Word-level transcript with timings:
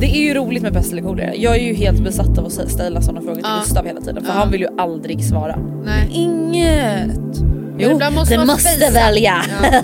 Det 0.00 0.06
är 0.06 0.20
ju 0.22 0.34
roligt 0.34 0.62
med 0.62 0.72
pest 0.72 0.92
eller 0.92 1.02
kolera. 1.02 1.34
Jag 1.34 1.56
är 1.56 1.60
ju 1.60 1.74
helt 1.74 2.04
besatt 2.04 2.38
av 2.38 2.46
att 2.46 2.70
ställa 2.70 3.02
sådana 3.02 3.20
frågor 3.20 3.34
till 3.34 3.44
Ja. 3.48 3.60
Gustav 3.64 3.86
hela 3.86 4.00
tiden 4.00 4.24
för 4.24 4.32
Ja. 4.32 4.38
han 4.38 4.50
vill 4.50 4.60
ju 4.60 4.68
aldrig 4.78 5.24
svara. 5.24 5.58
Nej. 5.84 6.08
Inget! 6.12 7.40
Men 7.76 7.90
ibland 7.90 8.14
måste 8.14 8.36
man 8.36 8.46
måste 8.46 8.90
välja. 8.92 9.34
Ja. 9.62 9.80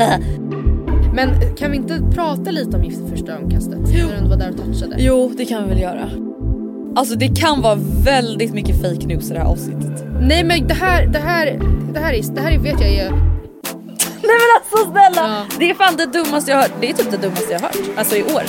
Men 1.15 1.57
kan 1.57 1.71
vi 1.71 1.77
inte 1.77 2.01
prata 2.15 2.51
lite 2.51 2.77
om 2.77 2.85
Gift 2.85 2.99
vid 2.99 3.11
första 3.11 3.33
ögonkastet? 3.33 3.79
När 3.79 4.23
du 4.23 4.29
var 4.29 4.37
där 4.37 4.51
och 4.51 4.57
touchade. 4.57 4.97
Jo 4.99 5.33
det 5.37 5.45
kan 5.45 5.63
vi 5.63 5.69
väl 5.69 5.81
göra. 5.81 6.11
Alltså 6.97 7.15
det 7.15 7.29
kan 7.29 7.63
vara 7.63 7.79
väldigt 8.05 8.55
mycket 8.55 8.83
fake 8.83 9.07
news 9.07 9.31
i 9.31 9.33
det 9.35 9.39
här 9.41 9.47
avsnittet. 9.47 10.05
Nej 10.21 10.45
men 10.45 10.67
det 10.69 10.75
här, 10.75 11.07
det 11.07 11.19
här, 11.19 11.61
det 11.95 12.01
här, 12.01 12.13
är, 12.13 12.23
det 12.35 12.41
här 12.41 12.53
är, 12.53 12.59
vet 12.59 12.81
jag 12.81 12.91
är... 12.91 13.11
Nej 14.23 14.37
men 14.43 14.51
alltså 14.61 14.91
snälla! 14.93 15.29
Ja. 15.29 15.57
Det 15.59 15.71
är 15.71 15.75
fan 15.75 15.97
det 15.97 16.07
dummaste 16.07 16.51
jag 16.51 16.59
har 16.59 16.63
hört. 16.63 16.73
Det 16.81 16.91
är 16.91 16.95
typ 16.95 17.11
det 17.11 17.17
dummaste 17.17 17.53
jag 17.53 17.61
har 17.61 17.67
hört. 17.67 17.77
Alltså 17.99 18.17
i 18.17 18.23
år. 18.23 18.43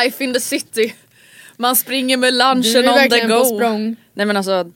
Life 0.00 0.24
in 0.24 0.34
the 0.34 0.40
city. 0.40 0.94
Man 1.56 1.76
springer 1.76 2.16
med 2.16 2.34
lunchen 2.34 2.88
on 2.88 3.08
the 3.10 3.20
på 3.20 3.26
go. 3.28 3.44
språng. 3.44 3.96
Nej 4.14 4.26
men 4.26 4.36
alltså, 4.36 4.72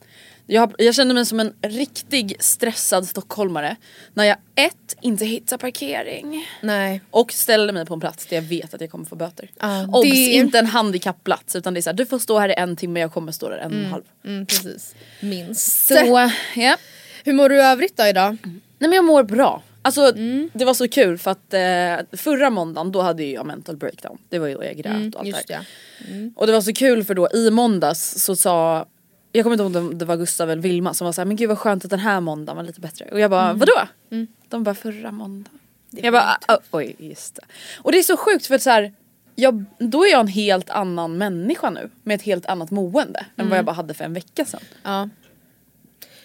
jag, 0.46 0.74
jag 0.78 0.94
känner 0.94 1.14
mig 1.14 1.26
som 1.26 1.40
en 1.40 1.54
riktig 1.62 2.36
stressad 2.40 3.08
stockholmare 3.08 3.76
när 4.14 4.24
jag 4.24 4.36
ett, 4.54 4.96
inte 5.00 5.24
hittar 5.24 5.58
parkering 5.58 6.48
Nej. 6.62 7.00
och 7.10 7.32
ställer 7.32 7.72
mig 7.72 7.86
på 7.86 7.94
en 7.94 8.00
plats 8.00 8.26
där 8.26 8.36
jag 8.36 8.42
vet 8.42 8.74
att 8.74 8.80
jag 8.80 8.90
kommer 8.90 9.04
få 9.04 9.16
böter. 9.16 9.50
Ja, 9.60 9.86
Obs, 9.86 10.02
det- 10.10 10.16
inte 10.16 10.58
en 10.58 10.66
handikappplats 10.66 11.56
utan 11.56 11.74
det 11.74 11.80
är 11.80 11.82
såhär, 11.82 11.94
du 11.96 12.06
får 12.06 12.18
stå 12.18 12.38
här 12.38 12.48
i 12.48 12.54
en 12.54 12.76
timme, 12.76 13.00
jag 13.00 13.12
kommer 13.12 13.32
stå 13.32 13.48
där 13.48 13.58
en 13.58 13.72
och 13.72 13.78
en 13.78 13.84
halv. 13.90 14.02
Mm, 14.24 14.46
precis. 14.46 14.94
Minst. 15.20 15.86
Så, 15.86 16.30
ja. 16.54 16.76
Hur 17.24 17.32
mår 17.32 17.48
du 17.48 17.62
övrigt 17.62 17.96
då 17.96 18.06
idag? 18.06 18.36
Nej 18.42 18.60
men 18.90 18.92
jag 18.92 19.04
mår 19.04 19.22
bra. 19.22 19.62
Alltså 19.86 20.12
Mm. 20.16 20.50
det 20.54 20.64
var 20.64 20.74
så 20.74 20.88
kul 20.88 21.18
för 21.18 21.30
att 21.30 21.54
eh, 21.54 22.16
förra 22.18 22.50
måndagen 22.50 22.92
då 22.92 23.00
hade 23.02 23.24
jag 23.24 23.46
mental 23.46 23.76
breakdown. 23.76 24.18
Det 24.28 24.38
var 24.38 24.46
ju 24.46 24.54
då 24.54 24.64
jag 24.64 24.76
grät 24.76 24.86
och 24.86 24.94
allt 24.96 25.14
Mm, 25.16 25.26
Just 25.26 25.48
det 25.48 25.54
här. 25.54 25.64
det. 26.08 26.30
Och 26.36 26.46
det 26.46 26.52
var 26.52 26.60
så 26.60 26.72
kul 26.72 27.04
för 27.04 27.14
då 27.14 27.28
i 27.34 27.50
måndags 27.50 28.14
så 28.24 28.36
sa 28.36 28.86
jag 29.32 29.42
kommer 29.44 29.54
inte 29.54 29.78
ihåg 29.78 29.86
om 29.92 29.98
det 29.98 30.04
var 30.04 30.16
Gustav 30.16 30.50
eller 30.50 30.62
Vilma 30.62 30.94
som 30.94 31.04
var 31.04 31.12
såhär 31.12 31.26
men 31.26 31.36
gud 31.36 31.48
vad 31.48 31.58
skönt 31.58 31.84
att 31.84 31.90
den 31.90 32.00
här 32.00 32.20
måndagen 32.20 32.56
var 32.56 32.64
lite 32.64 32.80
bättre. 32.80 33.04
Och 33.12 33.20
jag 33.20 33.30
bara 33.30 33.44
Mm. 33.50 33.58
vadå? 33.58 34.26
De 34.48 34.64
bara 34.64 34.74
förra 34.74 35.10
måndagen. 35.12 35.58
Jag 35.90 36.12
bara 36.12 36.38
"Ah, 36.48 36.58
oj 36.70 36.96
just 36.98 37.34
det. 37.36 37.42
Och 37.82 37.92
det 37.92 37.98
är 37.98 38.02
så 38.02 38.16
sjukt 38.16 38.46
för 38.46 38.54
att 38.54 38.62
så 38.62 38.70
här, 38.70 38.92
jag, 39.34 39.64
då 39.78 40.04
är 40.06 40.10
jag 40.10 40.20
en 40.20 40.28
helt 40.28 40.70
annan 40.70 41.18
människa 41.18 41.70
nu 41.70 41.90
med 42.02 42.14
ett 42.14 42.22
helt 42.22 42.46
annat 42.46 42.70
mående 42.70 43.18
än 43.18 43.26
Mm. 43.36 43.48
vad 43.50 43.58
jag 43.58 43.64
bara 43.64 43.72
hade 43.76 43.94
för 43.94 44.04
en 44.04 44.12
vecka 44.14 44.44
sedan. 44.44 44.60
Ja. 44.82 45.08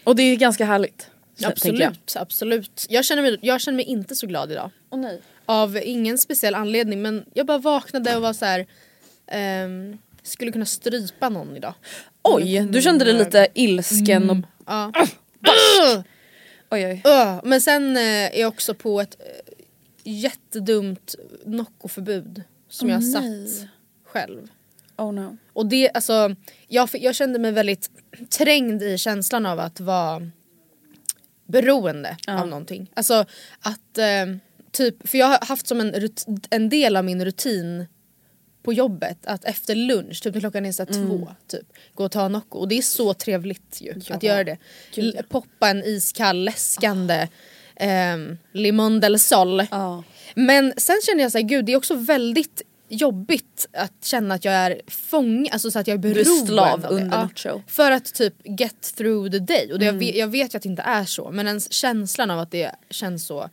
Och 0.03 0.15
det 0.15 0.23
är 0.23 0.35
ganska 0.35 0.65
härligt. 0.65 1.07
Tänker 1.41 1.81
jag. 1.83 1.89
Absolut, 1.91 2.15
absolut. 2.15 2.85
Jag 2.89 3.05
känner, 3.05 3.21
mig, 3.21 3.37
jag 3.41 3.61
känner 3.61 3.75
mig 3.75 3.85
inte 3.85 4.15
så 4.15 4.27
glad 4.27 4.51
idag. 4.51 4.71
Åh 4.89 4.99
nej. 4.99 5.21
Av 5.45 5.77
ingen 5.83 6.17
speciell 6.17 6.55
anledning 6.55 7.01
men 7.01 7.25
jag 7.33 7.45
bara 7.45 7.57
vaknade 7.57 8.15
och 8.15 8.21
var 8.21 8.33
så 8.33 8.45
här. 8.45 8.65
ehm, 9.27 9.97
skulle 10.23 10.51
kunna 10.51 10.65
strypa 10.65 11.29
någon 11.29 11.57
idag. 11.57 11.73
Oj, 12.23 12.67
du 12.69 12.81
kände 12.81 13.05
dig 13.05 13.13
lite 13.13 13.47
ilsken 13.53 14.29
och 14.29 14.37
Ja. 14.65 14.91
oj 16.69 16.85
oj. 16.87 17.01
Öh, 17.05 17.39
Men 17.43 17.61
sen 17.61 17.97
eh, 17.97 18.03
är 18.03 18.39
jag 18.39 18.47
också 18.47 18.73
på 18.73 19.01
ett 19.01 19.15
eh, 19.19 19.53
jättedumt 20.03 21.15
Noccoförbud 21.45 22.43
som 22.69 22.89
jag 22.89 22.95
har 22.95 23.01
satt 23.01 23.67
själv. 24.05 24.47
Oh 24.97 25.13
no. 25.13 25.37
Och 25.53 25.65
det, 25.65 25.89
alltså, 25.93 26.35
jag, 26.67 26.89
jag 26.93 27.15
kände 27.15 27.39
mig 27.39 27.51
väldigt 27.51 27.89
trängd 28.29 28.83
i 28.83 28.97
känslan 28.97 29.45
av 29.45 29.59
att 29.59 29.79
vara 29.79 30.31
beroende 31.51 32.17
av 32.27 32.47
någonting. 32.47 32.91
Alltså 32.93 33.25
att 33.59 33.97
eh, 33.97 34.35
typ, 34.71 35.07
för 35.09 35.17
jag 35.17 35.27
har 35.27 35.45
haft 35.45 35.67
som 35.67 35.79
en, 35.81 36.09
en 36.49 36.69
del 36.69 36.95
av 36.95 37.05
min 37.05 37.25
rutin 37.25 37.85
på 38.63 38.73
jobbet 38.73 39.17
att 39.25 39.45
efter 39.45 39.75
lunch, 39.75 40.23
typ 40.23 40.33
när 40.33 40.39
klockan 40.41 40.65
är 40.65 40.71
så 40.71 40.85
här 40.85 40.93
två, 40.93 41.31
typ, 41.47 41.67
gå 41.93 42.03
och 42.05 42.11
ta 42.11 42.27
Nocco. 42.27 42.57
Och 42.59 42.67
det 42.67 42.77
är 42.77 42.81
så 42.81 43.13
trevligt 43.13 43.77
ju 43.81 43.93
att 44.09 44.23
göra 44.23 44.43
det. 44.43 44.57
L- 44.97 45.19
poppa 45.29 45.69
en 45.69 45.83
iskall 45.83 46.43
läskande 46.43 47.27
ehm, 47.75 48.37
Limon 48.53 48.99
del 48.99 49.19
Sol. 49.19 49.63
Ja. 49.71 50.03
Men 50.35 50.73
sen 50.77 50.95
känner 51.05 51.21
jag 51.23 51.31
så 51.31 51.37
här, 51.37 51.45
gud 51.45 51.65
det 51.65 51.71
är 51.73 51.77
också 51.77 51.95
väldigt 51.95 52.61
jobbigt 52.91 53.67
att 53.73 54.05
känna 54.05 54.35
att 54.35 54.45
jag 54.45 54.53
är 54.53 54.81
fång, 54.87 55.49
alltså 55.51 55.71
så 55.71 55.79
att 55.79 55.87
jag 55.87 55.93
är 55.95 55.99
beroende 55.99 56.45
slav 56.47 56.67
av 56.73 56.81
det. 56.81 56.87
under 56.87 57.21
något 57.23 57.39
show. 57.39 57.61
För 57.67 57.91
att 57.91 58.13
typ 58.13 58.33
get 58.59 58.93
through 58.97 59.31
the 59.31 59.39
day. 59.39 59.73
Och 59.73 59.79
det, 59.79 59.85
Mm. 59.87 59.95
jag, 60.01 60.07
vet, 60.07 60.15
jag 60.15 60.27
vet 60.27 60.53
ju 60.53 60.57
att 60.57 60.63
det 60.63 60.69
inte 60.69 60.81
är 60.81 61.05
så 61.05 61.31
men 61.31 61.47
ens 61.47 61.71
känslan 61.73 62.31
av 62.31 62.39
att 62.39 62.51
det 62.51 62.71
känns 62.89 63.25
så. 63.25 63.49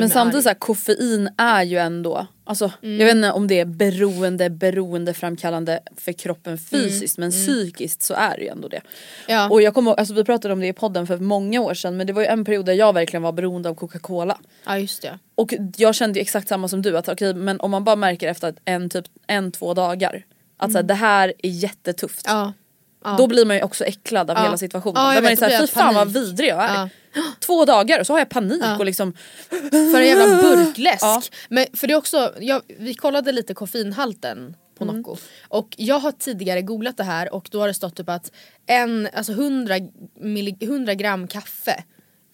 Men 0.00 0.10
samtidigt 0.10 0.42
så 0.42 0.48
här, 0.48 0.54
koffein 0.54 1.28
är 1.38 1.62
ju 1.62 1.78
ändå, 1.78 2.26
alltså 2.44 2.72
Mm. 2.82 3.00
jag 3.00 3.06
vet 3.06 3.14
inte 3.14 3.30
om 3.30 3.46
det 3.46 3.60
är 3.60 3.64
beroende, 3.64 4.50
beroendeframkallande 4.50 5.80
för 5.96 6.12
kroppen 6.12 6.58
fysiskt 6.58 7.18
men 7.18 7.30
psykiskt 7.30 8.02
så 8.02 8.14
är 8.14 8.36
det 8.36 8.42
ju 8.42 8.48
ändå 8.48 8.68
det. 8.68 8.76
Mm. 8.76 8.88
Ja. 9.28 9.48
Och 9.50 9.62
jag 9.62 9.74
kommer 9.74 9.94
alltså 9.94 10.14
vi 10.14 10.24
pratade 10.24 10.54
om 10.54 10.60
det 10.60 10.66
i 10.66 10.72
podden 10.72 11.06
för 11.06 11.18
många 11.18 11.60
år 11.60 11.74
sedan 11.74 11.96
men 11.96 12.06
det 12.06 12.12
var 12.12 12.22
ju 12.22 12.28
en 12.28 12.44
period 12.44 12.66
där 12.66 12.72
jag 12.72 12.92
verkligen 12.92 13.22
var 13.22 13.32
beroende 13.32 13.68
av 13.68 13.74
Coca-Cola. 13.74 14.38
Ja 14.66 14.78
just 14.78 15.02
det. 15.02 15.18
Och 15.34 15.54
jag 15.76 15.94
kände 15.94 16.18
ju 16.18 16.22
exakt 16.22 16.48
samma 16.48 16.68
som 16.68 16.82
du 16.82 16.98
att 16.98 17.08
okej 17.08 17.34
men 17.34 17.60
om 17.60 17.70
man 17.70 17.84
bara 17.84 17.96
märker 17.96 18.28
efter 18.28 18.54
en 18.64 18.90
typ 18.90 19.04
en 19.26 19.52
två 19.52 19.74
dagar 19.74 20.24
att 20.56 20.72
så 20.72 20.78
här, 20.78 20.82
det 20.82 20.94
här 20.94 21.32
är 21.42 21.50
jättetufft. 21.50 22.26
Mm. 22.26 22.38
Ja. 22.38 22.52
Ja. 23.04 23.14
Då 23.18 23.26
blir 23.26 23.44
man 23.44 23.56
ju 23.56 23.62
också 23.62 23.84
äcklad 23.84 24.30
av 24.30 24.36
Ja. 24.36 24.42
hela 24.44 24.56
situationen. 24.56 25.02
Ja, 25.02 25.14
där 25.14 25.22
man 25.22 25.32
är 25.32 25.36
såhär, 25.36 25.60
fy 25.60 25.66
fan 25.66 25.94
vad 25.94 26.12
vidrig 26.12 26.48
jag 26.48 26.64
är. 26.64 26.74
Ja. 26.74 26.88
Två 27.40 27.64
dagar 27.64 28.00
och 28.00 28.06
så 28.06 28.12
har 28.12 28.18
jag 28.18 28.28
panik 28.28 28.64
och 28.78 28.84
liksom 28.84 29.12
För 29.70 30.00
en 30.00 30.06
jävla 30.06 30.42
burkläsk. 30.42 31.32
Men 31.48 31.66
för 31.74 31.86
det 31.86 31.92
är 31.92 31.98
också, 31.98 32.32
jag, 32.40 32.62
vi 32.78 32.94
kollade 32.94 33.32
lite 33.32 33.54
koffeinhalten 33.54 34.56
på 34.78 34.84
Nocco. 34.84 35.16
Och 35.48 35.68
jag 35.76 35.98
har 35.98 36.12
tidigare 36.12 36.62
googlat 36.62 36.96
det 36.96 37.04
här 37.04 37.34
och 37.34 37.48
då 37.50 37.60
har 37.60 37.68
det 37.68 37.74
stått 37.74 37.96
typ 37.96 38.08
att 38.08 38.32
en, 38.66 39.08
alltså 39.12 39.32
100, 39.32 39.74
milli, 40.20 40.56
100 40.60 40.94
gram 40.94 41.28
kaffe, 41.28 41.84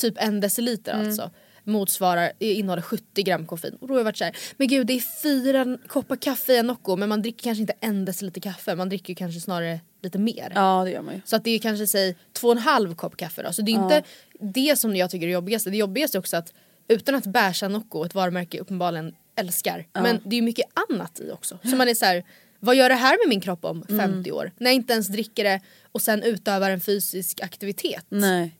typ 0.00 0.14
en 0.17 0.40
deciliter 0.40 0.93
alltså 0.93 1.31
motsvarar, 1.70 2.32
innehåller 2.38 2.82
70 2.82 3.22
gram 3.22 3.46
koffein. 3.46 3.75
Och 3.81 3.88
då 3.88 3.94
har 3.94 3.99
jag 3.99 4.05
varit 4.05 4.17
såhär, 4.17 4.37
men 4.56 4.69
gud 4.69 4.87
det 4.87 4.93
är 4.93 5.22
fyra 5.22 5.78
koppar 5.87 6.17
kaffe 6.17 6.52
i 6.52 6.56
en 6.58 6.67
Nocco 6.67 6.96
men 6.96 7.08
man 7.08 7.22
dricker 7.22 7.43
kanske 7.44 7.61
inte 7.61 7.75
en 7.81 8.05
deciliter 8.05 8.40
kaffe, 8.40 8.75
man 8.75 8.88
dricker 8.88 9.14
kanske 9.14 9.40
snarare 9.40 9.81
lite 10.02 10.19
mer. 10.19 10.52
Ja 10.55 10.82
det 10.84 10.90
gör 10.90 11.02
man 11.02 11.14
ju. 11.14 11.20
Så 11.25 11.37
att 11.37 11.44
det 11.44 11.50
är 11.50 11.58
kanske 11.58 11.87
säg 11.87 12.17
två 12.32 12.49
och 12.49 12.52
en 12.52 12.58
halv 12.58 12.94
kopp 12.94 13.17
kaffe 13.17 13.43
då. 13.43 13.52
Så 13.52 13.62
det 13.62 13.72
är 13.72 13.75
inte 13.75 14.02
det 14.40 14.78
som 14.78 14.96
jag 14.96 15.11
tycker 15.11 15.25
är 15.26 15.28
det 15.28 15.32
jobbigaste. 15.34 15.70
Det 15.70 15.76
jobbigaste 15.76 16.19
är 16.19 16.20
också 16.20 16.37
att 16.37 16.52
utan 16.88 17.14
att 17.14 17.26
bärsa 17.26 17.69
Nocco, 17.69 18.05
ett 18.05 18.14
varumärke 18.14 18.61
uppenbarligen 18.61 19.14
älskar. 19.37 19.87
Men 19.93 20.20
det 20.25 20.37
är 20.37 20.43
mycket 20.43 20.67
annat 20.90 21.20
i 21.20 21.31
också. 21.31 21.58
Så 21.62 21.76
man 21.76 21.88
är 21.88 21.94
så 21.94 22.05
här, 22.05 22.25
vad 22.61 22.76
gör 22.76 22.88
det 22.88 22.94
här 22.94 23.19
med 23.25 23.28
min 23.28 23.40
kropp 23.40 23.64
om 23.64 23.82
50 23.88 23.94
Mm. 24.05 24.34
år? 24.34 24.52
När 24.58 24.70
jag 24.70 24.75
inte 24.75 24.93
ens 24.93 25.08
dricker 25.08 25.44
det 25.44 25.61
och 25.93 26.02
sen 26.02 26.22
utövar 26.22 26.70
en 26.70 26.81
fysisk 26.81 27.40
aktivitet. 27.43 28.05
Nej. 28.08 28.56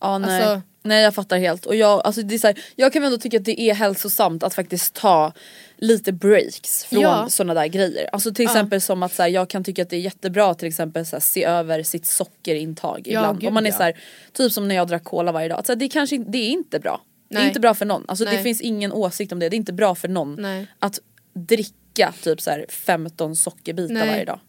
Ja 0.00 0.18
nej. 0.18 0.42
Alltså- 0.42 0.62
nej 0.82 1.02
jag 1.02 1.14
fattar 1.14 1.38
helt. 1.38 1.66
Och 1.66 1.74
jag, 1.76 2.00
alltså, 2.06 2.22
det 2.22 2.34
är 2.34 2.38
så 2.38 2.46
här, 2.46 2.58
jag 2.76 2.92
kan 2.92 3.02
väl 3.02 3.12
ändå 3.12 3.22
tycka 3.22 3.36
att 3.36 3.44
det 3.44 3.60
är 3.60 3.74
hälsosamt 3.74 4.42
att 4.42 4.54
faktiskt 4.54 4.94
ta 4.94 5.32
lite 5.76 6.12
breaks 6.12 6.84
från 6.84 7.00
Ja. 7.00 7.28
sådana 7.28 7.54
där 7.54 7.66
grejer. 7.66 8.08
Alltså 8.12 8.34
till 8.34 8.44
exempel 8.44 8.80
som 8.80 9.02
att 9.02 9.12
så 9.14 9.22
här, 9.22 9.28
jag 9.30 9.48
kan 9.50 9.64
tycka 9.64 9.82
att 9.82 9.90
det 9.90 9.96
är 9.96 10.00
jättebra 10.00 10.50
att 10.50 10.58
till 10.58 10.68
exempel 10.68 11.06
så 11.06 11.16
här, 11.16 11.20
se 11.20 11.44
över 11.44 11.82
sitt 11.82 12.06
sockerintag 12.06 13.02
ibland. 13.06 13.40
gud, 13.40 13.48
Om 13.48 13.54
man 13.54 13.66
är 13.66 13.70
ja. 13.70 13.76
så 13.76 13.82
här, 13.82 13.98
typ 14.32 14.52
som 14.52 14.68
när 14.68 14.74
jag 14.74 14.88
drack 14.88 15.04
cola 15.04 15.32
varje 15.32 15.48
dag. 15.48 15.58
Att, 15.58 15.66
så 15.66 15.72
här, 15.72 15.76
det, 15.76 15.88
kanske, 15.88 16.18
det 16.18 16.38
är 16.38 16.50
inte 16.50 16.80
bra. 16.80 17.00
Det 17.28 17.34
är 17.34 17.38
Nej. 17.38 17.48
inte 17.48 17.60
bra 17.60 17.74
för 17.74 17.86
någon. 17.86 18.04
Alltså, 18.08 18.24
det 18.24 18.32
Nej. 18.32 18.42
finns 18.42 18.60
ingen 18.60 18.92
åsikt 18.92 19.32
om 19.32 19.38
det. 19.38 19.48
Det 19.48 19.56
är 19.56 19.58
inte 19.58 19.72
bra 19.72 19.94
för 19.94 20.08
någon 20.08 20.34
Nej. 20.42 20.66
att 20.78 20.98
dricka 21.34 22.14
typ 22.22 22.40
så 22.40 22.50
här 22.50 22.66
15 22.68 23.36
sockerbitar 23.36 23.94
Nej. 23.94 24.08
varje 24.08 24.24
dag. 24.24 24.40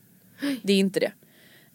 Det 0.64 0.74
är 0.74 0.78
inte 0.78 1.00
det. 1.00 1.12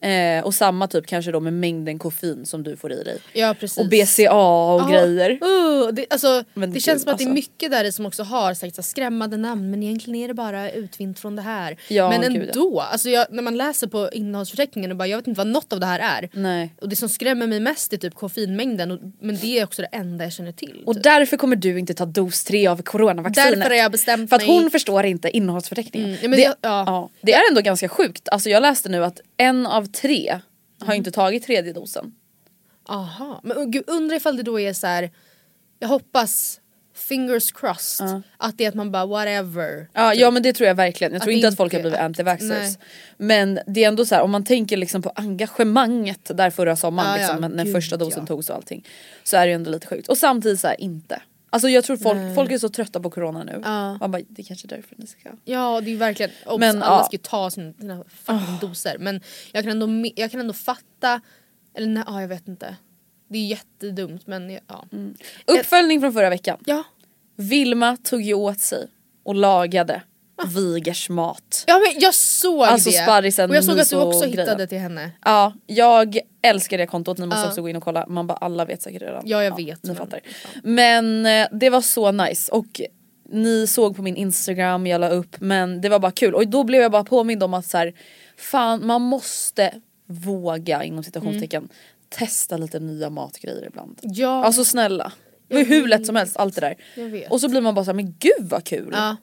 Eh, 0.05 0.45
och 0.45 0.55
samma 0.55 0.87
typ 0.89 1.07
kanske 1.07 1.33
då 1.33 1.41
med 1.41 1.53
mängden 1.53 1.99
koffein 1.99 2.47
som 2.47 2.63
du 2.63 2.77
får 2.77 2.93
i 2.93 3.03
dig. 3.05 3.19
Ja 3.33 3.55
precis. 3.61 3.79
Och 3.79 3.89
BCA 3.89 4.33
och 4.35 4.81
Ja. 4.81 4.89
grejer. 4.91 5.31
Uh, 5.31 5.93
det, 5.93 6.07
alltså, 6.11 6.45
Men 6.55 6.71
det 6.71 6.75
gud, 6.75 6.83
känns 6.83 7.03
som 7.03 7.13
att 7.13 7.19
det 7.19 7.25
är 7.25 7.27
alltså. 7.27 7.35
mycket 7.35 7.71
där 7.71 7.85
i 7.85 7.93
som 7.93 8.07
också 8.07 8.23
har 8.23 8.55
sagt, 8.55 8.77
så 8.77 8.83
skrämmande 8.83 9.37
namn 9.37 9.71
men 9.71 9.83
egentligen 9.83 10.21
är 10.21 10.29
det 10.29 10.35
bara 10.35 10.71
utvint 10.71 11.19
från 11.21 11.37
det 11.37 11.43
här. 11.43 11.77
Ja, 11.89 12.11
men 12.11 12.33
gud, 12.35 12.43
ändå, 12.49 12.81
alltså 12.81 13.09
jag, 13.09 13.27
när 13.31 13.43
man 13.43 13.57
läser 13.57 13.87
på 13.87 14.11
innehållsförteckningen 14.13 14.91
och 14.91 14.97
bara 14.97 15.07
jag 15.09 15.19
vet 15.19 15.27
inte 15.27 15.39
vad 15.39 15.47
något 15.47 15.73
av 15.73 15.81
det 15.81 15.87
här 15.87 15.99
är. 16.23 16.29
Nej. 16.33 16.75
Och 16.81 16.89
det 16.89 16.97
som 16.97 17.09
skrämmer 17.09 17.47
mig 17.47 17.61
mest 17.61 17.93
är 17.93 17.97
typ 17.97 18.15
koffeinmängden 18.15 18.91
och, 18.91 18.99
men 19.21 19.37
det 19.37 19.59
är 19.59 19.65
också 19.65 19.83
det 19.83 19.89
enda 19.93 20.25
jag 20.25 20.33
känner 20.33 20.53
till. 20.53 20.83
Och 20.87 20.95
typ. 20.95 21.03
därför 21.03 21.37
kommer 21.37 21.57
du 21.57 21.79
inte 21.79 21.95
ta 21.95 22.05
dos 22.07 22.45
3 22.45 22.67
av 22.67 22.83
coronavaccinet. 22.83 23.55
Därför 23.55 23.71
har 23.71 23.77
jag 23.77 23.93
bestämt 23.93 24.29
För 24.31 24.37
att 24.37 24.47
mig- 24.47 24.59
hon 24.61 24.71
förstår 24.71 25.05
inte 25.05 25.37
innehållsförteckningen. 25.37 26.09
Mm, 26.11 26.19
ja, 26.23 26.29
det, 26.37 26.37
det- 26.37 26.55
ja. 26.69 26.85
ja, 26.87 27.11
det 27.21 27.33
är 27.33 27.41
ändå 27.51 27.61
ganska 27.61 27.89
sjukt. 27.89 28.29
Alltså 28.29 28.51
jag 28.51 28.61
läste 28.63 28.89
nu 28.89 29.05
att 29.05 29.21
en 29.37 29.67
av 29.67 29.85
tre 29.87 30.41
har 30.81 30.95
inte 30.95 31.11
tagit 31.11 31.43
tredje 31.47 31.73
dosen. 31.73 32.15
Aha. 32.89 33.41
Men 33.43 33.71
gud, 33.71 33.85
undrar 33.87 34.17
ifall 34.17 34.37
det 34.37 34.43
då 34.43 34.61
är 34.61 34.73
så 34.73 34.87
här. 34.87 35.11
jag 35.79 35.89
hoppas, 35.89 36.61
fingers 36.95 37.53
crossed, 37.53 38.23
att 38.37 38.59
det 38.59 38.65
är 38.65 38.69
att 38.69 38.75
man 38.75 38.93
bara 38.93 39.07
whatever. 39.07 39.89
Ja, 39.93 40.15
ja 40.15 40.31
men 40.31 40.43
det 40.43 40.53
tror 40.53 40.69
jag 40.69 40.75
verkligen. 40.75 41.13
Jag 41.13 41.23
tror 41.23 41.33
Att 41.33 41.37
inte 41.37 41.49
att 41.49 41.57
folk 41.57 41.73
har 41.73 41.81
blivit 41.81 41.99
anti-vaxxers. 41.99 42.79
Men 43.17 43.61
det 43.67 43.85
är 43.85 43.89
ändå 43.89 44.07
så 44.07 44.15
här, 44.15 44.23
om 44.23 44.31
man 44.31 44.45
tänker 44.45 44.77
liksom 44.77 45.03
på 45.03 45.13
engagemanget 45.15 46.31
där 46.35 46.51
förra 46.51 46.77
sommaren 46.77 47.21
Ja, 47.21 47.27
ja, 47.27 47.33
liksom, 47.33 47.57
när 47.57 47.65
gud, 47.65 47.75
första 47.75 47.97
dosen 47.97 48.21
ja. 48.21 48.27
togs 48.27 48.51
och 48.51 48.57
allting. 48.57 48.87
Så 49.25 49.37
är 49.37 49.41
det 49.41 49.49
ju 49.49 49.55
ändå 49.55 49.71
lite 49.71 49.87
sjukt. 49.87 50.09
Och 50.09 50.19
samtidigt 50.19 50.61
så 50.61 50.67
här, 50.67 50.81
inte. 50.81 51.23
Alltså 51.55 51.69
jag 51.69 51.85
tror 51.85 51.97
folk, 51.97 52.35
folk 52.35 52.53
är 52.53 52.59
så 52.59 52.69
trötta 52.69 53.01
på 53.01 53.11
corona 53.11 53.45
nu. 53.45 53.61
Ja. 53.65 53.99
Man 53.99 54.11
bara, 54.11 54.23
det 54.29 54.43
är 54.43 54.45
kanske 54.45 54.67
är 54.67 54.69
därför 54.69 54.97
ni 54.99 55.07
ska. 55.07 55.31
Ja 55.45 55.81
det 55.81 55.93
är 55.93 55.97
verkligen, 55.97 56.33
obs, 56.47 56.61
Men, 56.61 56.83
alla 56.83 56.97
ja. 56.97 57.05
ska 57.05 57.13
ju 57.13 57.23
ta 57.23 57.51
sina, 57.51 57.73
sina 57.73 58.05
fucking 58.09 58.59
doser 58.61 58.97
men 58.99 59.21
jag 59.53 59.65
kan, 59.65 59.83
ändå, 59.83 60.11
jag 60.17 60.31
kan 60.31 60.41
ändå 60.41 60.53
fatta, 60.53 61.21
eller 61.75 61.87
nej, 61.87 62.05
ja, 62.07 62.21
jag 62.21 62.29
vet 62.29 62.49
inte. 62.49 62.77
Det 63.29 63.39
är 63.39 63.47
jättedumt 63.47 64.27
men 64.27 64.51
ja. 64.51 64.85
Mm. 64.93 65.15
Uppföljning 65.47 66.01
från 66.01 66.13
förra 66.13 66.31
veckan. 66.31 66.59
Ja. 66.67 66.85
Vilma 67.37 67.97
tog 67.97 68.23
ju 68.23 68.35
åt 68.35 68.61
sig 68.61 68.87
och 69.23 69.35
lagade 69.35 70.03
Vigers 70.57 71.09
mat. 71.11 71.65
Ja 71.67 71.79
men 71.79 72.01
jag 72.01 72.15
såg 72.15 72.63
Alltså 72.63 72.91
det! 72.91 72.97
sparrisen, 72.97 73.51
och 73.51 73.57
jag 73.57 73.65
såg 73.65 73.81
att 73.81 73.91
du 73.91 73.97
också 73.97 74.19
miso-grejen. 74.19 74.39
hittade 74.49 74.67
till 74.67 74.79
henne. 74.79 75.11
Ja, 75.25 75.53
jag 75.67 76.19
älskar 76.43 76.79
det 76.79 76.87
kontot, 76.87 77.19
ni 77.19 77.27
måste 77.27 77.41
Ja. 77.43 77.49
också 77.49 77.63
gå 77.63 77.69
in 77.69 77.77
och 77.77 77.83
kolla. 77.83 78.07
Man 78.09 78.27
bara 78.27 78.39
alla 78.39 78.65
vet 78.65 78.83
säkert 78.83 79.03
redan. 79.03 79.23
Ja, 79.27 79.45
jag 79.45 79.57
vet, 79.57 79.83
Ni 79.83 79.89
men- 79.89 79.97
fattar. 79.97 80.21
Men 80.63 81.27
eh, 81.27 81.47
det 81.53 81.71
var 81.71 81.81
så 81.81 82.13
nice 82.13 82.53
och 82.53 82.81
ni 83.29 83.67
såg 83.67 83.97
på 83.97 84.03
min 84.03 84.17
instagram, 84.17 84.87
jag 84.87 85.01
la 85.01 85.09
upp 85.09 85.37
men 85.41 85.81
det 85.81 85.89
var 85.89 85.99
bara 85.99 86.13
kul 86.13 86.35
och 86.35 86.49
då 86.49 86.65
blev 86.65 86.83
jag 86.83 86.93
bara 86.93 87.05
påmind 87.05 87.43
om 87.43 87.55
att 87.55 87.67
så 87.67 87.79
här, 87.79 87.95
fan 88.37 88.87
man 88.87 89.03
måste 89.03 89.75
våga 90.07 90.85
inom 90.85 91.05
citationstecken 91.05 91.69
testa 92.09 92.57
lite 92.57 92.81
nya 92.81 93.11
matgrejer 93.11 93.67
ibland. 93.67 93.99
Ja. 94.03 94.45
Alltså 94.45 94.65
snälla. 94.65 95.13
Det 95.49 95.59
ju 95.59 95.65
hur 95.65 95.89
lätt 95.89 96.07
som 96.07 96.17
helst 96.17 96.37
allt 96.37 96.55
det 96.55 96.61
där. 96.61 96.75
Jag 96.97 97.09
vet. 97.09 97.31
Och 97.31 97.41
så 97.41 97.49
blir 97.49 97.61
man 97.61 97.75
bara 97.75 97.85
såhär, 97.85 97.95
men 97.97 98.15
gud 98.19 98.49
vad 98.51 98.65
kul. 98.65 98.91
Ja, 98.93 99.17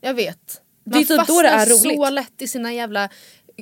jag 0.00 0.14
vet. 0.14 0.60
Det 0.84 0.98
är 0.98 1.04
typ 1.04 1.26
då 1.26 1.42
det 1.42 1.48
är 1.48 1.58
fastnar 1.58 1.76
så 1.76 1.88
roligt. 1.88 2.12
lätt 2.12 2.42
i 2.42 2.48
sina 2.48 2.72
jävla 2.72 3.08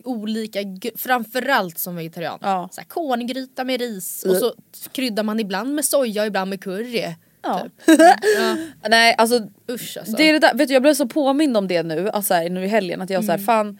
olika, 0.04 0.58
framförallt 0.96 1.78
som 1.78 1.96
vegetarian. 1.96 2.38
Ja. 2.42 2.68
Så 2.72 2.80
här, 2.80 2.88
korngryta 2.88 3.64
med 3.64 3.80
ris 3.80 4.24
och 4.28 4.36
så 4.36 4.54
kryddar 4.92 5.22
man 5.22 5.40
ibland 5.40 5.74
med 5.74 5.84
soja 5.84 6.22
och 6.22 6.26
ibland 6.26 6.50
med 6.50 6.60
curry. 6.64 7.14
Ja. 7.42 7.60
Typ. 7.62 7.98
ja. 8.38 8.56
Nej 8.88 9.14
alltså 9.18 9.48
Usch 9.70 9.96
alltså. 9.98 10.16
Det 10.16 10.28
är 10.28 10.32
det 10.32 10.38
där, 10.38 10.54
vet 10.54 10.68
du, 10.68 10.74
jag 10.74 10.82
blev 10.82 10.94
så 10.94 11.08
påmind 11.08 11.56
om 11.56 11.68
det 11.68 11.82
nu, 11.82 12.10
alltså 12.10 12.34
här, 12.34 12.50
nu 12.50 12.64
i 12.64 12.68
helgen 12.68 13.02
att 13.02 13.10
jag 13.10 13.24
Mm. 13.24 13.26
så 13.26 13.32
här, 13.32 13.46
fan 13.46 13.78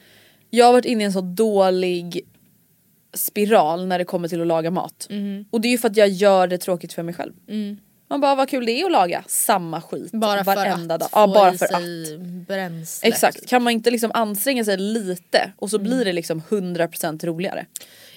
Jag 0.51 0.67
har 0.67 0.73
varit 0.73 0.85
inne 0.85 1.03
i 1.03 1.07
en 1.07 1.13
så 1.13 1.21
dålig 1.21 2.21
spiral 3.15 3.87
när 3.87 3.99
det 3.99 4.05
kommer 4.05 4.29
till 4.29 4.41
att 4.41 4.47
laga 4.47 4.71
mat. 4.71 5.07
Mm. 5.11 5.45
Och 5.51 5.61
det 5.61 5.69
är 5.69 5.71
ju 5.71 5.79
för 5.79 5.89
att 5.91 5.97
jag 5.97 6.09
gör 6.09 6.47
det 6.47 6.59
tråkigt 6.59 6.93
för 6.93 7.03
mig 7.03 7.15
själv. 7.15 7.33
Man 8.15 8.21
bara 8.21 8.35
vad 8.35 8.49
kul 8.49 8.67
det 8.67 8.73
är 8.73 8.85
att 8.87 8.93
laga 8.93 9.25
samma 9.29 9.81
skit 9.81 10.13
bara 10.13 10.45
för 10.45 10.55
varenda 10.57 10.95
att 10.95 11.01
dag. 11.01 11.11
få 11.11 11.19
Ja, 11.19 11.27
bara 11.27 11.55
i 11.55 11.59
för 11.59 11.67
sig 11.67 12.15
att. 12.15 12.21
bränsle. 12.49 13.09
Exakt, 13.09 13.47
kan 13.49 13.63
man 13.63 13.73
inte 13.73 13.91
liksom 13.91 14.11
anstränga 14.15 14.65
sig 14.65 14.77
lite 14.77 15.53
och 15.59 15.71
så 15.71 15.77
Mm. 15.77 15.89
blir 15.91 16.05
det 16.05 16.13
liksom 16.13 16.43
100% 16.49 17.25
roligare. 17.25 17.67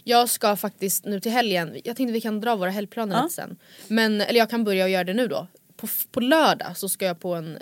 Jag 0.03 0.29
ska 0.29 0.55
faktiskt 0.55 1.05
nu 1.05 1.19
till 1.19 1.31
helgen, 1.31 1.75
jag 1.83 1.95
tänkte 1.97 2.13
vi 2.13 2.21
kan 2.21 2.41
dra 2.41 2.55
våra 2.55 2.69
helgplaner 2.69 3.23
lite 3.23 3.33
sen. 3.35 3.57
Men, 3.87 4.21
eller 4.21 4.39
jag 4.39 4.49
kan 4.49 4.63
börja 4.63 4.83
och 4.83 4.89
göra 4.89 5.03
det 5.03 5.13
nu 5.13 5.27
då. 5.27 5.47
På, 5.77 5.87
på 6.11 6.19
lördag 6.19 6.77
så 6.77 6.89
ska 6.89 7.05
jag 7.05 7.19
på 7.19 7.35
en, 7.35 7.55
eh, 7.55 7.61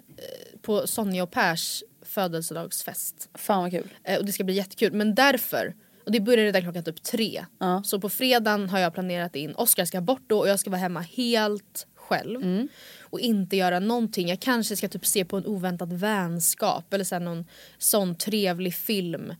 på 0.61 0.87
Sonja 0.87 1.23
och 1.23 1.31
Pers 1.31 1.83
födelsedagsfest. 2.05 3.29
Fan 3.33 3.61
vad 3.61 3.71
kul. 3.71 3.89
Eh, 4.03 4.17
och 4.19 4.25
det 4.25 4.31
ska 4.31 4.43
bli 4.43 4.53
jättekul. 4.53 4.93
Men 4.93 5.15
därför, 5.15 5.73
och 6.05 6.11
det 6.11 6.19
börjar 6.19 6.45
redan 6.45 6.61
klockan 6.61 6.83
typ 6.83 7.03
tre. 7.03 7.45
Ja. 7.59 7.81
Så 7.85 7.99
på 8.01 8.09
fredagen 8.09 8.69
har 8.69 8.79
jag 8.79 8.93
planerat 8.93 9.35
in, 9.35 9.55
Oskar 9.55 9.85
ska 9.85 10.01
bort 10.01 10.23
då 10.27 10.39
och 10.39 10.49
jag 10.49 10.59
ska 10.59 10.69
vara 10.69 10.81
hemma 10.81 10.99
helt 11.01 11.87
själv. 12.05 12.43
Mm. 12.43 12.67
Och 13.01 13.19
inte 13.19 13.55
göra 13.55 13.79
någonting. 13.79 14.29
Jag 14.29 14.39
kanske 14.39 14.75
ska 14.75 14.87
typ 14.87 15.05
se 15.05 15.25
på 15.25 15.37
en 15.37 15.45
oväntad 15.45 15.93
vänskap 15.93 16.93
eller 16.93 17.03
så 17.03 17.19
någon 17.19 17.45
sån 17.77 18.15
trevlig 18.15 18.75
film. 18.75 19.33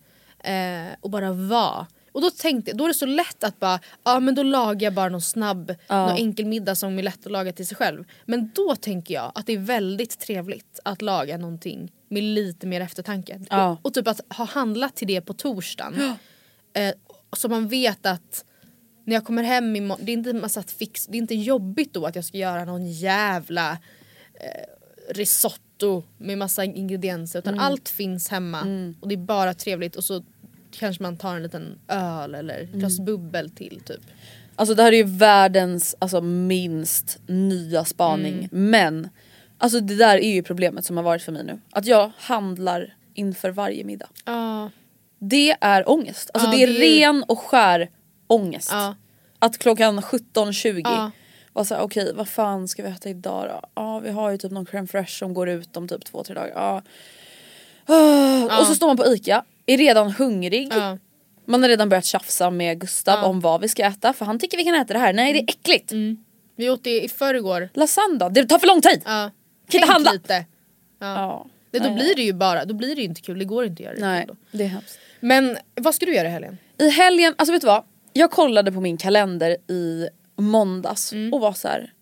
Eh, 0.43 0.95
och 1.01 1.09
bara 1.09 1.33
vara. 1.33 1.87
Och 2.11 2.21
då 2.21 2.29
tänkte 2.29 2.73
då 2.73 2.83
är 2.83 2.87
det 2.87 2.93
så 2.93 3.05
lätt 3.05 3.43
att 3.43 3.59
bara, 3.59 3.79
ja 4.03 4.19
men 4.19 4.35
då 4.35 4.43
lagar 4.43 4.85
jag 4.85 4.93
bara 4.93 5.09
någon 5.09 5.21
snabb, 5.21 5.75
någon 5.89 6.15
enkel 6.15 6.45
middag 6.45 6.75
som 6.75 6.99
är 6.99 7.03
lätt 7.03 7.25
att 7.25 7.31
laga 7.31 7.51
till 7.51 7.67
sig 7.67 7.77
själv. 7.77 8.03
Men 8.25 8.51
då 8.55 8.75
tänker 8.75 9.13
jag 9.13 9.31
att 9.35 9.45
det 9.45 9.53
är 9.53 9.57
väldigt 9.57 10.19
trevligt 10.19 10.79
att 10.83 11.01
laga 11.01 11.37
någonting 11.37 11.91
med 12.09 12.23
lite 12.23 12.67
mer 12.67 12.81
eftertanke. 12.81 13.39
Ja. 13.49 13.69
Och, 13.69 13.79
och 13.85 13.93
typ 13.93 14.07
att 14.07 14.21
ha 14.29 14.45
handlat 14.45 14.95
till 14.95 15.07
det 15.07 15.21
på 15.21 15.33
torsdagen. 15.33 16.15
Eh, 16.73 16.93
så 17.37 17.49
man 17.49 17.67
vet 17.67 18.05
att 18.05 18.45
när 19.05 19.13
jag 19.13 19.25
kommer 19.25 19.43
hem 19.43 19.75
imorgon, 19.75 20.05
det 20.05 20.11
är 20.11 20.13
inte 20.13 20.33
massa 20.33 20.63
fix, 20.63 21.05
det 21.05 21.17
är 21.17 21.21
inte 21.21 21.35
jobbigt 21.35 21.93
då 21.93 22.05
att 22.05 22.15
jag 22.15 22.25
ska 22.25 22.37
göra 22.37 22.65
någon 22.65 22.85
jävla 22.91 23.71
eh, 24.33 25.13
risotto 25.13 26.03
med 26.17 26.37
massa 26.37 26.63
ingredienser 26.63 27.39
utan 27.39 27.59
allt 27.59 27.89
finns 27.89 28.29
hemma 28.29 28.61
och 29.01 29.07
det 29.07 29.15
är 29.15 29.17
bara 29.17 29.53
trevligt 29.53 29.95
och 29.95 30.03
så 30.03 30.23
kanske 30.71 31.03
man 31.03 31.17
tar 31.17 31.35
en 31.35 31.43
liten 31.43 31.79
öl 31.87 32.35
eller 32.35 32.59
ett 32.61 32.71
glas 32.71 32.99
bubbel 32.99 33.49
till 33.49 33.81
typ. 33.85 34.01
Alltså 34.55 34.75
det 34.75 34.83
här 34.83 34.91
är 34.91 34.97
ju 34.97 35.03
världens 35.03 35.95
alltså, 35.99 36.21
minst 36.21 37.19
nya 37.27 37.85
spaning 37.85 38.33
Mm. 38.51 38.69
men 38.71 39.09
alltså 39.57 39.79
det 39.79 39.95
där 39.95 40.17
är 40.17 40.33
ju 40.33 40.43
problemet 40.43 40.85
som 40.85 40.97
har 40.97 41.03
varit 41.03 41.21
för 41.21 41.31
mig 41.31 41.43
nu. 41.43 41.59
Att 41.71 41.85
jag 41.85 42.11
handlar 42.17 42.95
inför 43.13 43.49
varje 43.49 43.83
middag. 43.83 44.09
Ja. 44.25 44.69
Det 45.19 45.55
är 45.61 45.89
ångest. 45.89 46.29
Alltså 46.33 46.49
Ja, 46.49 46.57
det 46.57 46.63
är 46.63 46.67
det 46.67 46.73
är- 46.73 46.99
ren 46.99 47.23
och 47.27 47.39
skär 47.39 47.89
ångest. 48.27 48.69
Ja. 48.71 48.95
Att 49.39 49.57
klockan 49.57 50.01
17.20 50.01 50.81
Ja. 50.83 51.11
vara 51.53 51.65
såhär 51.65 51.81
okej 51.81 52.11
vad 52.15 52.27
fan 52.29 52.67
ska 52.67 52.83
vi 52.83 52.89
äta 52.89 53.09
idag 53.09 53.45
då? 53.49 53.69
Ja 53.75 53.99
vi 53.99 54.11
har 54.11 54.31
ju 54.31 54.37
typ 54.37 54.51
någon 54.51 54.65
crème 54.65 54.87
fraîche 54.87 55.19
som 55.19 55.33
går 55.33 55.49
ut 55.49 55.77
om 55.77 55.87
typ 55.87 56.05
två 56.05 56.23
tre 56.23 56.35
dagar. 56.35 56.51
Ja. 56.55 56.81
Ah, 57.85 58.59
Och 58.59 58.67
så 58.67 58.75
står 58.75 58.87
man 58.87 58.97
på 58.97 59.05
ICA, 59.07 59.43
är 59.65 59.77
redan 59.77 60.11
hungrig. 60.11 60.71
Man 61.45 61.61
har 61.61 61.69
redan 61.69 61.89
börjat 61.89 62.05
tjafsa 62.05 62.49
med 62.49 62.79
Gustav 62.79 63.23
om 63.23 63.39
vad 63.39 63.61
vi 63.61 63.67
ska 63.69 63.83
äta 63.85 64.13
för 64.13 64.25
han 64.25 64.39
tycker 64.39 64.57
vi 64.57 64.63
kan 64.63 64.75
äta 64.75 64.93
det 64.93 64.99
här. 64.99 65.13
Nej 65.13 65.33
det 65.33 65.39
är 65.39 65.43
äckligt. 65.43 65.91
Vi 66.55 66.69
åt 66.69 66.83
det 66.83 67.01
i 67.03 67.09
förrgår. 67.09 67.69
Lasagne 67.73 68.17
då? 68.17 68.29
Det 68.29 68.45
tar 68.45 68.59
för 68.59 68.67
lång 68.67 68.81
tid. 68.81 69.01
Ja. 69.05 69.31
Kan 69.69 69.81
inte 69.81 69.93
handla. 69.93 70.11
lite. 70.11 70.45
Ja. 70.99 71.45
Nej, 71.71 71.81
då 71.81 71.87
Nej. 71.89 71.95
blir 71.95 72.15
det 72.15 72.21
ju 72.21 72.33
bara, 72.33 72.65
då 72.65 72.73
blir 72.73 72.95
det 72.95 73.01
ju 73.01 73.07
inte 73.07 73.21
kul, 73.21 73.39
det 73.39 73.45
går 73.45 73.65
inte 73.65 73.73
att 73.73 73.85
göra 73.85 73.93
det 73.95 74.01
Nej, 74.01 74.25
då. 74.27 74.35
det 74.51 74.63
är 74.63 74.67
hemskt. 74.67 74.99
Men 75.19 75.57
vad 75.75 75.95
ska 75.95 76.05
du 76.05 76.15
göra 76.15 76.27
i 76.27 76.31
helgen? 76.31 76.57
I 76.77 76.89
helgen, 76.89 77.35
alltså 77.37 77.51
vet 77.53 77.61
du 77.61 77.67
vad? 77.67 77.83
Jag 78.17 78.31
kollade 78.31 78.71
på 78.71 78.81
min 78.81 78.97
kalender 78.97 79.71
i 79.71 80.07
måndags 80.35 81.13
Mm. 81.13 81.33
och 81.33 81.39
var 81.41 81.53
så 81.53 81.67
här. 81.67 81.93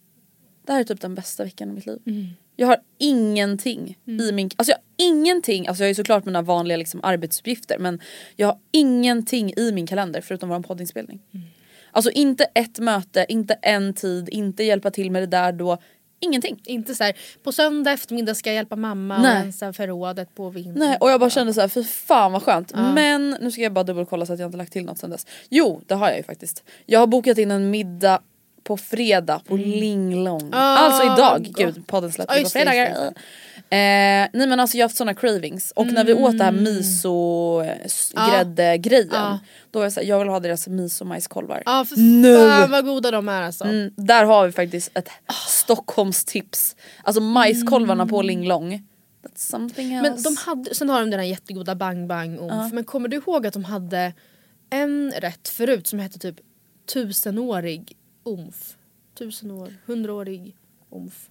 Det 0.65 0.73
här 0.73 0.79
är 0.79 0.83
typ 0.83 1.01
den 1.01 1.15
bästa 1.15 1.43
veckan 1.43 1.69
i 1.69 1.73
mitt 1.73 1.85
liv. 1.85 1.99
Mm. 2.05 2.25
Jag 2.55 2.67
har 2.67 2.77
ingenting 2.97 3.97
i 4.05 4.31
min, 4.31 4.49
alltså 4.55 4.71
jag 4.71 4.77
har 4.77 4.83
ingenting, 5.11 5.67
alltså 5.67 5.83
jag 5.83 5.85
har 5.85 5.89
ju 5.89 5.95
såklart 5.95 6.25
mina 6.25 6.41
vanliga 6.41 6.77
liksom 6.77 6.99
arbetsuppgifter 7.03 7.77
men 7.79 7.99
jag 8.35 8.47
har 8.47 8.59
ingenting 8.71 9.53
i 9.57 9.71
min 9.71 9.87
kalender 9.87 10.21
förutom 10.21 10.49
vår 10.49 10.59
poddinspelning. 10.59 11.21
Mm. 11.33 11.45
Alltså 11.91 12.11
inte 12.11 12.43
ett 12.43 12.79
möte, 12.79 13.25
inte 13.29 13.53
en 13.53 13.93
tid, 13.93 14.29
inte 14.29 14.63
hjälpa 14.63 14.91
till 14.91 15.11
med 15.11 15.21
det 15.21 15.27
där 15.27 15.51
då, 15.51 15.77
ingenting. 16.23 16.61
Inte 16.65 16.95
så 16.95 17.03
här, 17.03 17.13
på 17.43 17.51
söndag 17.51 17.91
eftermiddag 17.91 18.35
ska 18.35 18.49
jag 18.49 18.55
hjälpa 18.55 18.75
mamma 18.75 19.17
Nej. 19.17 19.37
och 19.37 19.43
rensa 19.43 19.73
förrådet 19.73 20.35
på 20.35 20.49
vintern. 20.49 20.79
Nej 20.79 20.97
och 20.99 21.11
jag 21.11 21.19
bara 21.19 21.29
kände 21.29 21.53
så 21.53 21.61
här, 21.61 21.67
fy 21.67 21.83
fan 21.83 22.31
vad 22.31 22.43
skönt. 22.43 22.75
Men 22.75 23.37
nu 23.41 23.51
ska 23.51 23.61
jag 23.61 23.73
bara 23.73 23.83
dubbelkolla 23.83 24.25
så 24.25 24.33
att 24.33 24.39
jag 24.39 24.47
inte 24.47 24.57
lagt 24.57 24.73
till 24.73 24.85
något 24.85 24.97
sen 24.97 25.09
dess. 25.09 25.27
Jo 25.49 25.81
det 25.87 25.95
har 25.95 26.07
jag 26.07 26.17
ju 26.17 26.23
faktiskt. 26.23 26.63
Jag 26.85 26.99
har 26.99 27.07
bokat 27.07 27.37
in 27.37 27.51
en 27.51 27.69
middag 27.69 28.21
på 28.63 28.77
fredag 28.77 29.41
på 29.47 29.55
Linglong. 29.55 30.49
Ah, 30.53 30.77
alltså 30.77 31.03
idag, 31.03 31.47
gud 31.57 31.87
podden 31.87 32.11
släpps 32.11 32.33
Ja, 32.33 32.37
ju 32.37 32.43
på 32.43 32.49
fredagar. 32.49 33.13
Eh, 33.73 34.29
nej 34.33 34.47
men 34.47 34.59
alltså 34.59 34.77
jag 34.77 34.83
har 34.83 34.89
haft 34.89 34.97
såna 34.97 35.13
cravings 35.13 35.71
och 35.75 35.87
när 35.87 36.03
vi 36.05 36.13
åt 36.13 36.37
det 36.37 36.43
här 36.43 36.51
miso 36.51 37.61
eh, 37.61 37.69
s- 37.85 38.11
Ja. 38.15 38.29
gräddgrejen 38.31 39.09
Ja. 39.11 39.39
då 39.71 39.79
var 39.79 39.85
jag 39.85 39.93
såhär, 39.93 40.07
jag 40.07 40.19
vill 40.19 40.27
ha 40.27 40.39
deras 40.39 40.67
miso 40.67 41.05
majskolvar. 41.05 41.63
Ja 41.65 41.85
för 41.85 41.95
Nu. 41.95 42.37
fan 42.37 42.71
vad 42.71 42.85
goda 42.85 43.11
de 43.11 43.29
är 43.29 43.41
alltså. 43.41 43.63
Mm, 43.63 43.91
där 43.97 44.23
har 44.25 44.45
vi 44.45 44.51
faktiskt 44.51 44.91
ett 44.97 45.09
Stockholmstips. 45.47 46.75
Alltså 47.03 47.21
majskolvarna 47.21 48.05
på 48.07 48.21
Linglong. 48.21 48.73
That's 49.23 49.49
something 49.51 49.93
else. 49.93 50.09
Men 50.11 50.23
de 50.23 50.37
hade, 50.37 50.75
sen 50.75 50.89
har 50.89 50.99
de 50.99 51.09
den 51.09 51.19
här 51.19 51.27
jättegoda 51.27 51.75
bang 51.75 52.07
bang 52.07 52.39
omf. 52.41 52.73
Men 52.73 52.83
kommer 52.83 53.07
du 53.09 53.17
ihåg 53.17 53.47
att 53.47 53.53
de 53.53 53.63
hade 53.63 54.13
en 54.69 55.11
rätt 55.17 55.49
förut 55.49 55.87
som 55.87 55.99
hette 55.99 56.19
typ 56.19 56.35
tusenårig 56.93 57.97
omf? 58.23 58.77
Tusen 59.17 59.51
år, 59.51 59.73
hundraårig 59.85 60.55
omf. 60.89 61.29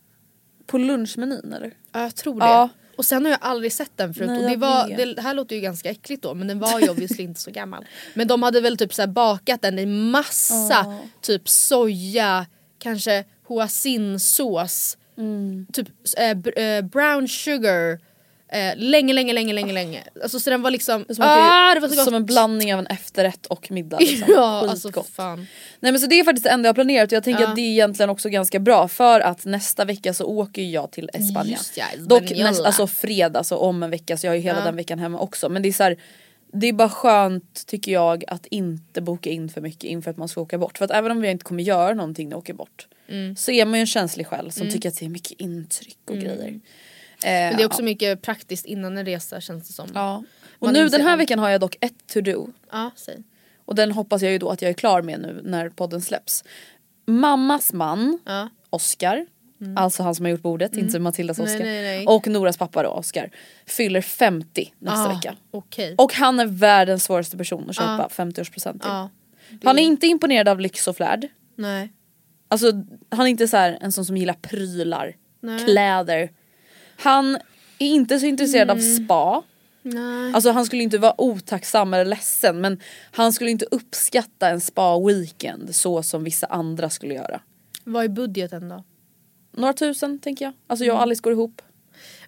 På 0.66 0.78
lunchmenyn 0.78 1.52
eller? 1.52 1.72
Ja 1.92 2.02
jag 2.02 2.14
tror 2.14 2.40
det. 2.40 2.46
Ja. 2.46 2.68
Och 2.96 3.04
sen 3.04 3.24
har 3.24 3.30
jag 3.32 3.38
aldrig 3.42 3.72
sett 3.72 3.90
den 3.96 4.14
förut 4.14 4.28
Nej, 4.28 4.44
och 4.44 4.50
det, 4.50 4.56
var, 4.56 5.14
det 5.14 5.22
här 5.22 5.34
låter 5.34 5.56
ju 5.56 5.62
ganska 5.62 5.90
äckligt 5.90 6.22
då 6.22 6.34
men 6.34 6.46
den 6.46 6.58
var 6.58 6.80
ju 6.80 6.88
obviously 6.90 7.24
inte 7.24 7.40
så 7.40 7.50
gammal. 7.50 7.84
Men 8.14 8.28
de 8.28 8.42
hade 8.42 8.60
väl 8.60 8.76
typ 8.76 8.94
så 8.94 9.06
bakat 9.06 9.62
den 9.62 9.78
i 9.78 9.86
massa 9.86 11.00
typ 11.20 11.48
soja, 11.48 12.46
kanske 12.78 13.24
hoisinsås, 13.46 14.98
Mm. 15.18 15.66
typ 15.72 15.88
eh, 16.56 16.82
brown 16.82 17.28
sugar. 17.28 17.98
Eh, 18.54 18.72
länge, 18.76 19.12
länge, 19.12 19.32
länge, 19.32 19.52
länge, 19.52 19.72
länge. 19.72 20.02
Alltså 20.22 20.40
så 20.40 20.50
den 20.50 20.62
var 20.62 20.70
liksom, 20.70 21.04
ju 21.08 21.14
ah, 21.18 21.74
det 21.74 21.80
var 21.80 21.88
så 21.88 21.94
gott! 21.96 22.04
som 22.04 22.14
en 22.14 22.26
blandning 22.26 22.74
av 22.74 22.80
en 22.80 22.86
efterrätt 22.86 23.46
och 23.46 23.70
middag. 23.70 23.98
Liksom. 24.00 24.32
ja, 24.34 24.68
alltså 24.68 24.88
Skitgott. 24.88 25.08
fan. 25.08 25.46
Nej 25.80 25.92
men 25.92 26.00
så 26.00 26.06
det 26.06 26.20
är 26.20 26.24
faktiskt 26.24 26.44
det 26.44 26.50
enda 26.50 26.66
jag 26.66 26.68
har 26.70 26.74
planerat 26.74 27.12
och 27.12 27.16
jag 27.16 27.24
tänker 27.24 27.42
Ja. 27.42 27.48
att 27.48 27.56
det 27.56 27.62
är 27.62 27.70
egentligen 27.70 28.10
också 28.10 28.28
ganska 28.28 28.58
bra 28.58 28.88
för 28.88 29.20
att 29.20 29.44
nästa 29.44 29.84
vecka 29.84 30.14
så 30.14 30.24
åker 30.24 30.62
jag 30.62 30.90
till 30.92 31.10
Spanien. 31.30 31.58
Ja, 31.76 31.84
Dock 31.98 32.22
Hispaniola. 32.22 32.50
näst, 32.50 32.60
alltså 32.64 32.86
fredag 32.86 33.44
så 33.44 33.56
om 33.56 33.82
en 33.82 33.90
vecka 33.90 34.16
så 34.16 34.26
jag 34.26 34.30
har 34.30 34.36
ju 34.36 34.42
hela 34.42 34.58
Ja. 34.58 34.64
den 34.64 34.76
veckan 34.76 34.98
hemma 34.98 35.18
också 35.18 35.48
men 35.48 35.62
det 35.62 35.68
är 35.68 35.72
så 35.72 35.82
här, 35.82 35.96
det 36.52 36.66
är 36.66 36.72
bara 36.72 36.88
skönt 36.88 37.66
tycker 37.66 37.92
jag 37.92 38.24
att 38.28 38.46
inte 38.46 39.00
boka 39.00 39.30
in 39.30 39.48
för 39.48 39.60
mycket 39.60 39.84
inför 39.84 40.10
att 40.10 40.16
man 40.16 40.28
ska 40.28 40.40
åka 40.40 40.58
bort. 40.58 40.78
För 40.78 40.84
att 40.84 40.90
även 40.90 41.10
om 41.12 41.20
vi 41.20 41.30
inte 41.30 41.44
kommer 41.44 41.62
göra 41.62 41.94
någonting 41.94 42.28
när 42.28 42.32
jag 42.34 42.38
åker 42.38 42.54
bort 42.54 42.86
Mm. 43.08 43.36
så 43.36 43.50
är 43.50 43.64
man 43.66 43.74
ju 43.74 43.80
en 43.80 43.86
känslig 43.86 44.26
själ 44.26 44.52
som 44.52 44.70
tycker 44.70 44.88
att 44.88 44.98
det 44.98 45.04
är 45.04 45.08
mycket 45.08 45.40
intryck 45.40 45.98
och 46.10 46.16
grejer. 46.16 46.60
Mm. 47.24 47.42
Men 47.44 47.52
Eh, 47.52 47.56
det 47.56 47.62
är 47.62 47.66
också 47.66 47.82
mycket 47.82 48.22
praktiskt 48.22 48.66
innan 48.66 48.98
en 48.98 49.04
resa 49.04 49.40
känns 49.40 49.66
det 49.68 49.72
som. 49.72 49.88
Ja. 49.94 50.22
Och 50.58 50.66
Man 50.66 50.74
nu 50.74 50.88
den 50.88 51.00
här 51.00 51.12
allt. 51.12 51.20
veckan 51.20 51.38
har 51.38 51.48
jag 51.48 51.60
dock 51.60 51.76
ett 51.80 52.06
to 52.12 52.20
do. 52.20 52.46
Ja, 52.72 52.90
säg. 52.96 53.22
Och 53.64 53.74
den 53.74 53.92
hoppas 53.92 54.22
jag 54.22 54.32
ju 54.32 54.38
då 54.38 54.50
att 54.50 54.62
jag 54.62 54.68
är 54.68 54.72
klar 54.74 55.02
med 55.02 55.20
nu 55.20 55.40
när 55.44 55.68
podden 55.68 56.00
släpps. 56.00 56.44
Mammas 57.06 57.72
man, 57.72 58.18
Ja. 58.24 58.48
Oscar, 58.70 59.26
alltså 59.76 60.02
han 60.02 60.14
som 60.14 60.24
har 60.24 60.30
gjort 60.30 60.42
bordet, 60.42 60.76
inte 60.76 60.98
Matildas 60.98 61.38
Mm. 61.38 61.46
Nej, 61.48 61.56
Oscar. 61.56 61.64
nej, 61.66 61.82
nej. 61.82 62.06
Och 62.06 62.26
Noras 62.26 62.56
pappa 62.56 62.82
då, 62.82 62.88
Oscar, 62.88 63.30
fyller 63.66 64.00
50 64.00 64.72
nästa 64.78 65.04
Ah, 65.10 65.14
vecka. 65.14 65.34
Okej. 65.50 65.94
Och 65.98 66.14
han 66.14 66.40
är 66.40 66.46
världens 66.46 67.04
svåraste 67.04 67.36
person 67.36 67.70
att 67.70 67.76
köpa 67.76 67.96
Ja. 67.98 68.24
50-årspresent 68.24 68.72
till. 68.80 68.90
Ja. 68.90 69.10
Han 69.64 69.78
är 69.78 69.82
inte 69.82 70.06
imponerad 70.06 70.48
av 70.48 70.60
lyx 70.60 70.88
och 70.88 70.96
flärd. 70.96 71.28
Nej. 71.56 71.92
Alltså 72.48 72.72
han 73.10 73.26
är 73.26 73.30
inte 73.30 73.48
så 73.48 73.56
här 73.56 73.78
en 73.80 73.92
sån 73.92 74.04
som 74.04 74.16
gillar 74.16 74.34
prylar, 74.34 75.16
kläder. 75.64 76.30
Han 77.02 77.34
är 77.78 77.86
inte 77.86 78.18
så 78.20 78.26
intresserad 78.26 78.70
av 78.70 78.78
Mm. 78.78 79.04
spa. 79.04 79.42
Nej. 79.82 80.32
Alltså 80.34 80.50
han 80.50 80.66
skulle 80.66 80.82
inte 80.82 80.98
vara 80.98 81.20
otacksam 81.20 81.94
eller 81.94 82.04
ledsen 82.04 82.60
men 82.60 82.80
han 83.10 83.32
skulle 83.32 83.50
inte 83.50 83.66
uppskatta 83.70 84.48
en 84.48 84.60
spa-weekend 84.60 85.74
så 85.74 86.02
som 86.02 86.24
vissa 86.24 86.46
andra 86.46 86.90
skulle 86.90 87.14
göra. 87.14 87.40
Vad 87.84 88.04
är 88.04 88.08
budgeten 88.08 88.68
då? 88.68 88.84
Några 89.52 89.72
tusen 89.72 90.18
tänker 90.18 90.44
jag. 90.44 90.54
Alltså 90.66 90.84
Mm. 90.84 90.88
jag 90.88 90.96
och 90.96 91.02
Alice 91.02 91.20
går 91.22 91.32
ihop. 91.32 91.62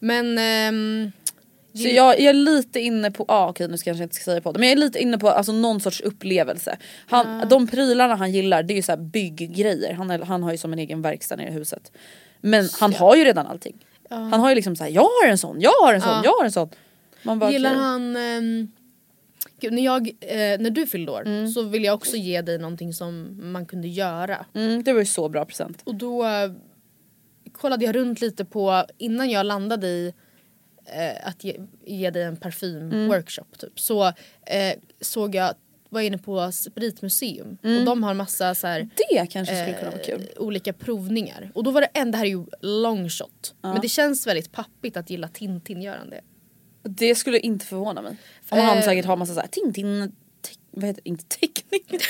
Men... 0.00 0.38
ehm, 0.38 1.12
Så 1.76 1.88
jag, 1.88 2.20
jag 2.20 2.28
är 2.28 2.32
lite 2.32 2.80
inne 2.80 3.10
på, 3.10 3.24
ah, 3.28 3.48
okej 3.48 3.68
nu 3.68 3.76
ska 3.78 3.90
jag 3.90 3.94
kanske 3.94 4.02
inte 4.04 4.16
säga 4.16 4.40
på 4.40 4.52
det 4.52 4.58
men 4.58 4.68
jag 4.68 4.72
är 4.78 4.80
lite 4.80 4.98
inne 5.02 5.18
på 5.18 5.28
alltså, 5.30 5.52
någon 5.52 5.80
sorts 5.80 6.00
upplevelse. 6.00 6.76
Han, 7.06 7.48
De 7.48 7.66
prylarna 7.66 8.14
han 8.14 8.32
gillar 8.32 8.62
det 8.62 8.72
är 8.74 8.76
ju 8.76 8.82
så 8.82 8.92
här 8.92 8.96
bygggrejer. 8.98 9.92
Han, 9.94 10.10
är, 10.10 10.18
han 10.18 10.42
har 10.42 10.52
ju 10.52 10.58
som 10.58 10.72
en 10.72 10.78
egen 10.78 11.02
verkstad 11.02 11.36
nere 11.36 11.48
i 11.48 11.52
huset. 11.52 11.92
Men 12.40 12.68
han 12.80 12.94
har 12.94 13.16
ju 13.16 13.24
redan 13.24 13.46
allting. 13.46 13.86
Han 14.10 14.32
har 14.40 14.48
ju 14.48 14.54
liksom 14.54 14.76
så 14.76 14.84
här, 14.84 14.90
jag 14.90 15.02
har 15.02 15.28
en 15.28 15.38
sån, 15.38 15.60
jag 15.60 15.72
har 15.82 15.94
en 15.94 16.00
sån, 16.00 16.10
Ja. 16.10 16.20
jag 16.24 16.32
har 16.32 16.44
en 16.44 16.52
sån. 16.52 16.68
Man 17.22 17.38
bara, 17.38 17.50
gillar 17.50 17.70
okej. 17.70 17.82
han... 17.82 18.16
ehm, 18.16 18.72
gud, 19.60 19.72
när, 19.72 19.82
jag, 19.84 20.08
eh, 20.20 20.60
när 20.60 20.70
du 20.70 20.86
fyllde 20.86 21.12
år 21.12 21.22
Mm. 21.26 21.48
så 21.48 21.62
ville 21.62 21.86
jag 21.86 21.94
också 21.94 22.16
ge 22.16 22.42
dig 22.42 22.58
någonting 22.58 22.92
som 22.92 23.38
man 23.52 23.66
kunde 23.66 23.88
göra. 23.88 24.46
Mm, 24.54 24.82
det 24.82 24.92
var 24.92 25.00
ju 25.00 25.06
så 25.06 25.28
bra 25.28 25.44
present. 25.44 25.82
Och 25.84 25.94
då 25.94 26.24
eh, 26.24 26.52
kollade 27.52 27.84
jag 27.84 27.94
runt 27.96 28.20
lite 28.20 28.44
på, 28.44 28.84
innan 28.98 29.30
jag 29.30 29.46
landade 29.46 29.86
i 29.88 30.12
eh, 30.86 31.28
att 31.28 31.44
ge, 31.44 31.56
ge 31.84 32.10
dig 32.10 32.22
en 32.22 32.36
parfymworkshop 32.36 33.58
typ, 33.58 33.80
så 33.80 34.06
eh, 34.46 34.74
såg 35.00 35.34
jag, 35.34 35.54
var 35.94 36.00
inne 36.00 36.18
på 36.18 36.52
Spritmuseum 36.52 37.58
och 37.62 37.84
de 37.84 38.02
har 38.02 38.14
massa 38.14 38.54
så 38.54 38.66
här, 38.66 38.88
Det 39.10 39.26
kanske 39.30 39.56
skulle 39.62 39.78
kunna 39.78 39.90
vara 39.90 40.00
eh, 40.00 40.06
kul. 40.06 40.28
olika 40.36 40.72
provningar. 40.72 41.50
Och 41.54 41.64
då 41.64 41.70
var 41.70 41.80
det 41.80 41.88
en, 41.94 42.10
det 42.10 42.18
här 42.18 42.24
är 42.24 42.28
ju 42.28 42.44
long 42.60 43.08
shot, 43.08 43.54
men 43.62 43.80
det 43.80 43.88
känns 43.88 44.26
väldigt 44.26 44.52
pappigt 44.52 44.96
att 44.96 45.10
gilla 45.10 45.28
Tintin-görande. 45.28 46.20
Det 46.82 47.14
skulle 47.14 47.38
inte 47.38 47.66
förvåna 47.66 48.02
mig. 48.02 48.16
Han 48.48 48.78
Eh. 48.78 48.84
säkert 48.84 49.04
har 49.06 49.16
massa 49.16 49.34
såhär 49.34 49.46
Tintin, 49.48 50.12
te- 50.42 50.54
vad 50.70 50.84
heter 50.84 51.02
det? 51.04 51.08
inte 51.08 51.24
teckning. 51.24 51.80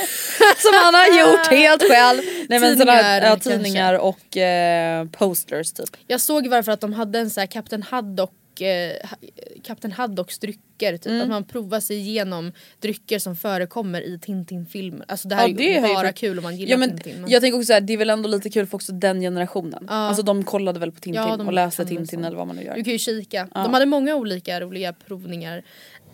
som 0.59 0.73
han 0.85 0.95
har 0.95 1.21
gjort 1.21 1.47
helt 1.47 1.83
själv. 1.83 2.21
Nej 2.49 2.61
men 2.61 2.79
sådana 2.79 2.93
här, 2.93 3.21
Tidningar 3.21 3.31
ja, 3.31 3.31
kanske. 3.31 3.51
tidningar 3.51 3.95
och 3.95 4.37
eh, 4.37 5.07
posters 5.09 5.73
typ. 5.73 5.97
Jag 6.07 6.21
såg 6.21 6.51
fall 6.65 6.75
att 6.75 6.81
de 6.81 6.93
hade 6.93 7.19
en 7.19 7.31
så 7.31 7.41
här 7.41 7.47
Captain 7.47 7.83
Haddock 7.83 8.33
eh, 8.63 9.09
ha- 9.11 9.17
Captain 9.63 9.93
Haddocks 9.93 10.39
drycker, 10.39 10.97
typ. 10.97 11.07
Mm. 11.07 11.23
att 11.23 11.29
man 11.29 11.45
provar 11.45 11.81
sig 11.81 11.97
igenom 11.97 12.53
drycker 12.81 13.19
som 13.19 13.37
förekommer 13.37 14.01
i 14.01 14.19
Tintin-filmer. 14.19 15.05
Alltså 15.09 15.29
det 15.29 15.35
här 15.35 15.49
Ja, 15.49 15.55
är 15.55 15.57
det 15.59 15.81
har 15.81 15.89
ju 15.89 15.95
bara 15.95 16.07
för- 16.07 16.13
kul 16.13 16.39
om 16.39 16.43
man 16.45 16.57
gillar 16.57 16.71
Ja, 16.71 16.77
men 16.77 16.91
Tintin. 16.91 17.21
Men... 17.21 17.31
Jag 17.31 17.43
tänker 17.43 17.57
också 17.59 17.67
såhär, 17.67 17.81
det 17.81 17.93
är 17.93 17.97
väl 17.97 18.11
ändå 18.11 18.29
lite 18.29 18.51
kul 18.51 18.67
för 18.67 18.77
också 18.77 18.93
den 18.93 19.21
generationen. 19.21 19.85
Ja. 19.89 19.95
Alltså 19.95 20.23
de 20.23 20.45
kollade 20.45 20.81
väl 20.81 20.93
på 20.93 21.01
Tintin 21.01 21.23
Ja, 21.23 21.45
och 21.45 21.53
läste 21.53 21.85
Tintin 21.85 22.21
så. 22.23 22.27
eller 22.27 22.37
vad 22.37 22.47
man 22.47 22.57
nu 22.57 22.63
gör. 22.65 22.75
Du 22.75 22.85
kan 22.85 22.93
ju 22.93 22.99
kika. 22.99 23.49
De 23.55 23.73
hade 23.75 23.87
många 23.87 24.15
olika 24.17 24.61
roliga 24.61 24.93
provningar 24.93 25.63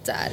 där. 0.04 0.28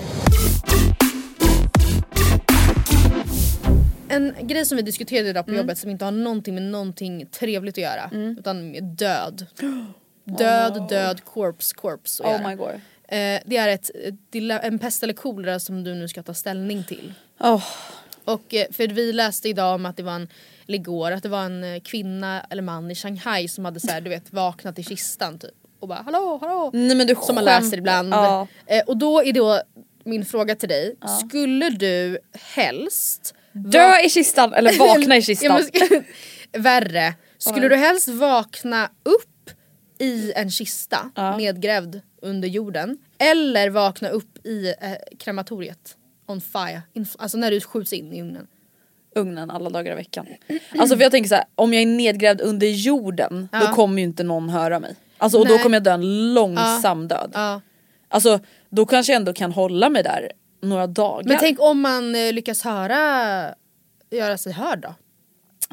En 4.09 4.33
grej 4.41 4.65
som 4.65 4.75
vi 4.75 4.81
diskuterade 4.81 5.29
idag 5.29 5.45
på 5.45 5.51
Mm. 5.51 5.61
jobbet 5.61 5.77
som 5.77 5.89
inte 5.89 6.05
har 6.05 6.11
någonting 6.11 6.53
med 6.53 6.63
någonting 6.63 7.25
trevligt 7.31 7.73
att 7.77 7.81
göra 7.83 8.09
utan 8.39 8.71
med 8.71 8.83
död. 8.83 9.45
Död, 10.27 10.89
död, 10.89 11.25
corpse, 11.25 11.75
corpse 11.75 12.23
Oh 12.23 12.49
my 12.49 12.55
god. 12.55 12.73
Eh, 13.09 13.41
det 13.45 13.57
är 13.57 13.67
ett, 13.67 13.91
en 14.63 14.79
pest 14.79 15.03
eller 15.03 15.13
kolera 15.13 15.59
som 15.59 15.83
du 15.83 15.95
nu 15.95 16.07
ska 16.07 16.23
ta 16.23 16.33
ställning 16.33 16.83
till. 16.83 17.13
Oh, 17.39 17.63
Och 18.25 18.53
eh, 18.53 18.65
för 18.71 18.87
vi 18.87 19.13
läste 19.13 19.49
idag 19.49 19.75
om 19.75 19.85
att 19.85 19.97
det 19.97 20.03
var 20.03 20.15
en, 20.15 20.27
eller 20.67 20.77
igår, 20.77 21.11
att 21.11 21.23
det 21.23 21.29
var 21.29 21.43
en 21.43 21.63
eh, 21.63 21.79
kvinna 21.81 22.41
eller 22.49 22.61
man 22.61 22.91
i 22.91 22.95
Shanghai 22.95 23.47
som 23.47 23.65
hade 23.65 23.79
så 23.79 23.91
här, 23.91 24.01
du 24.01 24.09
vet 24.09 24.33
vaknat 24.33 24.79
i 24.79 24.83
kistan 24.83 25.39
typ. 25.39 25.51
Och 25.79 25.87
bara 25.87 26.01
hallå, 26.05 26.37
hallå. 26.41 26.69
nej 26.73 26.95
men 26.95 27.07
du 27.07 27.15
Som 27.15 27.35
man 27.35 27.45
läser 27.45 27.77
ibland. 27.77 28.13
Ja. 28.13 28.47
Eh, 28.65 28.83
och 28.87 28.97
då 28.97 29.23
är 29.23 29.33
då 29.33 29.61
min 30.03 30.25
fråga 30.25 30.55
till 30.55 30.69
dig, 30.69 30.95
skulle 31.27 31.69
du 31.69 32.19
helst 32.55 33.33
Dö 33.51 33.99
i 34.05 34.09
kistan 34.09 34.53
eller 34.53 34.79
vakna 34.79 35.17
i 35.17 35.21
kistan. 35.21 35.61
Ja, 35.73 35.87
men 35.89 36.03
Värre. 36.63 37.13
Skulle 37.37 37.69
du 37.69 37.75
helst 37.75 38.07
vakna 38.07 38.89
upp 39.03 39.36
i 39.99 40.33
en 40.35 40.51
kista 40.51 41.11
nedgrävd 41.37 42.01
under 42.21 42.47
jorden 42.47 42.97
eller 43.17 43.69
vakna 43.69 44.09
upp 44.09 44.45
i 44.45 44.67
eh, 44.81 44.91
krematoriet 45.19 45.97
on 46.27 46.41
fire? 46.41 46.81
In, 46.93 47.05
alltså 47.17 47.37
när 47.37 47.51
du 47.51 47.61
skjuts 47.61 47.93
in 47.93 48.13
i 48.13 48.21
ugnen. 48.21 48.47
ugnen 49.15 49.51
alla 49.51 49.69
dagar 49.69 49.91
i 49.91 49.95
veckan. 49.95 50.27
Alltså 50.79 50.95
för 50.95 51.03
jag 51.03 51.11
tänker 51.11 51.29
så 51.29 51.35
här, 51.35 51.45
om 51.55 51.73
jag 51.73 51.81
är 51.81 51.85
nedgrävd 51.87 52.41
under 52.41 52.67
jorden 52.67 53.49
då 53.51 53.57
Ja. 53.57 53.73
kommer 53.73 53.97
ju 54.01 54.03
inte 54.07 54.23
någon 54.23 54.49
höra 54.49 54.79
mig. 54.79 54.95
Alltså 55.17 55.37
och 55.39 55.47
då 55.47 55.53
Nej. 55.53 55.63
kommer 55.63 55.75
jag 55.75 55.83
dö 55.83 55.91
en 55.93 56.33
långsam 56.33 57.07
död. 57.07 57.31
Ja. 57.33 57.61
Alltså 58.07 58.39
då 58.69 58.85
kanske 58.85 59.11
jag 59.13 59.17
ändå 59.19 59.33
kan 59.33 59.51
hålla 59.51 59.89
mig 59.89 60.03
där 60.03 60.31
några 60.61 60.87
dagar. 60.87 61.23
Men 61.27 61.37
tänk 61.39 61.61
om 61.61 61.81
man 61.81 62.15
eh, 62.15 62.33
lyckas 62.33 62.61
höra, 62.61 63.55
göra 64.09 64.37
sig 64.37 64.53
hörd 64.53 64.79
då? 64.81 64.95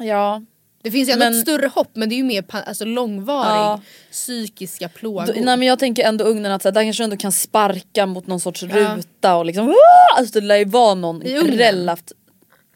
Ja. 0.05 0.41
Det 0.85 0.91
finns 0.91 1.09
ju 1.09 1.13
ändå 1.13 1.25
Men- 1.25 1.33
ett 1.33 1.39
större 1.41 1.67
hopp 1.67 1.89
men 1.93 2.09
det 2.09 2.15
är 2.15 2.17
ju 2.17 2.23
mer 2.23 2.43
alltså, 2.49 2.85
långvarig 2.85 3.49
Ja. 3.59 3.81
psykiska 4.11 4.89
plågor. 4.89 5.25
Då, 5.25 5.33
nej 5.35 5.57
men 5.57 5.61
jag 5.61 5.79
tänker 5.79 6.03
ändå 6.03 6.25
ugnen 6.25 6.51
att 6.51 6.61
så 6.61 6.67
här, 6.67 6.73
där 6.73 6.83
kanske 6.83 7.03
du 7.03 7.03
ändå 7.03 7.17
kan 7.17 7.31
sparka 7.31 8.05
mot 8.05 8.27
någon 8.27 8.39
sorts 8.39 8.63
Ja. 8.63 8.95
ruta 8.97 9.35
och 9.35 9.45
liksom 9.45 9.75
alltså 10.17 10.39
det 10.39 10.45
lär 10.45 10.55
ju 10.55 10.65
vara 10.65 10.93
någon 10.95 11.21
relativt... 11.21 12.11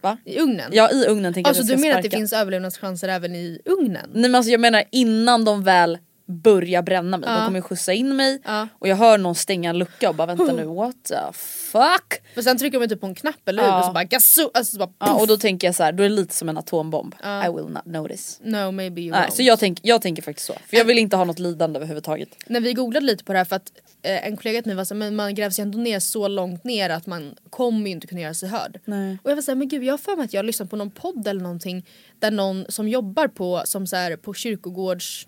Va? 0.02 0.18
I 0.26 0.40
ugnen? 0.40 0.72
Ja 0.74 0.92
i 0.92 1.06
ugnen 1.06 1.34
tänker 1.34 1.50
alltså 1.50 1.64
jag 1.64 1.68
du 1.68 1.74
att 1.74 1.80
jag 1.80 1.82
menar 1.82 1.94
ska 1.94 1.98
att 2.00 2.04
det 2.04 2.10
sparka. 2.10 2.18
finns 2.22 2.34
överlevnadschanser 2.34 3.08
även 3.08 3.36
i 3.36 3.60
ugnen? 3.66 4.10
Nej 4.14 4.22
men 4.22 4.36
alltså 4.36 4.52
jag 4.52 4.60
menar 4.62 4.84
innan 4.92 5.46
de 5.46 5.64
väl 5.64 5.98
börjar 6.30 6.82
bränna 6.82 7.18
mig, 7.18 7.30
de 7.30 7.46
kommer 7.46 7.60
ju 7.60 7.64
skjutsa 7.64 7.94
in 7.94 8.16
mig 8.16 8.42
och 8.80 8.88
jag 8.88 8.96
hör 8.96 9.18
någon 9.18 9.36
stänga 9.36 9.70
en 9.70 9.78
lucka 9.78 10.10
och 10.10 10.16
bara 10.16 10.28
vänta 10.28 10.54
nu 10.54 10.66
what 10.66 11.04
the 11.04 11.34
fuck? 11.34 12.22
För 12.34 12.42
sen 12.42 12.58
trycker 12.58 12.80
man 12.80 12.90
typ 12.90 13.02
på 13.02 13.08
en 13.08 13.16
knapp 13.16 13.50
eller 13.50 13.64
hur? 13.64 13.80
Och 13.80 13.86
så 13.86 13.92
bara 13.92 14.04
gasso, 14.04 14.52
alltså 14.54 14.72
så 14.74 14.78
bara 14.80 14.90
Ja, 15.00 15.14
och 15.14 15.28
då 15.28 15.38
tänker 15.38 15.68
jag 15.68 15.76
så 15.76 15.84
här, 15.84 15.92
då 15.92 16.04
är 16.04 16.10
det 16.10 16.16
lite 16.16 16.34
som 16.36 16.50
en 16.50 16.58
atombomb. 16.58 17.16
I 17.46 17.50
will 17.50 17.66
not 17.74 17.86
notice. 17.86 18.40
No 18.44 18.72
maybe 18.72 19.02
you 19.02 19.12
Nej, 19.12 19.28
won't. 19.30 19.32
så 19.36 19.44
jag, 19.44 19.60
tänk, 19.60 19.80
jag 19.82 20.02
tänker 20.02 20.22
faktiskt 20.22 20.48
så. 20.48 20.54
För 20.54 20.78
jag 20.78 20.86
vill 20.86 20.98
inte 20.98 21.16
ha 21.16 21.24
något 21.24 21.40
lidande 21.40 21.78
överhuvudtaget. 21.78 22.30
När 22.48 22.60
vi 22.60 22.74
googlade 22.74 23.06
lite 23.06 23.24
på 23.24 23.34
det 23.34 23.38
här 23.38 23.46
för 23.46 23.56
att 23.56 23.72
eh, 24.02 24.28
en 24.28 24.38
kollega 24.38 24.62
till 24.62 24.70
mig 24.70 24.76
var 24.76 24.86
så 24.86 24.94
här, 24.94 25.00
men 25.00 25.16
man 25.16 25.36
grävs 25.36 25.60
ju 25.60 25.62
ändå 25.62 25.78
ner 25.78 26.00
så 26.00 26.28
långt 26.28 26.64
ner 26.64 26.90
att 26.90 27.06
man 27.06 27.36
kommer 27.50 27.86
ju 27.86 27.92
inte 27.92 28.08
kunna 28.08 28.22
göra 28.22 28.34
sig 28.34 28.50
hörd. 28.50 28.80
Nej. 28.86 29.18
Och 29.24 29.32
jag 29.32 29.36
var 29.36 29.42
såhär, 29.42 29.56
men 29.56 29.68
gud 29.68 29.84
jag 29.84 29.94
har 29.94 29.98
för 29.98 30.16
mig 30.16 30.26
att 30.26 30.34
jag 30.34 30.40
har 30.40 30.46
lyssnat 30.46 30.70
på 30.70 30.76
någon 30.76 30.92
podd 30.92 31.28
eller 31.28 31.42
någonting 31.42 31.86
där 32.20 32.32
någon 32.32 32.66
som 32.70 32.90
jobbar 32.90 33.28
på, 33.28 33.62
som 33.66 33.88
så 33.88 33.96
här, 33.96 34.16
på 34.16 34.34
kyrkogårds... 34.34 35.28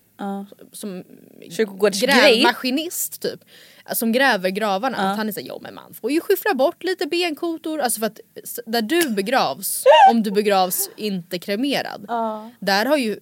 Som 0.72 1.04
Kyrkogårdsgrej. 1.50 2.36
grävmaskinist 2.36 3.22
typ. 3.22 3.40
Som 3.94 4.12
gräver 4.12 4.50
gravarna. 4.50 4.98
Att 4.98 5.18
han 5.18 5.28
är 5.28 5.32
såhär, 5.32 5.48
jo 5.48 5.60
men 5.62 5.76
man 5.76 5.94
får 5.94 6.12
ju 6.12 6.22
skyffla 6.22 6.54
bort 6.54 6.84
lite 6.84 7.06
benkotor. 7.06 7.80
Alltså 7.80 8.00
för 8.00 8.08
att 8.08 8.20
där 8.66 8.82
du 8.82 9.10
begravs, 9.10 9.84
om 10.12 10.24
du 10.24 10.32
begravs 10.32 10.90
inte 10.98 11.40
kremerad. 11.40 12.06
Där 12.60 12.86
har 12.86 12.98
ju 12.98 13.20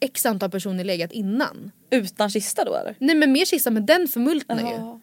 x 0.00 0.26
antal 0.26 0.50
personer 0.50 0.84
legat 0.84 1.12
innan. 1.12 1.70
Utan 1.90 2.30
kista 2.30 2.64
då 2.64 2.74
eller? 2.74 2.96
Nej 2.98 3.14
men 3.14 3.32
mer 3.32 3.44
kista 3.44 3.70
men 3.70 3.86
den 3.86 4.08
förmultnar 4.08 4.60
ju. 4.60 4.98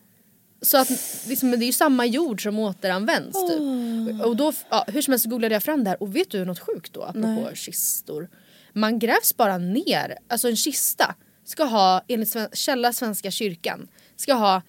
Så 0.62 0.77
att 0.77 0.89
liksom, 1.27 1.51
det 1.51 1.58
är 1.58 1.68
ju 1.68 1.72
samma 1.72 2.06
jord 2.06 2.44
som 2.44 2.60
återanvänds 2.60 3.50
typ. 3.50 4.25
Och 4.25 4.36
då, 4.36 4.53
ja, 4.70 4.86
hur 4.88 5.01
som 5.01 5.12
helst 5.12 5.24
så 5.24 5.29
googlade 5.29 5.56
jag 5.56 5.63
fram 5.63 5.84
det 5.84 5.89
här 5.89 6.03
och 6.03 6.15
vet 6.15 6.32
du 6.32 6.46
något 6.46 6.60
sjukt 6.60 6.94
då 6.94 7.03
apropå 7.03 7.50
kistor? 7.56 8.29
Man 8.74 9.00
grävs 9.00 9.38
bara 9.38 9.58
ner, 9.58 10.18
alltså 10.27 10.50
en 10.50 10.56
kista 10.56 11.15
ska 11.50 11.63
ha 11.63 12.01
enligt 12.08 12.29
sven- 12.29 12.50
källa 12.53 12.94
Svenska 12.94 13.32
kyrkan 13.32 13.88
ska 14.15 14.34
ha 14.34 14.62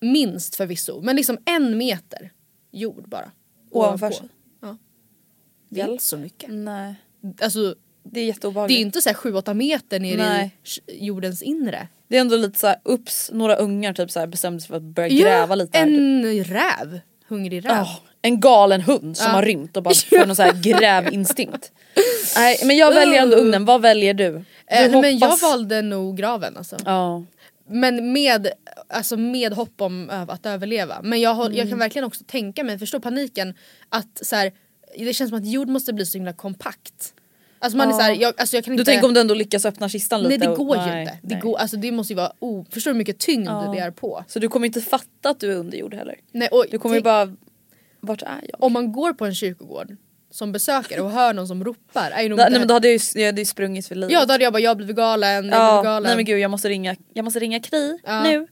minst 0.00 0.54
förvisso 0.56 1.00
men 1.02 1.16
liksom 1.16 1.38
en 1.44 1.78
meter 1.78 2.32
jord 2.72 3.08
bara. 3.08 3.30
Ovanför 3.70 4.10
sig? 4.10 4.28
Ja. 4.62 4.76
Det 5.68 5.80
är 5.80 5.88
inte 5.92 6.04
så 6.04 6.16
mycket. 6.16 6.50
Nej. 6.52 6.94
Alltså 7.40 7.60
Det 7.60 7.68
är 7.70 7.74
det 8.02 8.20
är 8.20 8.24
jätteobehagligt. 8.24 8.80
inte 8.80 9.02
så 9.02 9.08
här 9.08 9.16
7-8 9.16 9.54
meter 9.54 10.00
ner 10.00 10.16
Nej. 10.16 10.56
i 10.86 11.06
jordens 11.06 11.42
inre. 11.42 11.88
Det 12.08 12.16
är 12.16 12.20
ändå 12.20 12.36
lite 12.36 12.58
såhär, 12.58 12.76
ups, 12.84 13.30
några 13.32 13.56
ungar 13.56 13.92
typ 13.92 14.10
såhär 14.10 14.26
bestämde 14.26 14.60
sig 14.60 14.68
för 14.68 14.76
att 14.76 14.82
börja 14.82 15.08
gräva 15.08 15.54
lite 15.54 15.78
här. 15.78 15.86
en 15.86 16.44
räv. 16.44 17.00
Hungrig 17.28 17.64
räv. 17.64 17.70
Ja, 17.72 18.00
en 18.22 18.40
galen 18.40 18.80
hund 18.80 19.16
som 19.16 19.26
Ja. 19.26 19.32
har 19.32 19.42
rymt 19.42 19.76
och 19.76 19.82
bara 19.82 19.94
får 20.10 20.26
någon 20.26 20.36
sån 20.36 20.44
här 20.44 20.62
grävinstinkt. 20.62 21.72
Nej 22.36 22.58
men 22.64 22.76
jag 22.76 22.94
väljer 22.94 23.22
ändå 23.22 23.36
ugnen, 23.36 23.64
vad 23.64 23.82
väljer 23.82 24.14
du? 24.14 24.44
Du 24.68 24.74
Eh, 24.76 25.00
men 25.00 25.18
jag 25.18 25.36
valde 25.40 25.82
nog 25.82 26.16
graven 26.16 26.56
alltså. 26.56 26.76
Ja. 26.84 27.24
Men 27.68 28.12
med, 28.12 28.48
alltså 28.88 29.16
med 29.16 29.52
hopp 29.52 29.80
om 29.80 30.10
att 30.28 30.46
överleva. 30.46 31.00
Men 31.02 31.20
jag, 31.20 31.34
håll, 31.34 31.46
Mm. 31.46 31.58
jag 31.58 31.68
kan 31.68 31.78
verkligen 31.78 32.04
också 32.06 32.24
tänka 32.26 32.64
mig, 32.64 32.78
förstå 32.78 33.00
paniken 33.00 33.54
att 33.88 34.18
så 34.26 34.36
här, 34.36 34.52
det 34.98 35.14
känns 35.14 35.30
som 35.30 35.38
att 35.38 35.46
jord 35.46 35.68
måste 35.68 35.92
bli 35.92 36.06
så 36.06 36.18
himla 36.18 36.32
kompakt. 36.32 37.14
Alltså 37.58 37.76
man 37.78 37.88
är 37.88 37.92
så 37.92 38.00
här, 38.00 38.14
jag, 38.20 38.34
alltså 38.40 38.56
jag 38.56 38.64
kan 38.64 38.76
Du 38.76 38.80
inte... 38.80 38.90
tänker 38.92 39.08
om 39.08 39.14
du 39.14 39.20
ändå 39.20 39.34
lyckas 39.34 39.64
öppna 39.64 39.88
kistan 39.88 40.22
lite? 40.22 40.28
Nej 40.28 40.38
det 40.38 40.48
och- 40.48 40.56
går 40.66 40.76
ju 40.76 40.82
nej, 40.82 41.00
inte. 41.02 41.18
Det, 41.22 41.34
nej. 41.34 41.40
går, 41.42 41.56
alltså, 41.58 41.76
det 41.76 41.92
måste 41.92 42.12
ju 42.12 42.16
vara, 42.16 42.32
oh, 42.40 42.64
förstår 42.70 42.90
du 42.90 42.94
hur 42.94 42.98
mycket 42.98 43.18
tyngd 43.18 43.48
Ja. 43.48 43.72
det 43.74 43.80
är 43.80 43.90
på? 43.90 44.24
Så 44.28 44.38
du 44.38 44.48
kommer 44.48 44.66
inte 44.66 44.80
fatta 44.80 45.30
att 45.30 45.40
du 45.40 45.52
är 45.52 45.56
under 45.56 45.78
jord 45.78 45.94
heller? 45.94 46.14
Nej, 46.32 46.48
och 46.48 46.64
Du 46.70 46.78
kommer 46.78 46.94
ju 46.96 47.02
bara, 47.02 47.36
vart 48.00 48.22
är 48.22 48.40
jag? 48.48 48.62
Om 48.64 48.72
man 48.72 48.92
går 48.92 49.12
på 49.12 49.26
en 49.26 49.34
kyrkogård 49.34 49.96
som 50.30 50.52
besökare 50.52 51.00
och 51.00 51.10
hör 51.10 51.32
någon 51.32 51.48
som 51.48 51.64
ropar 51.64 52.10
är 52.10 52.22
ju 52.22 52.28
nog 52.28 52.38
nej 52.38 52.50
men 52.50 52.68
då 52.68 52.74
hade 52.74 52.88
jag 52.88 52.94
ju, 53.14 53.20
jag 53.20 53.26
hade 53.26 53.40
ju 53.40 53.44
sprungit 53.46 53.88
för 53.88 53.94
livet. 53.94 54.12
Ja 54.12 54.24
då 54.26 54.32
hade 54.34 54.44
jag 54.44 54.52
bara, 54.52 54.60
jag 54.62 54.76
blivit 54.76 54.96
galen, 54.96 55.48
jag 55.48 55.58
Ja, 55.60 55.72
blivit 55.72 55.84
galen. 55.84 56.02
nej 56.02 56.16
men 56.16 56.24
gud 56.24 56.38
jag 56.38 56.50
måste 56.50 56.68
ringa, 56.68 56.96
jag 57.14 57.24
måste 57.24 57.40
ringa 57.40 57.60
KRI 57.60 57.98
Ja. 58.06 58.22
nu. 58.22 58.46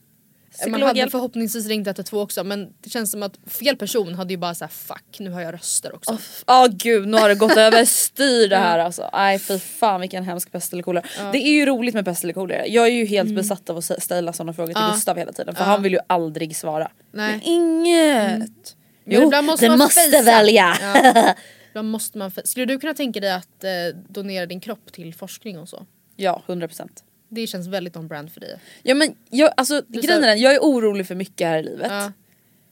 Man 0.67 0.81
hade 0.81 1.09
förhoppningsvis 1.09 1.67
ringt 1.67 1.87
112 1.87 2.21
också 2.21 2.43
men 2.43 2.67
det 2.83 2.89
känns 2.89 3.11
som 3.11 3.23
att 3.23 3.33
fel 3.47 3.77
person 3.77 4.15
hade 4.15 4.33
ju 4.33 4.37
bara 4.37 4.55
såhär 4.55 4.69
fuck 4.71 5.19
nu 5.19 5.29
har 5.31 5.41
jag 5.41 5.53
röster 5.53 5.95
också. 5.95 6.17
Ja 6.47 6.67
gud 6.71 7.07
nu 7.07 7.17
har 7.17 7.29
det 7.29 7.35
gått 7.35 7.57
överstyr 7.57 8.47
det 8.49 8.55
här 8.57 8.79
alltså. 8.79 9.09
Nej 9.13 9.39
fy 9.39 9.59
fan 9.59 10.01
vilken 10.01 10.23
hemsk 10.23 10.51
pest 10.51 10.73
eller 10.73 10.83
kolera. 10.83 11.03
Det 11.31 11.37
är 11.37 11.49
ju 11.51 11.65
roligt 11.65 11.93
med 11.95 12.05
pest 12.05 12.23
eller 12.23 12.33
kolera. 12.33 12.67
Jag 12.67 12.85
är 12.87 12.91
ju 12.91 13.05
helt 13.05 13.35
besatt 13.35 13.69
av 13.69 13.77
att 13.77 13.83
stä- 13.83 13.99
ställa 13.99 14.33
sådana 14.33 14.53
frågor 14.53 14.67
till 14.73 14.77
Mm. 14.77 14.89
Ja. 14.89 14.95
Gustav 14.95 15.17
hela 15.17 15.31
tiden 15.33 15.55
för 15.55 15.63
Ja. 15.63 15.67
han 15.69 15.83
vill 15.83 15.93
ju 15.93 15.99
aldrig 16.07 16.55
svara. 16.55 16.91
Nej. 17.11 17.31
Men 17.31 17.41
inget. 17.43 18.75
Men 19.05 19.15
Jo, 19.15 19.23
ibland 19.23 19.47
måste 19.47 19.69
man 19.69 19.77
måste 19.77 20.21
välja. 20.21 20.77
Ibland 21.75 21.91
måste 21.91 22.17
man 22.17 22.31
Skulle 22.43 22.65
du 22.65 22.79
kunna 22.79 22.93
tänka 22.93 23.19
dig 23.19 23.31
att 23.31 23.63
eh, 23.63 23.69
donera 24.09 24.45
din 24.45 24.59
kropp 24.59 24.91
till 24.91 25.13
forskning 25.13 25.59
och 25.59 25.69
så? 25.69 25.85
Ja 26.15 26.43
100%. 26.47 26.89
Det 27.29 27.47
känns 27.47 27.67
väldigt 27.67 27.95
on 27.95 28.07
brand 28.07 28.31
för 28.31 28.39
dig. 28.39 28.59
Ja 28.83 28.95
men 28.95 29.15
jag, 29.29 29.51
alltså, 29.57 29.81
Du 29.87 30.01
grejen 30.01 30.23
är 30.23 30.27
den, 30.27 30.39
jag 30.39 30.53
är 30.53 30.59
orolig 30.59 31.07
för 31.07 31.15
mycket 31.15 31.47
här 31.47 31.59
i 31.59 31.63
livet. 31.63 31.87
Ja. 31.91 32.11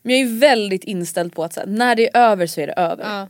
Men 0.02 0.16
jag 0.20 0.30
är 0.30 0.40
väldigt 0.40 0.84
inställd 0.84 1.34
på 1.36 1.44
att 1.44 1.54
så 1.54 1.60
här, 1.60 1.68
när 1.68 1.96
det 1.96 2.16
är 2.16 2.20
över 2.32 2.48
så 2.48 2.62
är 2.62 2.68
det 2.68 2.74
över. 2.74 3.04
Ja. 3.04 3.30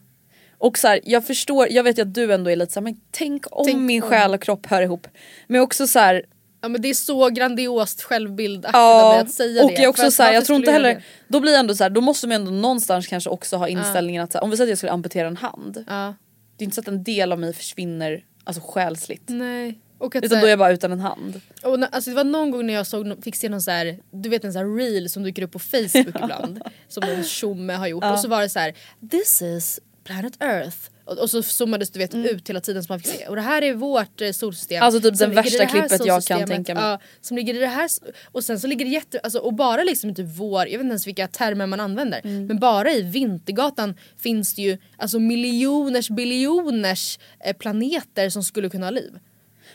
Och 0.58 0.78
så 0.78 0.88
här, 0.88 1.00
jag 1.04 1.28
förstår, 1.28 1.68
jag 1.72 1.84
vet 1.84 1.98
ju 1.98 2.02
att 2.02 2.14
du 2.14 2.34
ändå 2.34 2.52
är 2.52 2.56
lite 2.56 2.74
såhär, 2.74 2.84
men 2.84 3.02
tänk 3.12 3.46
om 3.52 3.66
Tänk 3.66 3.78
min 3.82 4.04
om. 4.04 4.10
själ 4.10 4.34
och 4.34 4.42
kropp 4.42 4.66
hör 4.66 4.82
ihop. 4.82 5.08
Men 5.48 5.62
också 5.62 5.88
så 5.88 6.00
här, 6.00 6.26
ja 6.64 6.70
men 6.70 6.82
det 6.82 6.90
är 6.90 6.94
så 6.94 7.30
grandiost 7.30 8.02
självbildaktigt 8.02 8.74
ja, 8.74 9.22
att 9.22 9.32
säga 9.32 9.64
och 9.64 9.70
det. 9.70 9.82
jag 9.82 9.90
också 9.90 10.06
att 10.06 10.14
så 10.14 10.24
här, 10.24 10.34
jag 10.34 10.46
tror 10.46 10.60
inte 10.60 10.72
heller, 10.72 11.04
då 11.28 11.40
blir 11.40 11.52
jag 11.52 11.60
ändå 11.60 11.76
så 11.76 11.84
här, 11.84 11.90
då 11.90 12.02
måste 12.02 12.28
man 12.28 12.36
ändå 12.36 12.52
någonstans 12.52 13.08
kanske 13.08 13.30
också 13.30 13.58
ha 13.58 13.68
inställningen 13.68 14.24
att 14.24 14.32
så 14.32 14.38
här, 14.38 14.44
om 14.44 14.50
vi 14.50 14.58
säger 14.58 14.68
att 14.68 14.70
jag 14.70 14.78
skulle 14.78 14.92
amputera 14.92 15.28
en 15.28 15.38
hand. 15.38 15.86
Ja. 15.88 16.16
Det 16.58 16.64
är 16.64 16.66
inte 16.66 16.76
så 16.76 16.82
att 16.82 16.88
en 16.88 17.04
del 17.04 17.32
av 17.32 17.40
mig 17.40 17.54
försvinner 17.54 18.24
alltså 18.44 18.64
själsligt. 18.66 19.24
Nej. 19.26 19.80
Och 19.98 20.16
att, 20.16 20.24
Utan 20.24 20.40
då 20.40 20.46
är 20.46 20.50
jag 20.50 20.60
bara 20.60 20.72
utan 20.72 20.92
en 20.92 21.00
hand. 21.00 21.42
Och 21.64 21.78
alltså 21.92 22.10
det 22.10 22.16
var 22.16 22.24
någon 22.24 22.52
gång 22.52 22.66
när 22.66 22.74
jag 22.74 22.88
såg, 22.88 23.24
fick 23.24 23.36
se 23.36 23.50
någon 23.50 23.62
så 23.62 23.72
här, 23.72 24.00
du 24.12 24.30
vet 24.30 24.44
en 24.44 24.54
sån 24.54 24.60
här 24.60 24.78
reel 24.78 25.10
som 25.10 25.24
dyker 25.24 25.42
upp 25.42 25.52
på 25.52 25.60
Facebook 25.60 26.16
ibland. 26.24 26.62
som 26.88 27.04
någon 27.08 27.24
tjomme 27.24 27.74
har 27.74 27.88
gjort. 27.88 28.04
Och 28.04 28.20
så 28.20 28.28
var 28.28 28.42
det 28.42 28.50
så 28.50 28.60
här: 28.60 28.74
this 29.12 29.42
is 29.42 29.80
planet 30.04 30.44
earth. 30.44 30.78
Och, 31.06 31.18
och 31.18 31.30
så 31.30 31.44
zoomades 31.44 31.90
du 31.92 32.00
vet 32.00 32.16
ut 32.16 32.50
hela 32.50 32.60
tiden 32.62 32.84
så 32.84 32.92
man 32.94 33.00
fick 33.00 33.08
se. 33.20 33.28
Och 33.28 33.36
det 33.36 33.42
här 33.42 33.62
är 33.62 33.74
vårt 33.74 34.22
eh, 34.22 34.32
solsystem. 34.32 34.84
Alltså 34.84 35.02
typ 35.02 35.16
som 35.18 35.32
värsta 35.32 35.58
det 35.58 35.64
här 35.66 35.80
klippet 35.88 36.06
jag 36.06 36.24
kan 36.24 36.48
tänka 36.48 36.74
mig. 36.74 36.84
Ja, 36.84 37.00
som 37.22 37.38
ligger 37.38 37.54
i 37.54 37.58
det 37.58 37.68
här, 37.68 37.90
och 38.32 38.44
sen 38.44 38.60
så 38.60 38.68
ligger 38.68 38.86
det 38.86 38.92
jätte, 38.92 39.20
alltså, 39.20 39.40
och 39.40 39.54
bara 39.54 39.84
liksom 39.84 40.10
inte 40.10 40.24
vår, 40.24 40.60
jag 40.60 40.72
vet 40.72 40.74
inte 40.82 40.92
ens 40.92 41.08
vilka 41.08 41.28
termer 41.28 41.68
man 41.68 41.80
använder. 41.80 42.22
Mm. 42.24 42.46
Men 42.46 42.60
bara 42.60 42.92
i 42.92 43.02
Vintergatan 43.02 43.96
finns 44.18 44.54
det 44.54 44.62
ju 44.62 44.78
alltså 44.98 45.20
miljoners 45.20 46.10
biljoners 46.10 47.20
eh, 47.46 47.56
planeter 47.58 48.30
som 48.30 48.44
skulle 48.44 48.70
kunna 48.70 48.86
ha 48.86 48.92
liv. 48.92 49.20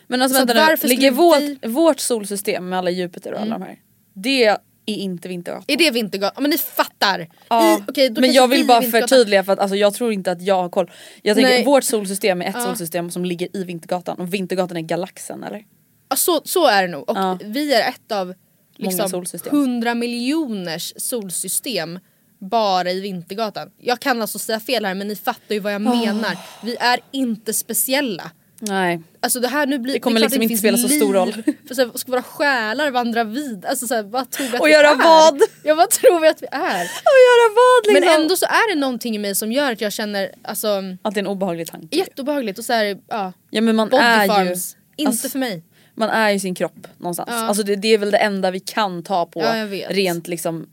Men 0.06 0.22
alltså 0.22 0.40
Så 0.40 0.46
vänta 0.46 0.76
nu, 0.82 0.88
ligger 0.88 1.10
vårt, 1.10 1.40
vi- 1.40 1.58
Mm. 1.62 1.72
vårt 1.74 2.00
solsystem 2.00 2.68
med 2.68 2.78
alla 2.78 2.90
Jupiter 2.90 3.32
och 3.34 3.40
alla 3.40 3.58
de 3.58 3.62
här, 3.62 3.76
det 4.14 4.56
är 4.88 4.96
inte 4.96 5.28
Vintergatan. 5.28 5.64
Är 5.66 5.76
det 5.76 5.90
Vintergatan? 5.90 6.42
Men 6.42 6.50
ni 6.50 6.58
fattar! 6.58 7.28
Ja, 7.48 7.80
I, 7.96 8.08
då 8.08 8.20
men 8.20 8.32
jag 8.32 8.48
vi 8.48 8.56
vill 8.56 8.66
bara 8.66 8.82
förtydliga 8.82 9.44
för 9.44 9.52
att 9.52 9.58
alltså, 9.58 9.76
jag 9.76 9.94
tror 9.94 10.12
inte 10.12 10.32
att 10.32 10.42
jag 10.42 10.54
har 10.62 10.68
koll. 10.68 10.90
Jag 11.22 11.36
tänker 11.36 11.50
Nej. 11.50 11.64
vårt 11.64 11.84
solsystem 11.84 12.42
är 12.42 12.46
ett 12.46 12.54
Ja. 12.54 12.64
solsystem 12.64 13.10
som 13.10 13.24
ligger 13.24 13.56
i 13.56 13.64
Vintergatan 13.64 14.18
och 14.18 14.34
Vintergatan 14.34 14.76
är 14.76 14.80
galaxen 14.80 15.44
eller? 15.44 15.64
Ja, 16.08 16.16
så, 16.16 16.40
så 16.44 16.66
är 16.66 16.82
det 16.82 16.88
nog. 16.88 17.10
Och 17.10 17.16
Ja. 17.16 17.38
vi 17.44 17.74
är 17.74 17.88
ett 17.88 18.12
av 18.12 18.34
liksom, 18.76 19.08
solsystem. 19.08 19.56
100 19.56 19.94
miljoners 19.94 20.94
solsystem 20.96 21.98
bara 22.38 22.90
i 22.90 23.00
Vintergatan. 23.00 23.70
Jag 23.78 24.00
kan 24.00 24.22
alltså 24.22 24.38
säga 24.38 24.60
fel 24.60 24.84
här 24.84 24.94
men 24.94 25.08
ni 25.08 25.16
fattar 25.16 25.54
ju 25.54 25.60
vad 25.60 25.74
jag 25.74 25.82
menar. 25.82 26.36
Vi 26.62 26.76
är 26.80 27.00
inte 27.10 27.54
speciella. 27.54 28.30
Nej. 28.60 29.00
Alltså 29.20 29.40
det 29.40 29.48
här 29.48 29.66
nu 29.66 29.78
blir 29.78 29.92
Det 29.94 30.00
kommer 30.00 30.20
klart 30.20 30.30
liksom 30.30 30.38
det 30.40 30.44
inte 30.44 30.58
spela 30.58 30.78
så 30.78 30.88
stor 30.88 31.12
roll. 31.14 31.32
För 31.68 31.74
så 31.74 31.82
här, 31.82 31.90
ska 31.98 32.12
våra 32.12 32.22
själar 32.22 32.90
vandra 32.90 33.24
vid? 33.24 33.64
Alltså 33.66 33.86
så 33.86 33.94
här, 33.94 34.02
vad 34.02 34.30
tror 34.30 34.46
vi 34.46 34.54
att 34.56 34.60
Och 34.60 34.66
vi 34.66 34.72
göra 34.72 34.88
är? 34.88 34.96
vad? 34.96 35.40
Ja 35.62 35.74
vad 35.74 35.90
tror 35.90 36.20
vi 36.20 36.28
att 36.28 36.42
vi 36.42 36.46
är? 36.50 36.80
Och 37.10 37.18
göra 37.28 37.54
vad 37.54 37.86
liksom? 37.94 38.04
Men 38.14 38.20
ändå 38.20 38.36
så 38.36 38.46
är 38.46 38.74
det 38.74 38.80
någonting 38.80 39.14
i 39.14 39.18
mig 39.18 39.34
som 39.34 39.52
gör 39.52 39.72
att 39.72 39.80
jag 39.80 39.92
känner 39.92 40.30
alltså 40.42 40.68
Att 41.02 41.14
det 41.14 41.18
är 41.20 41.22
en 41.22 41.26
obehaglig 41.26 41.66
tanke. 41.66 41.96
jätteobehagligt 41.96 42.58
och 42.58 42.64
så 42.64 42.72
här, 42.72 42.98
ja. 43.08 43.32
Ja 43.50 43.60
men 43.60 43.76
man 43.76 43.92
är 43.92 44.22
ju, 44.22 44.28
farms. 44.28 44.76
Inte 44.96 45.08
alltså, 45.10 45.28
för 45.28 45.38
mig. 45.38 45.62
man 45.94 46.10
är 46.10 46.30
ju 46.30 46.40
sin 46.40 46.54
kropp 46.54 46.86
någonstans. 46.98 47.28
Ja. 47.32 47.36
Alltså 47.46 47.62
det, 47.62 47.76
det 47.76 47.88
är 47.88 47.98
väl 47.98 48.10
det 48.10 48.18
enda 48.18 48.50
vi 48.50 48.60
kan 48.60 49.02
ta 49.02 49.26
på 49.26 49.40
Ja, 49.40 49.66
rent 49.88 50.28
liksom 50.28 50.66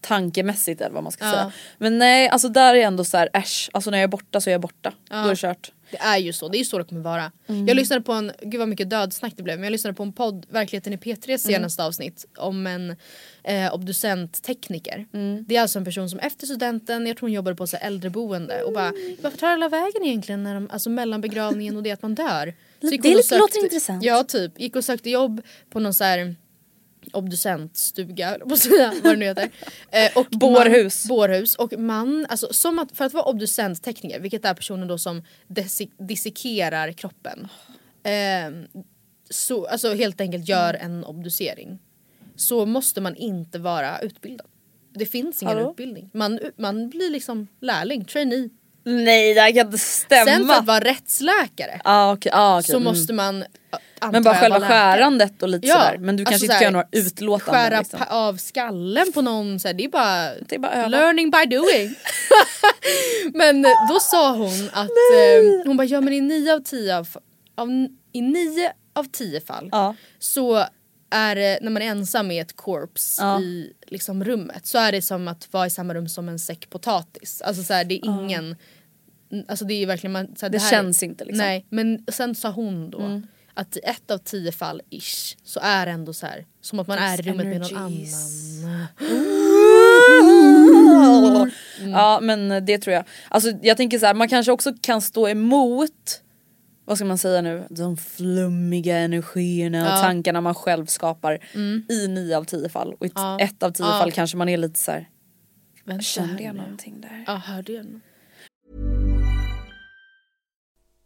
tankemässigt 0.00 0.80
eller 0.80 0.94
vad 0.94 1.02
man 1.02 1.12
ska 1.12 1.24
Ja. 1.24 1.32
säga. 1.32 1.52
Men 1.78 1.98
nej 1.98 2.28
alltså 2.28 2.48
där 2.48 2.70
är 2.74 2.78
jag 2.78 2.84
ändå 2.86 3.04
så 3.04 3.16
här 3.16 3.28
äsch, 3.32 3.70
alltså 3.72 3.90
när 3.90 3.98
jag 3.98 4.02
är 4.02 4.08
borta 4.08 4.40
så 4.40 4.50
är 4.50 4.52
jag 4.52 4.60
borta. 4.60 4.92
Då 5.10 5.16
är 5.16 5.28
det 5.28 5.36
kört. 5.36 5.72
Det 5.90 5.96
är 6.00 6.18
ju 6.18 6.32
så, 6.32 6.48
det 6.48 6.56
är 6.56 6.58
ju 6.58 6.64
så 6.64 6.78
det 6.78 6.84
kommer 6.84 7.00
vara. 7.02 7.32
Mm. 7.46 7.66
Jag 7.68 7.74
lyssnade 7.76 8.02
på 8.02 8.12
en, 8.12 8.32
gud 8.42 8.58
vad 8.58 8.68
mycket 8.68 8.90
dödsnack 8.90 9.32
det 9.36 9.42
blev, 9.42 9.56
men 9.56 9.64
jag 9.64 9.70
lyssnade 9.70 9.94
på 9.94 10.02
en 10.02 10.12
podd, 10.12 10.46
Verkligheten 10.50 10.92
i 10.92 10.96
P3 10.96 11.24
Mm. 11.28 11.38
senaste 11.38 11.84
avsnitt 11.84 12.26
om 12.36 12.66
en 12.66 12.96
eh, 13.44 13.74
obducenttekniker. 13.74 15.06
Mm. 15.12 15.44
Det 15.48 15.56
är 15.56 15.62
alltså 15.62 15.78
en 15.78 15.84
person 15.84 16.10
som 16.10 16.18
efter 16.18 16.46
studenten, 16.46 17.06
jag 17.06 17.16
tror 17.16 17.28
hon 17.28 17.32
jobbade 17.34 17.56
på 17.56 17.66
så 17.66 17.76
äldreboende 17.76 18.62
och 18.62 18.72
bara 18.72 18.92
varför 19.22 19.38
tar 19.38 19.48
alla 19.48 19.68
vägen 19.68 20.04
egentligen 20.04 20.42
när 20.42 20.54
de, 20.54 20.70
alltså 20.70 20.90
mellan 20.90 21.20
begravningen 21.20 21.76
och 21.76 21.82
det 21.82 21.90
att 21.90 22.02
man 22.02 22.14
dör? 22.14 22.54
Så 22.80 22.86
Det 22.90 22.90
lite- 22.90 23.38
låter 23.38 23.64
intressant. 23.64 24.04
Ja 24.04 24.24
typ, 24.24 24.60
gick 24.60 24.76
och 24.76 24.84
sökte 24.84 25.10
jobb 25.10 25.40
på 25.70 25.80
någon 25.80 25.94
så 25.94 26.04
här 26.04 26.36
obducentstuga, 27.12 28.36
vad 28.44 28.58
det 29.02 29.16
nu 29.16 29.24
heter. 29.24 29.50
Eh, 29.90 30.18
och 30.18 30.26
Bårhus. 30.30 31.08
Man, 31.08 31.16
bårhus. 31.16 31.54
Och 31.54 31.78
man, 31.78 32.26
alltså, 32.28 32.52
som 32.52 32.78
att, 32.78 32.96
för 32.96 33.04
att 33.04 33.12
vara 33.12 33.24
obducenttekniker, 33.24 34.20
vilket 34.20 34.44
är 34.44 34.54
personen 34.54 34.88
då 34.88 34.98
som 34.98 35.22
dissekerar 35.98 36.92
kroppen. 36.92 37.48
Eh, 38.02 38.78
så, 39.30 39.66
alltså 39.66 39.94
helt 39.94 40.20
enkelt 40.20 40.48
gör 40.48 40.74
en 40.74 41.04
obducering. 41.04 41.78
Så 42.36 42.66
måste 42.66 43.00
man 43.00 43.16
inte 43.16 43.58
vara 43.58 43.98
utbildad. 43.98 44.46
Det 44.94 45.06
finns 45.06 45.42
ingen 45.42 45.56
Hallå? 45.56 45.70
utbildning. 45.70 46.10
Man, 46.14 46.40
man 46.56 46.88
blir 46.88 47.10
liksom 47.10 47.48
lärling, 47.60 48.04
trainee. 48.04 48.48
Nej 48.84 49.34
det 49.34 49.40
här 49.40 49.52
kan 49.52 49.66
inte 49.66 49.78
stämma. 49.78 50.24
Sen 50.24 50.46
för 50.46 50.54
att 50.54 50.66
vara 50.66 50.80
rättsläkare 50.80 51.80
ah, 51.84 52.12
okay, 52.12 52.32
ah, 52.34 52.58
okay. 52.58 52.62
så 52.62 52.76
mm. 52.76 52.84
måste 52.84 53.12
man 53.12 53.44
Men 54.12 54.22
bara 54.22 54.34
själva 54.34 54.58
läkare. 54.58 54.78
skärandet 54.78 55.42
och 55.42 55.48
lite 55.48 55.68
sådär. 55.68 55.98
Men 55.98 56.16
du 56.16 56.24
kanske 56.24 56.34
alltså 56.34 56.44
inte 56.44 56.54
så 56.54 56.58
kan 56.58 56.62
göra 56.62 56.72
några 56.72 56.88
utlåtanden. 56.92 57.64
Skära 57.64 57.78
liksom. 57.78 58.00
av 58.08 58.36
skallen 58.36 59.12
på 59.12 59.22
någon, 59.22 59.60
så 59.60 59.68
här, 59.68 59.74
det 59.74 59.84
är 59.84 59.88
bara, 59.88 60.34
Det 60.48 60.54
är 60.54 60.58
bara 60.58 60.86
learning 60.86 61.30
by 61.30 61.56
doing. 61.56 61.94
men 63.34 63.62
då 63.62 64.00
sa 64.00 64.32
hon 64.32 64.70
att, 64.72 64.90
eh, 64.90 65.66
hon 65.66 65.76
bara 65.76 65.84
ja 65.84 66.00
men 66.00 66.12
i 66.12 66.20
nio 66.20 66.54
av 66.54 66.60
tio, 66.60 66.98
av, 66.98 67.08
av, 67.56 67.68
i 68.12 68.20
nio 68.22 68.72
av 68.94 69.04
tio 69.12 69.40
fall 69.40 69.68
Ja. 69.72 69.94
så 70.18 70.64
är 71.10 71.34
det 71.34 71.58
när 71.62 71.70
man 71.70 71.82
är 71.82 71.86
ensam 71.86 72.28
med 72.28 72.42
ett 72.42 72.56
corpse 72.56 73.22
Ja. 73.22 73.40
i 73.40 73.72
liksom, 73.86 74.24
rummet 74.24 74.66
så 74.66 74.78
är 74.78 74.92
det 74.92 75.02
som 75.02 75.28
att 75.28 75.52
vara 75.52 75.66
i 75.66 75.70
samma 75.70 75.94
rum 75.94 76.08
som 76.08 76.28
en 76.28 76.38
säck 76.38 76.70
potatis. 76.70 77.42
Alltså 77.42 77.62
så 77.62 77.74
här, 77.74 77.84
det 77.84 77.94
är 77.94 78.06
ingen 78.06 78.56
Alltså 79.48 79.64
det 79.64 79.74
är 79.74 79.86
verkligen 79.86 80.12
man, 80.12 80.36
så 80.36 80.46
här, 80.46 80.50
Det 80.50 80.58
här, 80.58 80.70
känns 80.70 81.02
inte, 81.02 81.24
liksom. 81.24 81.38
Nej 81.46 81.66
men 81.68 82.04
sen 82.12 82.34
sa 82.34 82.50
hon 82.50 82.90
då 82.90 83.22
att 83.54 83.76
i 83.76 83.80
ett 83.84 84.10
av 84.10 84.18
tio 84.18 84.52
fall 84.52 84.82
ish 84.90 85.36
så 85.44 85.60
är 85.62 85.86
det 85.86 85.92
ändå 85.92 86.12
så 86.12 86.26
här 86.26 86.46
som 86.60 86.78
att 86.78 86.86
man 86.86 86.98
är 86.98 87.20
i 87.20 87.30
rummet 87.30 87.46
med 87.46 87.60
någon 87.60 87.76
energies. 87.76 88.14
annan. 88.64 88.86
Ja 91.92 92.18
men 92.22 92.64
det 92.66 92.78
tror 92.78 92.94
jag. 92.94 93.04
Alltså 93.28 93.50
jag 93.62 93.76
tänker 93.76 93.98
så 93.98 94.06
här, 94.06 94.14
man 94.14 94.28
kanske 94.28 94.52
också 94.52 94.72
kan 94.80 95.02
stå 95.02 95.28
emot 95.28 96.20
vad 96.88 96.98
ska 96.98 97.04
man 97.04 97.18
säga 97.18 97.40
nu, 97.42 97.66
de 97.70 97.96
flummiga 97.96 98.98
energierna 98.98 99.78
och 99.82 99.86
Ja. 99.88 99.90
Mm. 99.92 100.02
tankarna 100.02 100.40
man 100.40 100.54
själv 100.54 100.86
skapar 100.86 101.38
i 101.90 102.08
nio 102.08 102.36
av 102.36 102.44
tio 102.44 102.68
fall. 102.68 102.94
Och 103.00 103.06
i 103.06 103.10
Ja. 103.14 103.40
ett 103.40 103.62
av 103.62 103.70
tio 103.70 103.86
Ja. 103.86 103.98
fall 103.98 104.12
kanske 104.12 104.36
man 104.36 104.48
är 104.48 104.56
lite 104.56 104.78
så 104.78 104.90
här. 104.92 105.08
Vänta 105.84 106.02
kände 106.02 106.42
jag 106.42 106.54
någonting 106.54 107.00
där? 107.00 107.24
Ja 107.26 107.34
hörde 107.34 107.72
jag 107.72 107.86
något? 107.86 108.02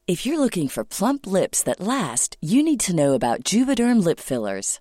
If 0.06 0.26
you're 0.26 0.36
looking 0.38 0.68
for 0.68 0.84
plump 0.84 1.26
lips 1.26 1.64
that 1.64 1.80
last, 1.80 2.36
you 2.40 2.62
need 2.62 2.80
to 2.80 2.92
know 2.92 3.14
about 3.14 3.52
Juvederm 3.52 4.00
lip 4.00 4.20
fillers. 4.20 4.80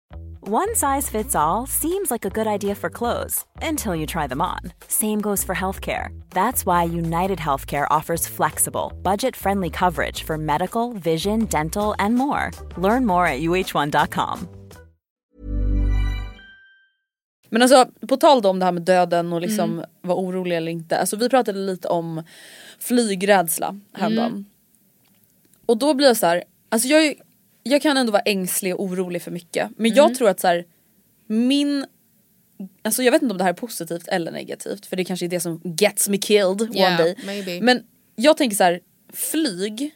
One 0.47 0.75
size 0.75 1.09
fits 1.09 1.35
all 1.35 1.67
seems 1.67 2.11
like 2.11 2.25
a 2.25 2.29
good 2.29 2.47
idea 2.47 2.75
for 2.75 2.89
clothes 2.89 3.45
until 3.61 3.95
you 3.95 4.05
try 4.05 4.27
them 4.27 4.41
on. 4.41 4.71
Same 4.87 5.21
goes 5.21 5.43
for 5.45 5.55
healthcare. 5.55 6.09
That's 6.33 6.65
why 6.65 6.83
United 6.83 7.37
Healthcare 7.39 7.85
offers 7.99 8.27
flexible, 8.27 8.91
budget 9.03 9.35
friendly 9.35 9.69
coverage 9.69 10.23
for 10.23 10.37
medical, 10.37 10.93
vision, 10.93 11.45
dental, 11.45 11.93
and 11.99 12.15
more. 12.15 12.51
Learn 12.77 13.05
more 13.05 13.27
at 13.27 13.39
uh1.com. 13.41 14.47
Men 17.49 17.61
alltså 17.61 17.85
på 18.07 18.17
tal 18.17 18.45
om 18.45 18.59
det 18.59 18.65
här 18.65 18.71
med 18.71 18.83
döden 18.83 19.33
och 19.33 19.41
liksom 19.41 19.83
vara 20.01 20.17
orolig 20.17 20.57
eller 20.57 20.71
inte. 20.71 20.97
Alltså 20.99 21.15
vi 21.15 21.29
pratade 21.29 21.59
lite 21.59 21.87
om 21.87 22.23
flygrädsla 22.79 23.79
häromdagen. 23.93 24.45
Och 25.65 25.77
då 25.77 25.93
blir 25.93 26.07
jag 26.07 26.17
så 26.17 26.25
här, 26.25 26.43
alltså 26.69 26.87
jag, 26.87 27.05
är- 27.05 27.15
jag 27.63 27.81
kan 27.81 27.97
ändå 27.97 28.11
vara 28.11 28.21
ängslig 28.21 28.75
och 28.75 28.83
orolig 28.83 29.21
för 29.21 29.31
mycket. 29.31 29.69
Men 29.77 29.93
jag 29.93 30.15
tror 30.15 30.29
att 30.29 30.39
så 30.39 30.47
här, 30.47 30.65
min 31.27 31.85
Alltså 32.83 33.03
jag 33.03 33.11
vet 33.11 33.21
inte 33.21 33.31
om 33.31 33.37
det 33.37 33.43
här 33.43 33.51
är 33.51 33.55
positivt 33.55 34.07
eller 34.07 34.31
negativt 34.31 34.85
för 34.85 34.95
det 34.95 35.03
kanske 35.05 35.25
är 35.25 35.29
det 35.29 35.39
som 35.39 35.61
gets 35.79 36.09
me 36.09 36.17
killed 36.17 36.61
one 36.61 36.77
Yeah, 36.79 36.97
day. 36.97 37.15
maybe. 37.25 37.61
Men 37.61 37.83
jag 38.15 38.37
tänker 38.37 38.57
så 38.57 38.63
här, 38.63 38.79
flyg 39.13 39.91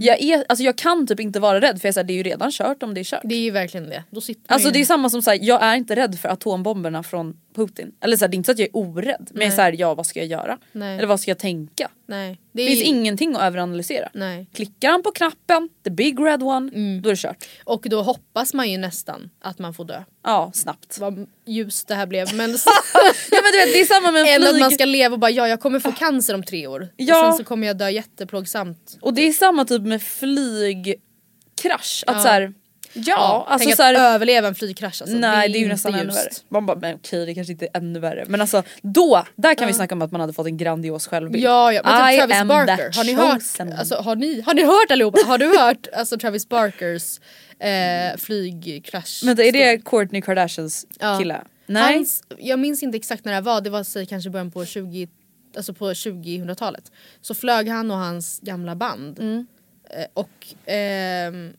Jag, 0.00 0.20
är, 0.22 0.44
alltså 0.48 0.64
jag 0.64 0.78
kan 0.78 1.06
typ 1.06 1.20
inte 1.20 1.40
vara 1.40 1.60
rädd 1.60 1.80
för 1.80 1.88
jag 1.88 1.94
säger 1.94 2.06
det 2.06 2.12
är 2.12 2.16
ju 2.16 2.22
redan 2.22 2.50
kört 2.52 2.82
om 2.82 2.94
det 2.94 3.00
är 3.00 3.04
kört. 3.04 3.20
Det 3.24 3.34
är 3.34 3.40
ju 3.40 3.50
verkligen 3.50 3.88
det. 3.88 4.04
Då 4.10 4.20
sitter 4.20 4.52
Alltså 4.52 4.70
det 4.70 4.80
är 4.80 4.84
samma 4.84 5.10
som 5.10 5.22
såhär, 5.22 5.38
jag 5.42 5.62
är 5.62 5.76
inte 5.76 5.96
rädd 5.96 6.18
för 6.18 6.28
atombomberna 6.28 7.02
från 7.02 7.40
Putin. 7.54 7.92
Eller 8.00 8.16
såhär, 8.16 8.28
det 8.28 8.34
är 8.34 8.36
inte 8.36 8.46
så 8.46 8.52
att 8.52 8.58
jag 8.58 8.68
är 8.68 8.76
orädd 8.76 9.28
men 9.32 9.42
jag 9.42 9.52
är 9.52 9.56
såhär, 9.56 9.74
ja 9.78 9.94
vad 9.94 10.06
ska 10.06 10.18
jag 10.18 10.28
göra? 10.28 10.58
Nej. 10.72 10.98
Eller 10.98 11.06
vad 11.08 11.20
ska 11.20 11.30
jag 11.30 11.38
tänka? 11.38 11.90
Nej. 12.06 12.38
Det 12.52 12.62
är 12.62 12.66
finns 12.66 12.82
ingenting 12.82 13.34
att 13.36 13.42
överanalysera. 13.42 14.08
Nej. 14.14 14.46
Klickar 14.54 14.90
han 14.90 15.02
på 15.02 15.10
knappen, 15.12 15.68
the 15.84 15.90
big 15.90 16.20
red 16.20 16.42
one, 16.42 16.70
Mm. 16.74 17.02
då 17.02 17.08
är 17.08 17.12
det 17.12 17.16
kört. 17.20 17.44
Och 17.64 17.86
då 17.90 18.02
hoppas 18.02 18.54
man 18.54 18.70
ju 18.70 18.78
nästan 18.78 19.30
att 19.40 19.58
man 19.58 19.74
får 19.74 19.84
dö. 19.84 20.02
Ja, 20.24 20.50
snabbt. 20.54 20.98
Vad 21.00 21.26
ljust 21.46 21.88
det 21.88 21.94
här 21.94 22.06
blev 22.06 22.34
men... 22.34 22.50
Ja 23.30 23.38
men 23.42 23.52
du 23.52 23.58
vet 23.58 23.72
det 23.74 23.80
är 23.80 23.84
samma 23.84 24.10
med 24.12 24.20
en 24.22 24.28
Än 24.28 24.42
att 24.42 24.48
flyg. 24.48 24.60
man 24.60 24.70
ska 24.70 24.84
leva 24.84 25.12
och 25.12 25.18
bara 25.20 25.30
ja 25.30 25.48
jag 25.48 25.60
kommer 25.60 25.80
få 25.80 25.92
cancer 25.92 26.34
om 26.34 26.42
tre 26.42 26.66
år. 26.66 26.88
Ja. 26.96 27.28
Och 27.28 27.34
sen 27.34 27.38
så 27.38 27.44
kommer 27.48 27.66
jag 27.66 27.78
dö 27.78 27.90
jätteplågsamt. 27.90 28.98
Och 29.00 29.14
det 29.14 29.28
är 29.28 29.32
samma 29.32 29.64
typ 29.64 29.82
med 29.82 30.02
flygkrasch. 30.02 32.04
Att 32.06 32.16
Ja. 32.16 32.22
så 32.22 32.28
här, 32.28 32.52
Ja, 32.94 33.46
alltså 33.48 33.66
tänk 33.66 33.76
så 33.76 33.82
här- 33.82 33.94
att 33.94 34.00
överleva 34.00 34.48
en 34.48 34.54
flygkrasch 34.54 35.02
alltså, 35.02 35.16
Nej 35.16 35.48
det 35.48 35.58
är 35.58 35.60
ju 35.60 35.68
nästan 35.68 35.94
ännu 35.94 36.12
värre. 36.12 36.30
Man 36.48 36.66
bara 36.66 36.78
men 36.78 36.94
okej 36.94 37.26
det 37.26 37.34
kanske 37.34 37.52
inte 37.52 37.64
är 37.64 37.70
ännu 37.74 37.98
värre. 37.98 38.24
Men 38.28 38.40
alltså 38.40 38.62
då, 38.82 39.24
där 39.36 39.54
kan 39.54 39.66
vi 39.66 39.74
snacka 39.74 39.94
om 39.94 40.02
att 40.02 40.12
man 40.12 40.20
hade 40.20 40.32
fått 40.32 40.46
en 40.46 40.56
grandios 40.56 41.06
självbild. 41.06 41.44
Ja, 41.44 41.72
ja 41.72 41.82
men 41.84 42.14
I 42.14 42.16
typ 42.18 42.30
Travis 42.30 42.48
Barker, 42.48 42.96
har 42.96 43.04
ni 43.04 43.12
hört? 43.12 43.78
Alltså, 43.78 43.94
har, 43.94 44.16
ni, 44.16 44.40
har 44.40 44.54
ni 44.54 44.62
hört 44.62 44.90
allihopa? 44.90 45.18
Har 45.26 45.38
du 45.38 45.58
hört 45.58 45.86
alltså, 45.96 46.18
Travis 46.18 46.48
Barkers 46.48 47.20
eh, 47.58 48.16
flygkrasch? 48.18 49.22
Vänta 49.24 49.44
är 49.44 49.52
det 49.52 49.78
Kourtney 49.84 50.22
Kardashians 50.22 50.86
Ja. 51.00 51.18
kille? 51.18 51.42
Nej. 51.66 51.94
Hans, 51.94 52.22
jag 52.38 52.58
minns 52.58 52.82
inte 52.82 52.96
exakt 52.96 53.24
när 53.24 53.34
det 53.34 53.40
var, 53.40 53.60
det 53.60 53.70
var 53.70 53.84
säg, 53.84 54.06
kanske 54.06 54.30
början 54.30 54.50
på 54.50 54.64
20 54.64 55.08
Alltså 55.56 55.74
på 55.74 55.92
2000-talet. 55.92 56.92
Så 57.20 57.34
flög 57.34 57.68
han 57.68 57.90
och 57.90 57.96
hans 57.96 58.40
gamla 58.40 58.76
band. 58.76 59.18
Mm. 59.18 59.46
Eh, 59.90 60.06
och 60.14 60.46
ehm, 60.66 61.52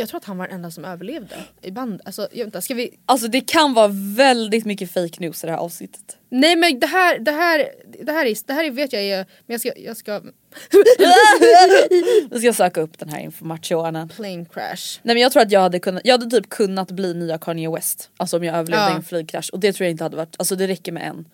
jag 0.00 0.08
tror 0.08 0.18
att 0.18 0.24
han 0.24 0.38
var 0.38 0.46
den 0.46 0.54
enda 0.54 0.70
som 0.70 0.84
överlevde 0.84 1.34
i 1.62 1.70
band. 1.70 2.00
Alltså, 2.04 2.28
jag, 2.32 2.44
vänta, 2.44 2.60
ska 2.60 2.74
vi... 2.74 2.98
Alltså 3.06 3.28
det 3.28 3.40
kan 3.40 3.74
vara 3.74 3.88
väldigt 4.16 4.64
mycket 4.64 4.92
fake 4.92 5.20
news 5.20 5.44
i 5.44 5.46
det 5.46 5.52
här 5.52 5.58
avsnittet. 5.58 6.16
Nej 6.28 6.56
men 6.56 6.80
det 6.80 6.86
här, 6.86 7.18
det 7.18 7.30
här, 7.30 7.68
det 8.04 8.12
här, 8.12 8.26
är, 8.26 8.36
det 8.46 8.52
här 8.52 8.64
är, 8.64 8.70
vet 8.70 8.92
jag 8.92 9.02
är, 9.02 9.16
men 9.16 9.54
jag 9.54 9.60
ska, 9.60 9.72
jag 9.76 9.96
ska... 9.96 10.20
Vi 12.30 12.40
ska 12.40 12.52
söka 12.52 12.80
upp 12.80 12.98
den 12.98 13.08
här 13.08 13.20
informationen. 13.20 14.08
Plane 14.08 14.44
crash. 14.44 15.00
Nej 15.02 15.14
men 15.14 15.16
jag 15.22 15.32
tror 15.32 15.42
att 15.42 15.52
jag 15.52 15.60
hade 15.60 15.78
kunnat, 15.80 16.02
jag 16.04 16.18
hade 16.18 16.30
typ 16.30 16.48
kunnat 16.48 16.90
bli 16.90 17.14
nya 17.14 17.38
Kanye 17.38 17.70
West. 17.70 18.10
Alltså 18.16 18.36
om 18.36 18.44
jag 18.44 18.56
överlevde 18.56 18.84
Ja. 18.90 18.96
en 18.96 19.02
flygkrasch 19.02 19.50
och 19.52 19.60
det 19.60 19.72
tror 19.72 19.84
jag 19.84 19.90
inte 19.90 20.04
hade 20.04 20.16
varit, 20.16 20.36
alltså 20.38 20.56
det 20.56 20.66
räcker 20.66 20.92
med 20.92 21.02
en. 21.08 21.24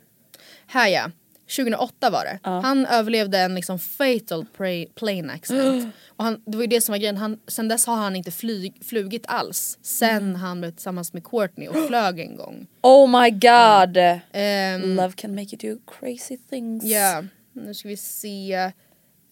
Här 0.66 0.88
ja, 0.88 1.10
2008 1.56 2.10
var 2.10 2.24
det. 2.24 2.38
Han 2.42 2.86
överlevde 2.86 3.38
en 3.38 3.54
liksom 3.54 3.78
fatal 3.78 4.46
plane 4.94 5.32
accident. 5.32 5.94
Och 6.08 6.24
han, 6.24 6.42
det 6.46 6.56
var 6.56 6.62
ju 6.62 6.68
det 6.68 6.80
som 6.80 6.92
var 6.92 6.98
grejen, 6.98 7.16
han, 7.16 7.38
sen 7.48 7.68
dess 7.68 7.86
har 7.86 7.96
han 7.96 8.16
inte 8.16 8.30
flyg, 8.30 8.84
flugit 8.84 9.24
alls. 9.28 9.78
Sen 9.82 10.36
han 10.36 10.60
blev 10.60 10.70
tillsammans 10.70 11.12
med 11.12 11.24
Courtney 11.24 11.68
och 11.68 11.86
flög 11.86 12.20
en 12.20 12.36
gång. 12.36 12.66
Oh 12.82 13.22
my 13.22 13.30
god! 13.30 13.96
Ehm, 14.32 14.96
Love 14.96 15.12
can 15.12 15.34
make 15.34 15.56
you 15.56 15.74
do 15.74 15.80
crazy 16.00 16.36
things. 16.50 16.84
Ja, 16.84 17.24
nu 17.52 17.74
ska 17.74 17.88
vi 17.88 17.96
se. 17.96 18.52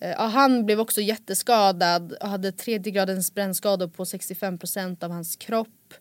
Eh, 0.01 0.11
ja, 0.11 0.27
han 0.27 0.67
blev 0.67 0.81
också 0.81 1.01
jätteskadad 1.01 2.13
och 2.13 2.29
hade 2.29 2.53
tredje 2.53 2.93
gradens 2.93 3.35
brännskador 3.35 3.89
på 3.89 4.05
65% 4.05 5.05
av 5.05 5.11
hans 5.11 5.37
kropp. 5.37 5.95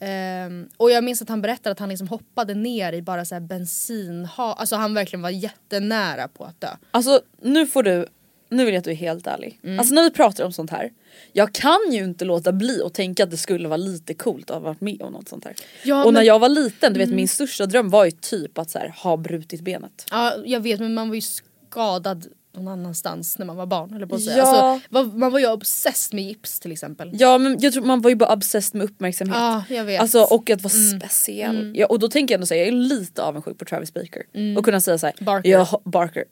Ehm, 0.00 0.68
och 0.76 0.90
jag 0.90 1.04
minns 1.04 1.22
att 1.22 1.28
han 1.28 1.42
berättade 1.42 1.72
att 1.72 1.78
han 1.78 1.88
liksom 1.88 2.08
hoppade 2.08 2.54
ner 2.54 2.92
i 2.92 3.02
bara 3.02 3.24
så 3.24 3.40
bensinhav. 3.40 4.54
Alltså 4.58 4.76
han 4.76 4.94
verkligen 4.94 5.22
var 5.22 5.30
jättenära 5.30 6.28
på 6.28 6.44
att 6.44 6.60
dö. 6.60 6.68
Alltså 6.90 7.20
nu 7.42 7.66
får 7.66 7.82
du, 7.82 8.06
nu 8.48 8.64
vill 8.64 8.74
jag 8.74 8.78
att 8.78 8.84
du 8.84 8.90
är 8.90 8.94
helt 8.94 9.26
ärlig. 9.26 9.60
Mm. 9.64 9.78
Alltså 9.78 9.94
när 9.94 10.02
vi 10.02 10.10
pratar 10.10 10.44
om 10.44 10.52
sånt 10.52 10.70
här, 10.70 10.90
jag 11.32 11.54
kan 11.54 11.78
ju 11.92 12.04
inte 12.04 12.24
låta 12.24 12.52
bli 12.52 12.82
att 12.82 12.94
tänka 12.94 13.24
att 13.24 13.30
det 13.30 13.36
skulle 13.36 13.68
vara 13.68 13.76
lite 13.76 14.14
coolt 14.14 14.50
att 14.50 14.56
ha 14.56 14.60
varit 14.60 14.80
med 14.80 15.02
om 15.02 15.12
något 15.12 15.28
sånt 15.28 15.44
här. 15.44 15.54
Ja, 15.84 16.04
och 16.04 16.12
när 16.12 16.20
men- 16.20 16.26
jag 16.26 16.38
var 16.38 16.48
liten, 16.48 16.92
du 16.92 16.98
vet 16.98 17.08
min 17.08 17.28
största 17.28 17.66
dröm 17.66 17.90
var 17.90 18.04
ju 18.04 18.10
typ 18.10 18.58
att 18.58 18.70
så 18.70 18.78
här, 18.78 18.94
ha 19.02 19.16
brutit 19.16 19.60
benet. 19.60 20.04
Ja 20.10 20.34
jag 20.44 20.60
vet 20.60 20.80
men 20.80 20.94
man 20.94 21.08
var 21.08 21.14
ju 21.14 21.20
skadad 21.20 22.26
någon 22.56 22.68
annanstans 22.68 23.38
när 23.38 23.46
man 23.46 23.56
var 23.56 23.66
barn 23.66 23.94
eller 23.94 24.06
på 24.06 24.14
att 24.14 24.22
säga. 24.22 24.36
Ja. 24.36 24.44
Alltså, 24.44 24.88
var- 24.90 25.04
man 25.18 25.32
var 25.32 25.38
ju 25.38 25.50
obsessed 25.50 26.14
med 26.14 26.24
gips 26.24 26.60
till 26.60 26.72
exempel. 26.72 27.10
Ja 27.12 27.38
men 27.38 27.56
jag 27.60 27.72
tror 27.72 27.84
man 27.84 28.00
var 28.00 28.10
ju 28.10 28.16
bara 28.16 28.32
obsessed 28.32 28.78
med 28.78 28.84
uppmärksamhet. 28.84 29.36
Ja, 29.36 29.64
jag 29.68 29.84
vet. 29.84 30.00
Alltså 30.00 30.20
och 30.22 30.50
att 30.50 30.62
vara 30.62 30.72
speciell. 30.98 31.72
Ja, 31.76 31.86
och 31.86 31.98
då 31.98 32.08
tänker 32.08 32.34
jag 32.34 32.36
ändå 32.36 32.46
säga, 32.46 32.60
jag 32.64 32.68
är 32.68 32.72
lite 32.72 33.22
avundsjuk 33.22 33.58
på 33.58 33.64
Travis 33.64 33.94
Baker. 33.94 34.22
Och 34.58 34.64
kunna 34.64 34.80
säga 34.80 34.98
såhär, 34.98 35.14
Barker. 35.20 35.50
Jag, 35.50 35.66
Barker. 35.84 36.24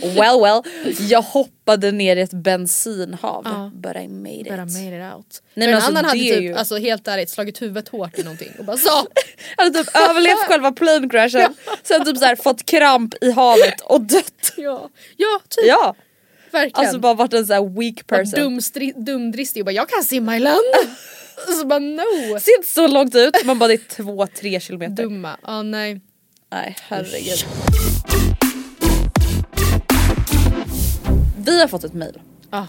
well 0.00 0.40
well, 0.42 0.62
jag 1.10 1.22
hoppade 1.22 1.92
ner 1.92 2.16
i 2.16 2.20
ett 2.20 2.32
bensinhav 2.32 3.42
Ja. 3.44 3.70
but 3.74 3.96
I 3.96 4.08
made 4.08 4.30
it. 4.40 4.44
But 4.48 4.54
I 4.54 4.84
made 4.84 4.96
it 5.08 5.14
out. 5.14 5.42
Nej, 5.54 5.66
men 5.66 5.68
en 5.68 5.74
alltså, 5.74 5.90
annan 5.90 6.04
hade 6.04 6.18
typ, 6.20 6.42
ju- 6.42 6.54
alltså 6.54 6.76
helt 6.76 7.08
ärligt 7.08 7.30
slagit 7.30 7.62
huvudet 7.62 7.88
hårt 7.88 8.18
i 8.18 8.22
någonting 8.22 8.48
och 8.58 8.64
bara 8.64 8.76
så. 8.76 8.88
Jag 9.56 9.64
hade 9.64 9.78
typ 9.78 9.96
överlevt 10.10 10.38
själva 10.48 10.72
plane 10.72 11.08
crashen, 11.08 11.54
sen 11.82 12.04
typ 12.04 12.18
så 12.18 12.24
här, 12.24 12.36
fått 12.36 12.66
kramp 12.66 13.14
i 13.20 13.30
havet 13.30 13.73
och 13.80 14.00
dött. 14.00 14.52
Ja, 14.56 14.90
ja 15.16 15.40
typ. 15.48 15.64
Ja, 15.66 15.94
Verkligen. 16.52 16.80
alltså 16.86 16.98
bara 17.00 17.14
varit 17.14 17.32
en 17.34 17.46
så 17.46 17.52
här 17.52 17.80
weak 17.80 18.06
person. 18.06 18.60
dumdristig 19.04 19.62
och 19.62 19.64
bara 19.64 19.72
jag 19.72 19.88
kan 19.88 20.04
simma 20.04 20.36
i 20.36 20.40
land. 20.40 20.58
så 21.60 21.66
bara 21.66 21.78
no. 21.78 22.40
Ser 22.40 22.56
inte 22.56 22.68
så 22.68 22.86
långt 22.86 23.14
ut, 23.14 23.44
man 23.44 23.58
bara 23.58 23.68
det 23.68 23.74
är 23.74 23.88
två, 24.02 24.26
tre 24.26 24.60
kilometer. 24.60 25.02
Dumma, 25.02 25.36
ja 25.42 25.62
nej. 25.62 26.00
Nej 26.52 26.76
herregud. 26.88 27.44
Vi 31.38 31.60
har 31.60 31.68
fått 31.68 31.84
ett 31.84 31.94
mail 31.94 32.20
Ja. 32.50 32.66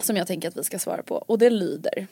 som 0.00 0.16
jag 0.16 0.26
tänker 0.26 0.48
att 0.48 0.56
vi 0.56 0.64
ska 0.64 0.78
svara 0.78 1.02
på 1.02 1.14
och 1.14 1.38
det 1.38 1.50
lyder. 1.50 2.06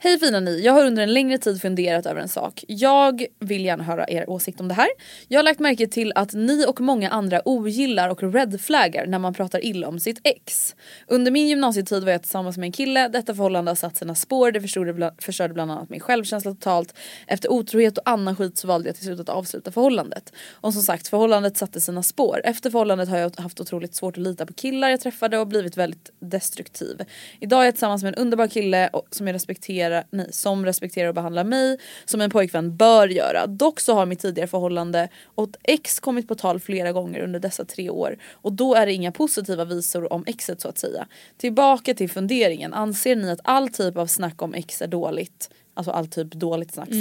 Hej 0.00 0.18
fina 0.18 0.40
ni, 0.40 0.60
jag 0.60 0.72
har 0.72 0.84
under 0.86 1.02
en 1.02 1.12
längre 1.12 1.38
tid 1.38 1.62
funderat 1.62 2.06
över 2.06 2.20
en 2.20 2.28
sak. 2.28 2.64
Jag 2.68 3.26
vill 3.38 3.64
gärna 3.64 3.84
höra 3.84 4.08
er 4.08 4.30
åsikt 4.30 4.60
om 4.60 4.68
det 4.68 4.74
här. 4.74 4.88
Jag 5.28 5.38
har 5.38 5.42
lagt 5.42 5.60
märke 5.60 5.86
till 5.86 6.12
att 6.14 6.34
ni 6.34 6.66
och 6.66 6.80
många 6.80 7.10
andra 7.10 7.48
ogillar 7.48 8.08
och 8.08 8.32
redflaggar 8.34 9.06
när 9.06 9.18
man 9.18 9.34
pratar 9.34 9.64
illa 9.64 9.88
om 9.88 10.00
sitt 10.00 10.20
ex. 10.24 10.76
Under 11.06 11.30
min 11.30 11.48
gymnasietid 11.48 12.04
var 12.04 12.12
jag 12.12 12.22
tillsammans 12.22 12.58
med 12.58 12.66
en 12.66 12.72
kille, 12.72 13.08
detta 13.08 13.34
förhållande 13.34 13.70
har 13.70 13.76
satt 13.76 13.96
sina 13.96 14.14
spår, 14.14 14.52
det 14.52 14.60
förstörde 14.60 14.92
bland, 14.92 15.22
förstörde 15.22 15.54
bland 15.54 15.70
annat 15.70 15.90
min 15.90 16.00
självkänsla 16.00 16.50
totalt. 16.50 16.94
Efter 17.26 17.52
otrohet 17.52 17.98
och 17.98 18.08
annan 18.08 18.36
skit 18.36 18.58
så 18.58 18.68
valde 18.68 18.88
jag 18.88 18.96
till 18.96 19.04
slut 19.04 19.20
att 19.20 19.28
avsluta 19.28 19.72
förhållandet. 19.72 20.32
Och 20.52 20.72
som 20.72 20.82
sagt, 20.82 21.08
förhållandet 21.08 21.56
satte 21.56 21.80
sina 21.80 22.02
spår. 22.02 22.40
Efter 22.44 22.70
förhållandet 22.70 23.08
har 23.08 23.18
jag 23.18 23.40
haft 23.40 23.60
otroligt 23.60 23.94
svårt 23.94 24.16
att 24.16 24.22
lita 24.22 24.46
på 24.46 24.52
killar 24.52 24.88
jag 24.88 25.00
träffade 25.00 25.38
och 25.38 25.46
blivit 25.46 25.76
väldigt 25.76 26.10
destruktiv. 26.20 27.04
Idag 27.40 27.60
är 27.60 27.64
jag 27.64 27.74
tillsammans 27.74 28.02
med 28.02 28.14
en 28.14 28.22
underbar 28.22 28.46
kille 28.46 28.90
som 29.10 29.26
jag 29.26 29.34
respekterar, 29.34 29.87
nej, 30.10 30.26
som 30.30 30.64
respekterar 30.64 31.08
och 31.08 31.14
behandlar 31.14 31.44
mig 31.44 31.78
som 32.04 32.20
en 32.20 32.30
pojkvän 32.30 32.76
bör 32.76 33.08
göra. 33.08 33.46
Dock 33.46 33.80
så 33.80 33.94
har 33.94 34.06
mitt 34.06 34.20
tidigare 34.20 34.48
förhållande 34.48 35.08
och 35.24 35.48
ett 35.48 35.56
ex 35.62 36.00
kommit 36.00 36.28
på 36.28 36.34
tal 36.34 36.60
flera 36.60 36.92
gånger 36.92 37.20
under 37.20 37.40
dessa 37.40 37.64
tre 37.64 37.90
år 37.90 38.18
och 38.32 38.52
då 38.52 38.74
är 38.74 38.86
det 38.86 38.92
inga 38.92 39.12
positiva 39.12 39.64
visor 39.64 40.12
om 40.12 40.24
exet 40.26 40.60
så 40.60 40.68
att 40.68 40.78
säga. 40.78 41.06
Tillbaka 41.36 41.94
till 41.94 42.10
funderingen, 42.10 42.74
anser 42.74 43.16
ni 43.16 43.30
att 43.30 43.40
all 43.44 43.68
typ 43.68 43.96
av 43.96 44.06
snack 44.06 44.42
om 44.42 44.54
ex 44.54 44.82
är 44.82 44.86
dåligt? 44.86 45.50
Alltså 45.78 45.90
all 45.90 46.06
typ 46.06 46.32
dåligt 46.32 46.72
snacks. 46.74 46.96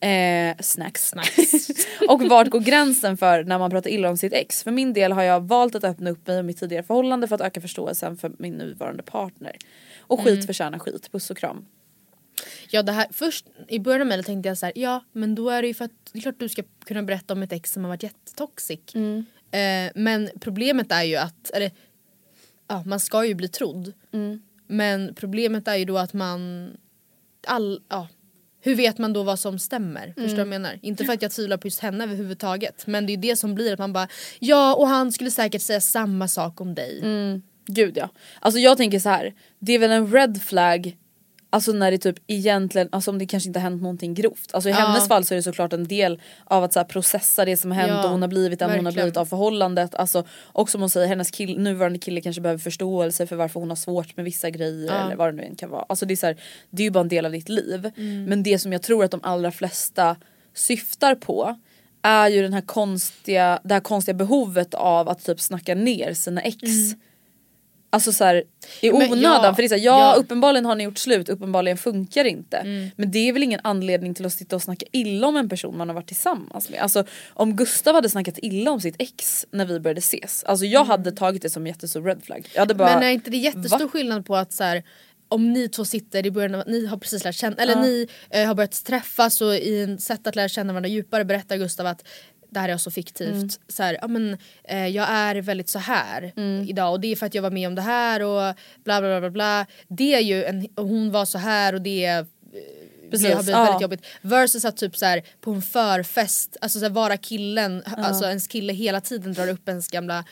Eh, 0.00 0.56
snacks. 0.60 1.12
och 2.08 2.22
vart 2.22 2.48
går 2.48 2.60
gränsen 2.60 3.16
för 3.16 3.44
när 3.44 3.58
man 3.58 3.70
pratar 3.70 3.90
illa 3.90 4.08
om 4.10 4.16
sitt 4.16 4.32
ex? 4.32 4.62
För 4.62 4.70
min 4.70 4.92
del 4.92 5.12
har 5.12 5.22
jag 5.22 5.40
valt 5.40 5.74
att 5.74 5.84
öppna 5.84 6.10
upp 6.10 6.26
mig 6.26 6.40
om 6.40 6.46
mitt 6.46 6.58
tidigare 6.58 6.82
förhållande 6.82 7.28
för 7.28 7.34
att 7.34 7.40
öka 7.40 7.60
förståelsen 7.60 8.16
för 8.16 8.32
min 8.38 8.54
nuvarande 8.54 9.02
partner. 9.02 9.56
Och 10.00 10.20
skit 10.20 10.46
förtjänar 10.46 10.78
skit, 10.78 11.12
puss 11.12 11.30
och 11.30 11.36
kram. 11.36 11.66
Ja 12.70 12.82
det 12.82 12.92
här, 12.92 13.06
först 13.10 13.46
i 13.68 13.78
början 13.78 14.00
av 14.00 14.06
mejlet 14.06 14.26
tänkte 14.26 14.48
jag 14.48 14.58
så 14.58 14.66
här, 14.66 14.72
ja 14.76 15.04
men 15.12 15.34
då 15.34 15.50
är 15.50 15.62
det 15.62 15.68
ju 15.68 15.74
för 15.74 15.84
att 15.84 15.92
det 16.12 16.18
är 16.18 16.22
klart 16.22 16.38
du 16.38 16.48
ska 16.48 16.62
kunna 16.84 17.02
berätta 17.02 17.32
om 17.34 17.42
ett 17.42 17.52
ex 17.52 17.72
som 17.72 17.84
har 17.84 17.88
varit 17.88 18.02
jättetoxic. 18.02 18.80
Eh, 19.50 19.90
men 19.94 20.30
problemet 20.40 20.92
är 20.92 21.02
ju 21.02 21.16
att, 21.16 21.50
eller 21.50 21.70
ja 22.68 22.82
man 22.86 23.00
ska 23.00 23.24
ju 23.24 23.34
bli 23.34 23.48
trodd. 23.48 23.92
Men 24.66 25.14
problemet 25.14 25.68
är 25.68 25.76
ju 25.76 25.84
då 25.84 25.98
att 25.98 26.12
man, 26.12 26.70
all, 27.46 27.80
ja 27.88 28.08
hur 28.60 28.74
vet 28.74 28.98
man 28.98 29.12
då 29.12 29.22
vad 29.22 29.38
som 29.38 29.58
stämmer? 29.58 30.06
Förstår 30.06 30.22
du 30.24 30.28
vad 30.34 30.38
jag 30.40 30.48
menar? 30.48 30.78
Inte 30.82 31.04
för 31.04 31.12
att 31.12 31.22
jag 31.22 31.30
tvivlar 31.30 31.56
på 31.56 31.66
just 31.66 31.80
henne 31.80 32.04
överhuvudtaget 32.04 32.86
men 32.86 33.06
det 33.06 33.12
är 33.12 33.16
det 33.16 33.36
som 33.36 33.54
blir 33.54 33.72
att 33.72 33.78
man 33.78 33.92
bara 33.92 34.08
ja 34.38 34.74
och 34.74 34.88
han 34.88 35.12
skulle 35.12 35.30
säkert 35.30 35.62
säga 35.62 35.80
samma 35.80 36.28
sak 36.28 36.60
om 36.60 36.74
dig. 36.74 37.00
Gud 37.66 37.96
ja. 37.96 38.08
Alltså 38.40 38.60
jag 38.60 38.76
tänker 38.76 38.98
så 38.98 39.08
här. 39.08 39.34
det 39.58 39.72
är 39.72 39.78
väl 39.78 39.90
en 39.90 40.12
red 40.12 40.42
flag 40.42 40.96
Alltså 41.50 41.72
när 41.72 41.90
det 41.90 41.98
typ 41.98 42.16
egentligen, 42.26 42.88
alltså 42.92 43.10
om 43.10 43.18
det 43.18 43.26
kanske 43.26 43.48
inte 43.48 43.58
har 43.58 43.70
hänt 43.70 43.82
någonting 43.82 44.14
grovt. 44.14 44.50
Alltså 44.54 44.68
i 44.68 44.72
Ja. 44.72 44.78
hennes 44.78 45.08
fall 45.08 45.24
så 45.24 45.34
är 45.34 45.36
det 45.36 45.42
såklart 45.42 45.72
en 45.72 45.88
del 45.88 46.20
av 46.44 46.64
att 46.64 46.72
så 46.72 46.84
processa 46.84 47.44
det 47.44 47.56
som 47.56 47.70
har 47.70 47.78
hänt 47.78 47.90
Ja, 47.90 48.04
och 48.04 48.10
hon 48.10 48.22
har 48.22 48.28
blivit 48.28 48.58
den 48.58 48.70
hon 48.70 48.84
har 48.84 48.92
blivit 48.92 49.16
av 49.16 49.26
förhållandet. 49.26 49.94
Alltså, 49.94 50.24
och 50.30 50.70
som 50.70 50.80
hon 50.80 50.90
säger, 50.90 51.06
hennes 51.06 51.30
kill, 51.30 51.58
nuvarande 51.60 51.98
kille 51.98 52.20
kanske 52.20 52.42
behöver 52.42 52.58
förståelse 52.58 53.26
för 53.26 53.36
varför 53.36 53.60
hon 53.60 53.68
har 53.68 53.76
svårt 53.76 54.16
med 54.16 54.24
vissa 54.24 54.50
grejer 54.50 55.04
eller 55.04 55.16
vad 55.16 55.28
det 55.28 55.36
nu 55.36 55.42
än 55.42 55.56
kan 55.56 55.70
vara. 55.70 55.84
Alltså 55.88 56.06
det 56.06 56.14
är, 56.14 56.16
så 56.16 56.26
här, 56.26 56.36
det 56.70 56.82
är 56.82 56.84
ju 56.84 56.90
bara 56.90 57.00
en 57.00 57.08
del 57.08 57.26
av 57.26 57.32
ditt 57.32 57.48
liv. 57.48 57.90
Mm. 57.96 58.24
Men 58.24 58.42
det 58.42 58.58
som 58.58 58.72
jag 58.72 58.82
tror 58.82 59.04
att 59.04 59.10
de 59.10 59.20
allra 59.22 59.50
flesta 59.50 60.16
syftar 60.54 61.14
på 61.14 61.56
är 62.02 62.28
ju 62.28 62.42
den 62.42 62.52
här 62.52 62.60
konstiga, 62.60 63.60
det 63.64 63.74
här 63.74 63.80
konstiga 63.80 64.14
behovet 64.14 64.74
av 64.74 65.08
att 65.08 65.24
typ 65.24 65.40
snacka 65.40 65.74
ner 65.74 66.14
sina 66.14 66.40
ex. 66.40 66.58
Alltså 67.90 68.12
såhär 68.12 68.42
i 68.80 68.92
Men 68.92 69.12
onödan 69.12 69.44
ja, 69.44 69.54
för 69.54 69.62
det 69.62 69.66
är 69.66 69.68
så 69.68 69.74
här, 69.74 69.82
ja, 69.82 70.14
ja. 70.14 70.20
uppenbarligen 70.20 70.64
har 70.64 70.74
ni 70.74 70.84
gjort 70.84 70.98
slut, 70.98 71.28
uppenbarligen 71.28 71.78
funkar 71.78 72.24
det 72.24 72.30
inte. 72.30 72.56
Mm. 72.56 72.90
Men 72.96 73.10
det 73.10 73.18
är 73.28 73.32
väl 73.32 73.42
ingen 73.42 73.60
anledning 73.64 74.14
till 74.14 74.26
att 74.26 74.32
sitta 74.32 74.56
och 74.56 74.62
snacka 74.62 74.86
illa 74.92 75.26
om 75.26 75.36
en 75.36 75.48
person 75.48 75.76
man 75.78 75.88
har 75.88 75.94
varit 75.94 76.06
tillsammans 76.06 76.70
med. 76.70 76.80
Alltså 76.80 77.04
om 77.34 77.56
Gustav 77.56 77.94
hade 77.94 78.08
snackat 78.08 78.38
illa 78.42 78.70
om 78.70 78.80
sitt 78.80 78.96
ex 78.98 79.46
när 79.50 79.66
vi 79.66 79.80
började 79.80 79.98
ses, 79.98 80.44
alltså 80.44 80.66
jag 80.66 80.84
hade 80.84 81.12
tagit 81.12 81.42
det 81.42 81.50
som 81.50 81.66
jättestor 81.66 82.02
red 82.02 82.22
flag. 82.22 82.48
Jag 82.54 82.60
hade 82.60 82.74
bara, 82.74 82.88
Mm. 82.88 83.00
Men 83.00 83.08
är 83.08 83.12
inte 83.12 83.30
det 83.30 83.36
jättestor 83.36 83.78
va? 83.78 83.88
skillnad 83.88 84.26
på 84.26 84.36
att 84.36 84.52
så 84.52 84.64
här, 84.64 84.82
om 85.28 85.52
ni 85.52 85.68
två 85.68 85.84
sitter 85.84 86.26
i 86.26 86.30
början 86.30 86.54
av 86.54 86.64
ni 86.66 86.86
har 86.86 86.96
precis 86.96 87.24
lärt 87.24 87.34
känna, 87.34 87.56
eller 87.56 87.76
ni 87.76 88.08
eh, 88.30 88.46
har 88.46 88.54
börjat 88.54 88.84
träffas 88.84 89.40
och 89.40 89.54
i 89.54 89.82
en 89.82 89.98
sätt 89.98 90.26
att 90.26 90.36
lära 90.36 90.48
känna 90.48 90.72
varandra 90.72 90.88
djupare 90.88 91.24
berättar 91.24 91.56
Gustav 91.56 91.86
att 91.86 92.04
det 92.50 92.60
här 92.60 92.68
är 92.68 92.76
så 92.76 92.90
fiktivt, 92.90 93.60
så 93.68 93.82
här, 93.82 93.98
ja, 94.00 94.08
men, 94.08 94.36
eh, 94.64 94.86
jag 94.86 95.06
är 95.10 95.34
väldigt 95.42 95.68
så 95.68 95.78
här 95.78 96.32
idag 96.68 96.92
och 96.92 97.00
det 97.00 97.12
är 97.12 97.16
för 97.16 97.26
att 97.26 97.34
jag 97.34 97.42
var 97.42 97.50
med 97.50 97.68
om 97.68 97.74
det 97.74 97.82
här 97.82 98.22
och 98.22 98.54
bla 98.84 99.00
bla 99.00 99.08
bla 99.08 99.20
bla. 99.20 99.30
bla. 99.30 99.66
Det 99.88 100.14
är 100.14 100.20
ju 100.20 100.44
en, 100.44 100.68
hon 100.76 101.10
var 101.10 101.24
så 101.24 101.38
här 101.38 101.74
och 101.74 101.82
det 101.82 102.06
eh, 102.06 102.24
Precis, 103.10 103.26
det 103.26 103.34
har 103.34 103.42
blivit 103.42 103.56
ja. 103.56 103.64
väldigt 103.64 103.82
jobbigt. 103.82 104.06
Versus 104.20 104.64
att 104.64 104.76
typ 104.76 104.96
så 104.96 105.06
här, 105.06 105.22
på 105.40 105.50
en 105.50 105.62
förfest, 105.62 106.56
alltså 106.60 106.78
så 106.78 106.84
här, 106.84 106.92
vara 106.92 107.16
killen, 107.16 107.82
alltså 107.86 108.24
ens 108.24 108.46
kille 108.46 108.72
hela 108.72 109.00
tiden 109.00 109.32
drar 109.32 109.48
upp 109.48 109.68
ens 109.68 109.88
gamla 109.88 110.24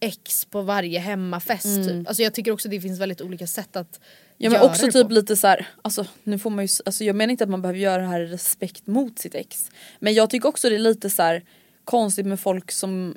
ex 0.00 0.44
på 0.44 0.62
varje 0.62 0.98
hemmafest. 0.98 1.88
Typ. 1.88 2.08
Alltså 2.08 2.22
jag 2.22 2.34
tycker 2.34 2.50
också 2.50 2.68
det 2.68 2.80
finns 2.80 3.00
väldigt 3.00 3.20
olika 3.20 3.46
sätt 3.46 3.76
att 3.76 4.00
Ja 4.36 4.50
men 4.50 4.60
också 4.60 4.90
typ 4.90 5.08
på. 5.08 5.12
lite 5.12 5.36
så 5.36 5.46
här, 5.46 5.68
alltså 5.82 6.06
nu 6.24 6.38
får 6.38 6.50
man 6.50 6.64
ju, 6.64 6.68
alltså 6.86 7.04
jag 7.04 7.16
menar 7.16 7.30
inte 7.30 7.44
att 7.44 7.50
man 7.50 7.62
behöver 7.62 7.80
göra 7.80 8.02
det 8.02 8.08
här 8.08 8.20
i 8.20 8.26
respekt 8.26 8.86
mot 8.86 9.18
sitt 9.18 9.34
ex. 9.34 9.70
Men 9.98 10.14
jag 10.14 10.30
tycker 10.30 10.48
också 10.48 10.68
det 10.68 10.74
är 10.74 10.78
lite 10.78 11.10
så 11.10 11.22
här 11.22 11.42
konstigt 11.84 12.26
med 12.26 12.40
folk 12.40 12.72
som 12.72 13.16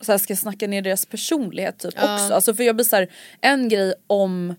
så 0.00 0.12
här, 0.12 0.18
ska 0.18 0.36
snacka 0.36 0.66
ner 0.66 0.82
deras 0.82 1.06
personlighet 1.06 1.78
typ 1.78 1.94
också. 1.94 2.34
Alltså 2.34 2.54
för 2.54 2.62
jag 2.62 2.76
blir 2.76 2.84
så 2.84 2.96
här, 2.96 3.10
en 3.40 3.68
grej 3.68 3.94
om 4.06 4.54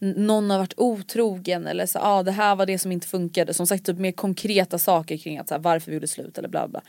någon 0.00 0.50
har 0.50 0.58
varit 0.58 0.74
otrogen 0.76 1.66
eller 1.66 1.86
så 1.86 1.98
ah, 2.02 2.22
det 2.22 2.30
här 2.30 2.56
var 2.56 2.66
det 2.66 2.78
som 2.78 2.92
inte 2.92 3.06
funkade. 3.06 3.54
Som 3.54 3.66
sagt 3.66 3.86
typ 3.86 3.98
mer 3.98 4.12
konkreta 4.12 4.78
saker 4.78 5.16
kring 5.16 5.38
att 5.38 5.48
så 5.48 5.54
här, 5.54 5.60
varför 5.60 5.90
vi 5.90 5.94
gjorde 5.94 6.08
slut 6.08 6.38
eller 6.38 6.48
bla 6.48 6.68
bla. 6.68 6.82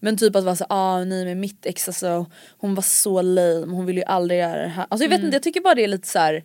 Men 0.00 0.16
typ 0.16 0.36
att 0.36 0.44
vara 0.44 0.56
så 0.56 0.66
ah 0.68 1.04
nej 1.04 1.24
men 1.24 1.40
mitt 1.40 1.66
ex 1.66 1.88
alltså 1.88 2.26
hon 2.58 2.74
var 2.74 2.82
så 2.82 3.22
lame, 3.22 3.74
hon 3.74 3.86
ville 3.86 4.00
ju 4.00 4.04
aldrig 4.04 4.40
göra 4.40 4.62
det 4.62 4.68
här. 4.68 4.86
Alltså 4.88 5.04
jag 5.04 5.10
vet 5.10 5.22
inte 5.22 5.36
jag 5.36 5.42
tycker 5.42 5.60
bara 5.60 5.74
det 5.74 5.84
är 5.84 5.88
lite 5.88 6.08
så 6.08 6.18
här. 6.18 6.44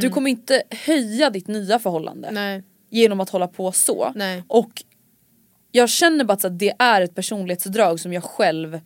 Du 0.00 0.10
kommer 0.10 0.30
inte 0.30 0.62
höja 0.70 1.30
ditt 1.30 1.48
nya 1.48 1.78
förhållande 1.78 2.30
Nej. 2.30 2.62
genom 2.90 3.20
att 3.20 3.30
hålla 3.30 3.48
på 3.48 3.72
så. 3.72 4.12
Nej. 4.14 4.42
Och 4.48 4.84
jag 5.76 5.90
känner 5.90 6.24
bara 6.24 6.32
att 6.32 6.58
det 6.58 6.72
är 6.78 7.00
ett 7.00 7.14
personlighetsdrag 7.14 8.00
som 8.00 8.12
jag 8.12 8.24
själv 8.24 8.80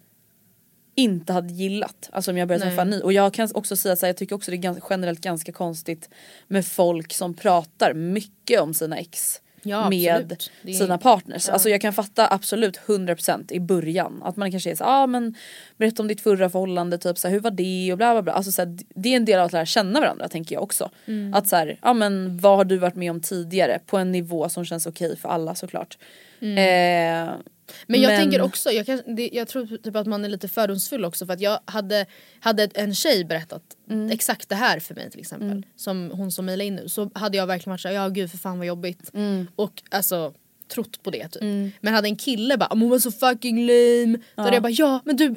inte 0.94 1.33
hade 1.33 1.53
gillat. 1.53 2.11
Alltså 2.12 2.31
om 2.31 2.37
jag 2.37 2.48
började 2.48 2.64
träffa 2.64 2.85
ny. 2.85 3.01
Och 3.01 3.12
jag 3.12 3.35
kan 3.35 3.48
också 3.55 3.77
säga 3.77 3.92
att 3.92 4.03
jag 4.03 4.16
tycker 4.16 4.35
också 4.35 4.51
det 4.51 4.57
är 4.57 4.59
ganska, 4.59 4.87
generellt 4.90 5.20
ganska 5.20 5.53
konstigt 5.53 6.09
med 6.46 6.66
folk 6.66 7.12
som 7.12 7.35
pratar 7.35 7.94
mycket 7.94 8.61
om 8.61 8.74
sina 8.74 8.98
ex. 8.98 9.40
Ja, 9.62 9.90
med 9.90 10.38
är- 10.62 10.72
sina 10.72 10.98
partners. 10.98 11.48
Alltså 11.48 11.68
jag 11.68 11.81
kan 11.81 11.92
fatta 11.92 12.33
absolut 12.33 12.77
100% 12.87 13.53
i 13.53 13.61
början 13.61 14.22
att 14.24 14.37
man 14.37 14.51
kanske 14.51 14.70
är 14.70 14.74
så 14.74 14.85
ja 14.85 15.03
ah, 15.03 15.07
men 15.07 15.35
berätta 15.77 16.03
om 16.03 16.09
ditt 16.09 16.20
förra 16.20 16.51
förhållande, 16.51 16.98
typ 16.98 17.18
så 17.18 17.29
här, 17.29 17.33
hur 17.33 17.40
var 17.40 17.51
det 17.51 17.92
och 17.92 17.98
bla 17.98 18.12
bla 18.14 18.22
bla. 18.22 18.33
Alltså 18.33 18.53
så 18.53 18.62
här, 18.62 18.79
det 18.94 19.09
är 19.09 19.16
en 19.16 19.24
del 19.24 19.38
av 19.38 19.46
att 19.46 19.53
lära 19.53 19.66
känna 19.66 20.01
varandra 20.01 20.29
tänker 20.29 20.55
jag 20.55 20.62
också. 20.62 20.90
Mm. 21.07 21.35
Att 21.35 21.48
så 21.48 21.72
ja 21.83 21.92
men 21.92 22.38
vad 22.38 22.57
har 22.57 22.64
du 22.64 22.77
varit 22.77 22.96
med 22.96 23.11
om 23.11 23.20
tidigare 23.20 23.81
på 23.87 23.96
en 23.98 24.12
nivå 24.12 24.48
som 24.48 24.64
känns 24.64 24.87
okej 24.87 25.16
för 25.16 25.29
alla 25.29 25.55
såklart. 25.55 25.98
Eh, 26.40 27.38
Mm. 27.70 27.83
Men 27.87 28.01
jag 28.01 28.16
tänker 28.20 28.40
också, 28.42 28.70
jag, 28.70 28.87
kan, 28.87 29.03
det, 29.16 29.31
jag 29.33 29.48
tror 29.48 29.66
typ 29.83 29.96
att 29.96 30.07
man 30.07 30.24
är 30.24 30.29
lite 30.29 30.48
fördomsfull 30.48 31.05
också 31.05 31.27
för 31.27 31.33
att 31.33 31.40
jag 31.40 31.61
hade, 31.64 32.07
hade 32.40 32.68
en 32.74 32.94
tjej 32.94 33.24
berättat 33.24 33.62
Mm. 33.90 34.11
exakt 34.11 34.48
det 34.48 34.55
här 34.55 34.81
för 34.81 34.94
mig 34.94 35.11
till 35.11 35.20
exempel. 35.20 35.66
Som 35.77 36.11
hon 36.14 36.33
som 36.33 36.46
mejlade 36.46 36.64
in 36.66 36.74
nu. 36.74 36.88
Så 36.88 37.11
hade 37.14 37.37
jag 37.37 37.46
verkligen 37.46 37.70
varit 37.72 37.81
såhär, 37.81 37.94
ja 37.94 38.09
gud 38.09 38.31
för 38.31 38.38
fan 38.38 38.59
vad 38.59 38.66
jobbigt. 38.66 39.11
Mm. 39.14 39.46
Och 39.57 39.83
alltså 39.90 40.33
trott 40.74 41.03
på 41.03 41.11
det 41.11 41.29
typ. 41.29 41.42
Men 41.81 41.94
hade 41.94 42.09
en 42.09 42.16
kille 42.16 42.57
bara 42.57 42.68
"Men 42.70 42.81
hon 42.81 42.90
var 42.90 42.98
så 42.98 43.12
fucking 43.12 43.66
lame. 43.66 44.18
Då 44.37 44.42
hade 44.42 44.57
jag 44.57 44.62
bara 44.62 44.72
ja 44.72 45.01
men 45.05 45.16
du 45.16 45.27
hon 45.29 45.37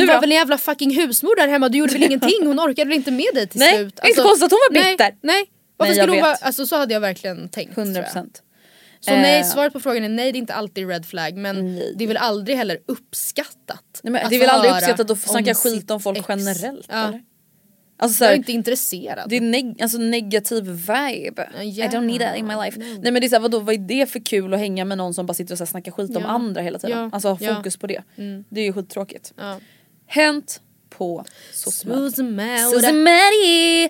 Du 0.00 0.06
var 0.06 0.14
då? 0.14 0.20
väl 0.20 0.30
en 0.30 0.36
jävla 0.36 0.58
fucking 0.58 0.96
husmor 1.00 1.36
där 1.36 1.48
hemma, 1.48 1.68
du 1.68 1.78
gjorde 1.78 1.92
väl 1.92 2.02
ingenting, 2.08 2.46
hon 2.46 2.60
orkade 2.60 2.88
väl 2.88 2.96
inte 2.96 3.10
med 3.10 3.26
dig 3.34 3.46
till 3.46 3.58
Nej, 3.58 3.74
slut. 3.76 4.00
Alltså, 4.00 4.08
inte 4.08 4.22
konstigt 4.22 4.44
att 4.46 4.50
hon 4.52 4.60
var 4.70 4.82
nej, 4.82 4.92
bitter. 4.94 5.14
Nej, 5.22 5.44
varför 5.76 5.92
Nej, 5.94 6.00
skulle 6.02 6.12
hon 6.12 6.20
vara, 6.22 6.34
alltså 6.34 6.66
så 6.66 6.76
hade 6.76 6.94
jag 6.94 7.00
verkligen 7.00 7.48
tänkt. 7.48 7.74
tror 7.74 7.86
jag. 7.96 8.04
100%. 8.04 8.26
Så 9.00 9.10
nej, 9.10 9.40
Eh. 9.40 9.46
svaret 9.46 9.72
på 9.72 9.80
frågan 9.80 10.04
är 10.04 10.08
nej 10.08 10.32
det 10.32 10.36
är 10.38 10.40
inte 10.40 10.54
alltid 10.54 10.88
red 10.88 11.06
flag 11.06 11.36
men 11.36 11.74
Nej. 11.74 11.94
det 11.96 12.04
är 12.04 12.08
väl 12.08 12.16
aldrig 12.16 12.56
heller 12.56 12.78
uppskattat. 12.86 14.00
Nej, 14.02 14.26
det 14.30 14.36
är 14.36 14.40
väl 14.40 14.48
aldrig 14.48 14.72
uppskattat 14.72 15.10
att 15.10 15.20
snacka 15.20 15.54
skit 15.54 15.90
om 15.90 16.00
folk 16.00 16.18
ex. 16.18 16.26
generellt 16.28 16.86
Ja. 16.90 17.08
eller? 17.08 17.22
Alltså 18.02 18.18
så 18.18 18.24
Jag 18.24 18.32
är 18.32 18.36
inte 18.36 18.52
intresserad. 18.52 19.30
det 19.30 19.36
är 19.36 19.40
neg- 19.40 19.82
alltså 19.82 19.98
negativ 19.98 20.64
vibe. 20.64 21.48
I 21.60 21.78
yeah. 21.78 21.92
don't 21.92 22.00
need 22.06 22.20
that 22.20 22.36
in 22.36 22.46
my 22.46 22.54
life. 22.54 22.78
No. 22.78 22.84
Nej 22.84 23.12
men 23.12 23.14
det 23.14 23.26
är 23.26 23.28
såhär 23.28 23.40
vadå 23.40 23.60
vad 23.60 23.74
är 23.74 23.78
det 23.78 24.06
för 24.06 24.18
kul 24.20 24.54
att 24.54 24.60
hänga 24.60 24.84
med 24.84 24.98
någon 24.98 25.14
som 25.14 25.26
bara 25.26 25.34
sitter 25.34 25.54
och 25.54 25.58
så 25.58 25.64
här 25.64 25.70
snackar 25.70 25.92
skit 25.92 26.16
om 26.16 26.22
Ja. 26.22 26.28
andra 26.28 26.62
hela 26.62 26.78
tiden. 26.78 26.98
Ja. 26.98 27.10
Alltså 27.12 27.28
ha 27.28 27.36
Ja. 27.40 27.46
Mm. 27.46 27.56
fokus 27.56 27.76
på 27.76 27.86
det. 27.86 28.02
Det 28.48 28.60
är 28.60 28.64
ju 28.64 28.72
skittråkigt. 28.72 29.32
Ja. 29.36 29.56
Hänt 30.06 30.60
på 30.90 31.24
SOSMED. 31.52 32.60
Susemari! 32.70 33.88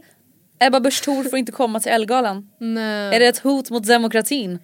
Ebba 0.59 0.81
Busch 0.81 1.03
Thor 1.05 1.25
får 1.25 1.39
inte 1.39 1.53
komma 1.53 1.81
till 1.81 1.93
Ellegalan. 1.93 2.51
Nej. 2.59 3.17
Är 3.17 3.21
det 3.21 3.27
ett 3.27 3.39
hot 3.39 3.71
mot 3.71 3.87
demokratin? 3.87 4.59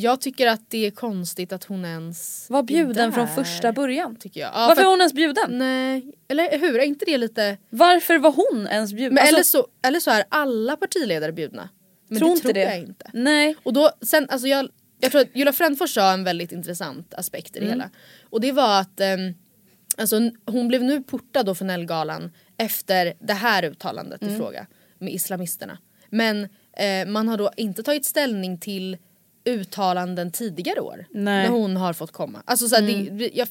Jag 0.00 0.20
tycker 0.20 0.46
att 0.46 0.70
det 0.70 0.86
är 0.86 0.90
konstigt 0.90 1.52
att 1.52 1.64
hon 1.64 1.84
ens 1.84 2.50
Var 2.50 2.62
bjuden 2.62 3.12
från 3.12 3.28
första 3.28 3.72
början. 3.72 4.16
Tycker 4.16 4.40
jag. 4.40 4.50
Ja, 4.54 4.54
Varför 4.54 4.74
för 4.74 4.82
att- 4.82 4.88
hon 4.88 5.00
ens 5.00 5.12
bjuden? 5.12 5.58
Nej, 5.58 6.12
eller 6.28 6.58
hur? 6.58 6.78
Är 6.78 6.84
inte 6.84 7.04
det 7.04 7.18
lite... 7.18 7.56
Varför 7.70 8.18
var 8.18 8.32
hon 8.32 8.66
ens 8.66 8.92
bjuden? 8.92 9.14
Men 9.14 9.22
Alltså, 9.22 9.34
eller, 9.34 9.42
så, 9.44 9.66
eller 9.82 10.00
så 10.00 10.10
är 10.10 10.24
alla 10.28 10.76
partiledare 10.76 11.32
bjudna. 11.32 11.68
Men 12.08 12.18
tror 12.18 12.28
det 12.28 12.32
inte 12.32 12.42
tror 12.42 12.52
det. 12.52 12.60
jag 12.60 12.78
inte. 12.78 13.10
Nej. 13.12 13.56
Och 13.62 13.72
då, 13.72 13.90
sen, 14.02 14.26
alltså 14.30 14.48
jag, 14.48 14.68
jag 15.00 15.10
tror 15.10 15.20
att 15.20 15.36
Julia 15.36 15.52
Frändfors 15.52 15.94
sa 15.94 16.12
en 16.12 16.24
väldigt 16.24 16.52
intressant 16.52 17.14
aspekt 17.14 17.56
i 17.56 17.60
det 17.60 17.66
hela. 17.66 17.90
Och 18.22 18.40
det 18.40 18.52
var 18.52 18.80
att 18.80 19.00
ehm, 19.00 19.34
alltså, 19.96 20.30
hon 20.46 20.68
blev 20.68 20.82
nu 20.82 21.02
portad 21.02 21.46
då 21.46 21.54
från 21.54 21.70
Ellegalan 21.70 22.32
efter 22.56 23.14
det 23.20 23.32
här 23.34 23.64
uttalandet 23.64 24.22
i 24.22 24.36
fråga 24.36 24.66
med 24.98 25.12
islamisterna. 25.12 25.78
Men 26.10 26.48
eh, 26.76 27.06
man 27.06 27.28
har 27.28 27.36
då 27.36 27.50
inte 27.56 27.82
tagit 27.82 28.04
ställning 28.04 28.58
till 28.58 28.96
uttalanden 29.50 30.30
tidigare 30.30 30.80
år 30.80 31.06
Nej. 31.10 31.42
när 31.42 31.48
hon 31.48 31.76
har 31.76 31.92
fått 31.92 32.12
komma. 32.12 32.42
Alltså 32.44 32.68
så 32.68 32.74
här, 32.76 32.82
det, 32.82 33.30
jag, 33.34 33.48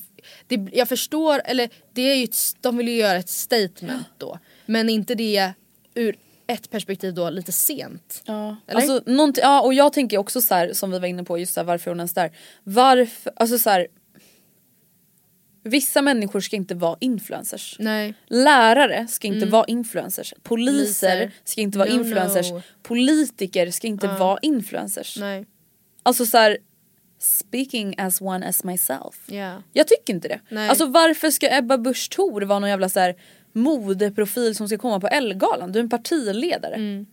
det, 0.48 0.70
jag 0.74 0.90
förstår, 0.90 1.42
eller 1.46 1.70
det 1.94 2.02
är 2.02 2.16
ju 2.16 2.24
ett, 2.24 2.38
de 2.62 2.78
vill 2.78 2.88
ju 2.88 2.96
göra 2.96 3.18
ett 3.18 3.30
statement 3.30 4.08
då. 4.18 4.40
Men 4.66 4.90
inte 4.90 5.16
det 5.16 5.54
ur 5.94 6.18
ett 6.48 6.70
perspektiv 6.70 7.14
då 7.14 7.30
lite 7.30 7.52
sent. 7.52 8.22
Ja. 8.26 8.56
Eller? 8.68 8.82
Alltså, 8.82 9.42
ja 9.42 9.62
och 9.62 9.74
jag 9.74 9.94
tänker 9.94 10.18
också 10.18 10.42
så 10.42 10.56
här, 10.56 10.74
som 10.74 10.92
vi 10.92 11.00
var 11.00 11.08
inne 11.08 11.24
på 11.24 11.38
just 11.38 11.54
så 11.54 11.60
här, 11.60 11.66
varför 11.66 11.92
hon 11.92 12.00
ens 12.00 12.14
där. 12.14 12.32
Varför, 12.64 13.34
alltså 13.36 13.60
så 13.60 13.70
här, 13.70 13.88
Vissa 15.68 16.02
människor 16.02 16.40
ska 16.40 16.56
inte 16.56 16.76
vara 16.76 16.98
influencers. 17.00 17.76
Nej. 17.80 18.14
Lärare 18.28 19.08
ska 19.08 19.28
inte 19.28 19.46
vara 19.46 19.66
influencers. 19.66 20.34
Poliser 20.44 21.20
Poliser. 21.20 21.32
ska 21.44 21.62
inte 21.62 21.78
vara 21.78 21.90
No, 21.90 21.94
influencers. 21.94 22.52
no. 22.52 22.62
Politiker 22.84 23.72
ska 23.72 23.88
inte 23.88 24.08
vara 24.08 24.40
influencers. 24.42 25.18
Nej. 25.20 25.46
Alltså 26.08 26.26
så 26.26 26.38
här, 26.38 26.58
speaking 27.20 27.96
as 27.98 28.22
one 28.22 28.48
as 28.48 28.63
myself. 28.63 29.15
Ja. 29.28 29.63
Jag 29.74 29.88
tycker 29.88 30.13
inte 30.13 30.28
det. 30.28 30.39
Nej. 30.50 30.70
Alltså 30.70 30.86
varför 30.86 31.30
ska 31.30 31.58
Ebba 31.58 31.78
Busch 31.78 32.10
Thor 32.12 32.41
vara 32.41 32.60
någon 32.60 32.70
jävla 32.70 32.89
så 32.89 33.00
här 33.00 33.15
modeprofil 33.54 34.56
som 34.56 34.67
ska 34.67 34.78
komma 34.78 35.00
på 35.00 35.08
Ellegalan? 35.08 35.72
Du 35.72 35.80
är 35.80 35.84
en 35.84 35.89
partiledare. 35.89 36.76
Mm. 36.76 37.06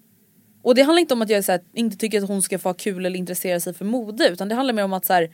Och 0.62 0.74
det 0.74 0.82
handlar 0.82 1.00
inte 1.00 1.14
om 1.14 1.22
att 1.22 1.30
jag 1.30 1.44
så 1.44 1.52
här, 1.52 1.60
inte 1.74 1.96
tycker 1.96 2.22
att 2.22 2.28
hon 2.28 2.42
ska 2.42 2.58
få 2.58 2.68
ha 2.68 2.74
kul 2.74 3.06
eller 3.06 3.18
intressera 3.18 3.60
sig 3.60 3.74
för 3.74 3.84
mode 3.84 4.28
utan 4.28 4.48
det 4.48 4.54
handlar 4.54 4.74
mer 4.74 4.84
om 4.84 4.92
att 4.92 5.04
så 5.06 5.12
här, 5.12 5.30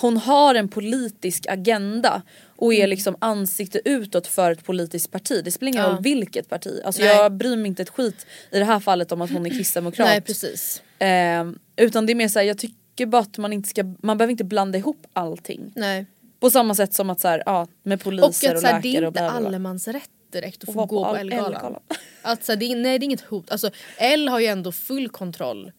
hon 0.00 0.16
har 0.16 0.54
en 0.54 0.68
politisk 0.68 1.46
agenda 1.48 2.22
och 2.56 2.72
Mm. 2.72 2.82
är 2.84 2.86
liksom 2.86 3.16
ansikte 3.18 3.80
utåt 3.84 4.26
för 4.26 4.52
ett 4.52 4.64
politiskt 4.64 5.10
parti. 5.10 5.40
Det 5.44 5.50
spelar 5.50 5.68
ingen 5.72 5.82
Ja. 5.84 5.88
roll 5.90 6.02
vilket 6.02 6.48
parti. 6.48 6.80
Alltså 6.84 7.02
Nej. 7.02 7.16
jag 7.16 7.32
bryr 7.32 7.56
mig 7.56 7.66
inte 7.66 7.82
ett 7.82 7.90
skit 7.90 8.26
i 8.50 8.58
det 8.58 8.64
här 8.64 8.80
fallet 8.80 9.12
om 9.12 9.20
att 9.22 9.30
hon 9.30 9.46
är 9.46 9.50
kristdemokrat. 9.58 10.08
Nej 10.08 10.20
precis. 10.20 10.82
Eh, 10.98 11.44
utan 11.78 12.06
det 12.06 12.12
är 12.12 12.14
mer 12.14 12.28
såhär, 12.28 12.46
jag 12.46 12.58
tycker 12.58 13.06
bara 13.06 13.22
att 13.22 13.38
man 13.38 13.52
inte 13.52 13.68
ska, 13.68 13.84
man 14.02 14.18
behöver 14.18 14.30
inte 14.30 14.44
blanda 14.44 14.78
ihop 14.78 15.06
allting. 15.12 15.72
Nej. 15.76 16.06
På 16.40 16.50
samma 16.50 16.74
sätt 16.74 16.94
som 16.94 17.10
att 17.10 17.20
såhär, 17.20 17.42
ja 17.46 17.66
med 17.82 17.96
Och 17.96 18.04
poliser 18.04 18.50
att 18.50 18.54
och, 18.54 18.60
så 18.60 18.66
här, 18.66 18.82
det 18.82 18.88
läkare 18.88 19.04
är 19.04 19.06
och 19.06 19.10
inte 19.10 19.30
allemansrätt 19.30 20.10
direkt 20.32 20.62
att 20.62 20.68
Och 20.68 20.74
få 20.74 20.86
gå 20.86 21.04
på 21.04 21.16
Ellegalan. 21.16 21.52
Ellegalan. 21.52 21.80
Att 22.22 22.44
så 22.44 22.52
här, 22.52 22.56
det, 22.56 22.72
är, 22.72 22.76
nej 22.76 22.98
det 22.98 23.04
är 23.04 23.06
inget 23.06 23.20
hot. 23.20 23.50
Alltså 23.50 23.70
L 23.98 24.28
har 24.28 24.40
ju 24.40 24.46
ändå 24.46 24.72
full 24.72 25.08
kontroll 25.08 25.72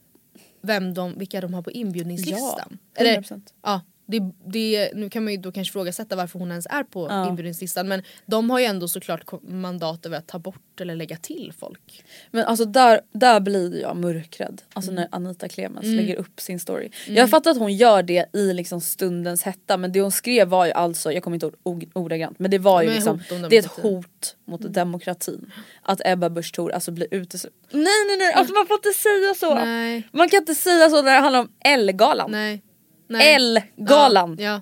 vem 0.61 0.93
de, 0.93 1.17
vilka 1.17 1.41
de 1.41 1.53
har 1.53 1.61
på 1.61 1.71
inbjudningslistan. 1.71 2.77
Ja, 2.95 3.03
100%. 3.03 3.41
ja, 3.63 3.81
det, 4.11 4.19
det, 4.45 4.91
nu 4.95 5.09
kan 5.09 5.23
man 5.23 5.33
ju 5.33 5.39
då 5.39 5.51
kanske 5.51 5.71
ifrågasätta 5.71 6.15
varför 6.15 6.39
hon 6.39 6.49
ens 6.51 6.65
är 6.69 6.83
på 6.83 7.07
Ja. 7.09 7.27
inbjudningslistan 7.29 7.87
men 7.87 8.03
de 8.25 8.49
har 8.49 8.59
ju 8.59 8.65
ändå 8.65 8.87
såklart 8.87 9.23
mandat 9.41 10.05
över 10.05 10.17
att 10.17 10.27
ta 10.27 10.39
bort 10.39 10.81
eller 10.81 10.95
lägga 10.95 11.17
till 11.17 11.53
folk. 11.59 12.03
Men 12.31 12.45
alltså 12.45 12.65
där, 12.65 13.01
där 13.11 13.39
blir 13.39 13.81
jag 13.81 13.97
mörkrädd. 13.97 14.61
Alltså 14.73 14.91
Mm. 14.91 15.01
när 15.01 15.07
Anita 15.15 15.47
Clemens 15.47 15.85
lägger 15.85 16.15
upp 16.15 16.39
sin 16.41 16.59
story. 16.59 16.89
Jag 17.07 17.29
fattar 17.29 17.51
att 17.51 17.57
hon 17.57 17.73
gör 17.73 18.03
det 18.03 18.35
i 18.35 18.53
liksom 18.53 18.81
stundens 18.81 19.43
hetta 19.43 19.77
men 19.77 19.91
det 19.91 20.01
hon 20.01 20.11
skrev 20.11 20.47
var 20.47 20.65
ju 20.65 20.71
alltså, 20.71 21.11
jag 21.11 21.23
kommer 21.23 21.35
inte 21.35 21.45
ihåg 21.45 21.55
ord- 21.63 21.89
ordagrant 21.93 22.39
men 22.39 22.51
det 22.51 22.57
var 22.59 22.81
ju 22.81 22.87
Men 22.87 22.95
liksom, 22.95 23.21
det 23.49 23.55
är 23.55 23.59
ett 23.59 23.65
hot 23.65 24.35
mot 24.45 24.73
demokratin. 24.73 25.51
Att 25.83 26.01
Ebba 26.05 26.29
Busch 26.29 26.53
Thor 26.53 26.71
alltså 26.71 26.91
blir 26.91 27.07
utesluten. 27.11 27.59
Nej 27.71 27.83
nej 28.07 28.17
nej, 28.17 28.33
alltså 28.33 28.53
man 28.53 28.67
får 28.67 28.75
inte 28.75 28.89
säga 28.99 29.33
så! 29.35 29.53
Nej. 29.65 30.07
Man 30.11 30.29
kan 30.29 30.37
inte 30.39 30.55
säga 30.55 30.89
så 30.89 31.01
när 31.01 31.13
det 31.13 31.19
handlar 31.19 31.39
om 31.39 31.51
Ellegalan. 31.65 32.31
Nej. 32.31 32.61
Nej. 33.09 33.33
Ellegalan! 33.33 34.35
Ja, 34.39 34.45
ja. 34.45 34.61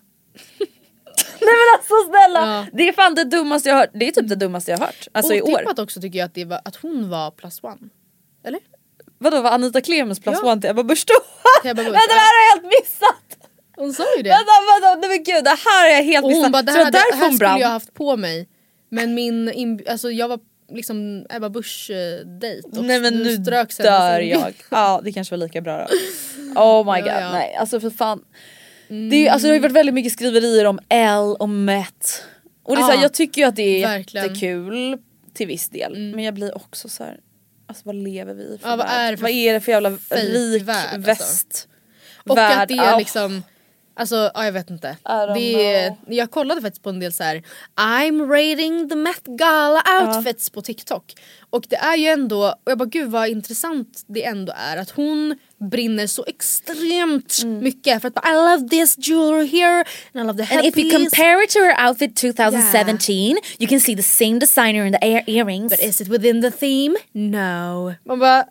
Nej 1.41 1.53
men 1.59 1.79
alltså 1.79 1.93
snälla! 2.09 2.55
Ja. 2.57 2.65
Det 2.73 2.89
är 2.89 2.93
fan 2.93 3.15
det 3.15 3.23
dummaste 3.23 3.69
jag 3.69 3.75
har 3.75 3.81
hört. 3.81 3.89
Det 3.93 4.07
är 4.07 4.11
typ 4.11 4.27
det 4.29 4.35
dummaste 4.35 4.71
jag 4.71 4.77
har 4.77 4.85
hört. 4.85 5.07
Alltså 5.11 5.33
i 5.33 5.41
år. 5.41 5.53
Otippat 5.53 5.79
också 5.79 6.01
tycker 6.01 6.19
jag 6.19 6.25
att, 6.25 6.33
det 6.33 6.45
var, 6.45 6.61
att 6.65 6.75
hon 6.75 7.09
var 7.09 7.31
plus 7.31 7.63
one. 7.63 7.77
Eller? 8.45 8.59
Vadå 9.19 9.41
var 9.41 9.51
Anita 9.51 9.81
Clemens 9.81 10.19
plus 10.19 10.37
Ja. 10.41 10.51
one 10.51 10.61
till 10.61 10.69
Ebba 10.69 10.83
Busch 10.83 11.05
Vänta 11.63 11.83
det 11.83 11.91
här 11.91 11.93
har 11.93 12.55
jag 12.55 12.61
helt 12.61 12.81
missat! 12.81 13.49
Hon 13.75 13.93
sa 13.93 14.03
ju 14.17 14.23
det. 14.23 14.29
Vänta 14.29 14.51
vänta 14.81 14.95
nej 15.07 15.09
men 15.09 15.23
gud 15.23 15.43
det 15.43 15.57
här 15.65 15.89
är 15.89 15.95
jag 15.95 16.03
helt 16.03 16.23
Och 16.25 16.31
hon 16.31 16.39
missat. 16.39 16.51
bara 16.51 16.61
det 16.61 16.71
Så 16.71 16.77
här, 16.77 16.85
det 16.85 16.91
därför 16.91 17.17
här 17.17 17.25
skulle 17.25 17.37
brann. 17.39 17.59
jag 17.59 17.67
haft 17.67 17.93
på 17.93 18.17
mig. 18.17 18.49
Men 18.89 19.13
min, 19.13 19.49
inb- 19.51 19.91
alltså 19.91 20.11
jag 20.11 20.27
var 20.27 20.39
liksom 20.71 21.25
Ebba 21.29 21.49
Busch 21.49 21.89
eh, 21.91 22.25
dejt 22.25 22.67
och 22.79 22.85
Nej 22.85 22.99
men 23.01 23.13
nu 23.13 23.35
sen 23.35 23.43
dör 23.43 24.19
jag. 24.19 24.53
Ja 24.71 25.01
det 25.03 25.11
kanske 25.11 25.35
var 25.37 25.45
lika 25.45 25.61
bra 25.61 25.77
då. 25.77 25.87
Oh 26.57 26.93
my 26.95 27.01
god 27.01 27.09
ja. 27.11 27.31
nej 27.31 27.55
alltså 27.55 27.79
för 27.79 27.89
fan. 27.89 28.21
Det, 29.09 29.27
är, 29.27 29.31
alltså, 29.31 29.47
det 29.47 29.51
har 29.51 29.55
ju 29.55 29.61
varit 29.61 29.71
väldigt 29.75 29.95
mycket 29.95 30.11
skriverier 30.13 30.65
om 30.65 30.79
L 30.89 31.35
och 31.39 31.49
Met. 31.49 32.23
Och 32.63 32.75
det 32.75 32.81
är 32.81 32.83
så 32.83 32.87
här, 32.91 32.95
Ja, 32.97 33.01
jag 33.01 33.13
tycker 33.13 33.41
ju 33.41 33.47
att 33.47 33.55
det 33.55 33.83
är 33.83 33.87
verkligen. 33.87 34.25
jättekul 34.27 34.97
till 35.33 35.47
viss 35.47 35.69
del. 35.69 35.97
Men 36.15 36.23
jag 36.23 36.33
blir 36.33 36.55
också 36.57 36.89
så 36.89 37.03
här. 37.03 37.19
Alltså 37.67 37.81
vad 37.85 37.95
lever 37.95 38.33
vi 38.33 38.43
i 38.43 38.57
för 38.61 38.69
Ja, 38.69 38.75
vad 38.75 38.87
är 38.89 39.15
för 39.15 39.21
vad 39.21 39.31
är 39.31 39.53
det 39.53 39.61
för 39.61 39.71
jävla 39.71 39.89
rik 40.09 40.63
värld, 40.63 40.85
alltså? 40.93 40.99
väst? 41.01 41.67
Och 42.17 42.37
värld? 42.37 42.61
att 42.61 42.67
det 42.67 42.73
är 42.73 42.91
Ja. 42.91 42.97
liksom 42.97 43.43
Alltså 43.97 44.31
ja, 44.33 44.45
jag 44.45 44.51
vet 44.51 44.69
inte. 44.69 44.97
Det 45.33 45.95
jag 46.07 46.31
kollade 46.31 46.61
faktiskt 46.61 46.83
på 46.83 46.89
en 46.89 46.99
del 46.99 47.13
så 47.13 47.23
här. 47.23 47.41
I'm 47.75 48.27
rating 48.29 48.89
the 48.89 48.95
Met 48.95 49.23
Gala 49.25 49.83
outfits 50.01 50.49
på 50.49 50.61
TikTok. 50.61 51.13
Och 51.49 51.65
det 51.69 51.75
är 51.75 51.95
ju 51.95 52.07
ändå, 52.07 52.45
och 52.63 52.71
jag 52.71 52.77
bara 52.77 52.85
gud 52.85 53.09
vad 53.11 53.27
intressant 53.29 54.03
det 54.07 54.23
ändå 54.25 54.53
är 54.55 54.77
att 54.77 54.89
hon 54.89 55.35
brinner 55.71 56.07
så 56.07 56.23
extremt 56.27 57.37
Mm. 57.43 57.59
mycket 57.63 58.01
för 58.01 58.07
att 58.07 58.13
bara, 58.13 58.31
I 58.31 58.35
love 58.57 58.69
this 58.69 58.95
jewelry 58.97 59.47
here 59.47 59.83
and 60.13 60.23
I 60.23 60.27
love 60.27 60.45
the 60.45 60.55
And 60.55 60.65
if 60.65 60.77
you 60.77 60.89
headpiece. 60.91 61.15
compare 61.15 61.43
it 61.43 61.49
to 61.49 61.59
her 61.59 61.87
outfit 61.89 62.15
2017, 62.15 63.37
you 63.59 63.67
can 63.69 63.79
see 63.79 63.95
the 63.95 64.03
same 64.03 64.39
designer 64.39 64.85
in 64.85 64.93
the 64.93 65.07
ear- 65.07 65.23
earrings. 65.27 65.69
But 65.71 65.79
is 65.79 66.01
it 66.01 66.07
within 66.07 66.41
the 66.41 66.51
theme? 66.51 66.95
No. 67.13 67.93
Man 68.05 68.19
bara 68.19 68.45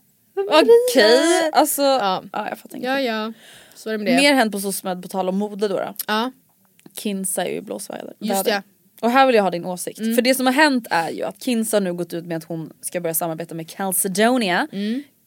Okej, 0.51 1.51
alltså 1.53 1.83
Ja. 1.83 2.23
ja. 2.33 2.49
jag 2.49 2.59
fattar 2.59 2.79
ja 2.79 3.01
ingenting. 3.01 3.07
ja. 3.07 3.33
Så 3.77 3.89
är 3.89 3.93
det 3.93 3.99
med 3.99 4.07
det. 4.07 4.17
Mer 4.17 4.35
hänt 4.35 4.53
på 4.53 4.61
SOSMED 4.61 5.03
på 5.03 5.09
tal 5.09 5.29
om 5.29 5.39
mode 5.39 5.69
då. 5.69 5.77
då. 5.77 5.95
Ja. 6.07 6.33
Kinsa 6.99 7.45
är 7.47 7.53
ju 7.53 7.61
blåsväder. 7.61 8.15
Just 8.19 8.45
det. 8.45 8.63
Och 9.01 9.11
här 9.11 9.27
vill 9.27 9.35
jag 9.35 9.43
ha 9.43 9.51
din 9.51 9.65
åsikt. 9.65 9.99
För 9.99 10.23
det 10.23 10.35
som 10.35 10.47
har 10.47 10.53
hänt 10.53 10.87
är 10.91 11.11
ju 11.11 11.23
att 11.23 11.43
Kinsa 11.43 11.77
har 11.77 11.81
nu 11.81 11.93
gått 11.95 12.13
ut 12.13 12.25
med 12.27 12.37
att 12.37 12.45
hon 12.45 12.73
ska 12.81 13.01
börja 13.01 13.15
samarbeta 13.15 13.55
med 13.55 13.71
Calcedonia. 13.71 14.69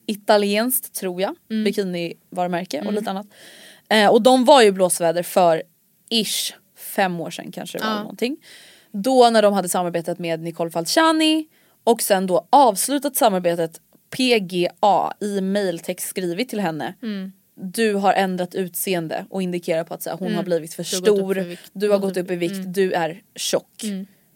Italienskt 0.06 0.94
tror 0.96 1.22
jag, 1.22 1.36
bikinivarumärke 1.66 2.82
och 2.88 2.94
lite 2.94 3.10
annat. 3.10 3.28
Eh, 3.90 4.08
och 4.10 4.22
de 4.22 4.46
var 4.46 4.62
ju 4.62 4.72
blåsväder 4.72 5.24
för 5.24 5.64
ish 6.10 6.54
fem 6.78 7.20
år 7.20 7.30
sedan 7.32 7.52
kanske 7.52 7.78
det 7.78 7.84
var 7.84 7.92
någonting. 8.00 8.38
Då 8.92 9.30
när 9.30 9.42
de 9.42 9.54
hade 9.54 9.70
samarbetat 9.70 10.20
med 10.20 10.40
Nicole 10.42 10.72
Falciani 10.72 11.48
och 11.84 12.02
sen 12.02 12.28
då 12.28 12.48
avslutat 12.50 13.16
samarbetet 13.16 13.80
PGA 14.18 15.14
i 15.20 15.42
mailtext 15.42 16.08
skrivit 16.10 16.50
till 16.50 16.60
henne. 16.60 16.94
Du 17.62 17.94
har 17.94 18.14
ändrat 18.14 18.56
utseende 18.56 19.26
och 19.30 19.42
indikerar 19.42 19.84
på 19.84 19.94
att 19.94 20.04
så 20.04 20.10
här, 20.10 20.18
hon 20.18 20.36
har 20.36 20.44
blivit 20.44 20.74
för 20.74 20.84
Du 20.84 20.88
stor, 20.90 21.34
för 21.34 21.58
du 21.74 21.90
har 21.90 22.00
gått 22.00 22.18
upp 22.18 22.32
i 22.32 22.36
vikt, 22.36 22.74
du 22.74 22.92
är 22.94 23.22
tjock. 23.36 23.84